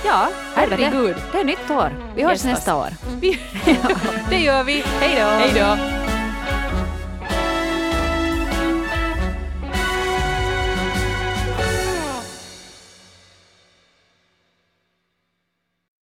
Ja, 0.06 0.28
Herregud. 0.56 1.16
Det, 1.16 1.22
det 1.32 1.40
är 1.40 1.44
nytt 1.44 1.72
år. 1.72 1.90
Vi 2.16 2.24
hörs 2.24 2.32
Gästas. 2.32 2.52
nästa 2.52 2.76
år. 2.76 2.88
Vi, 3.22 3.40
det 4.30 4.40
gör 4.40 4.64
vi. 4.64 4.84
Hej 5.00 5.16
då! 5.20 5.26
Hej 5.28 5.52
då! 5.56 6.01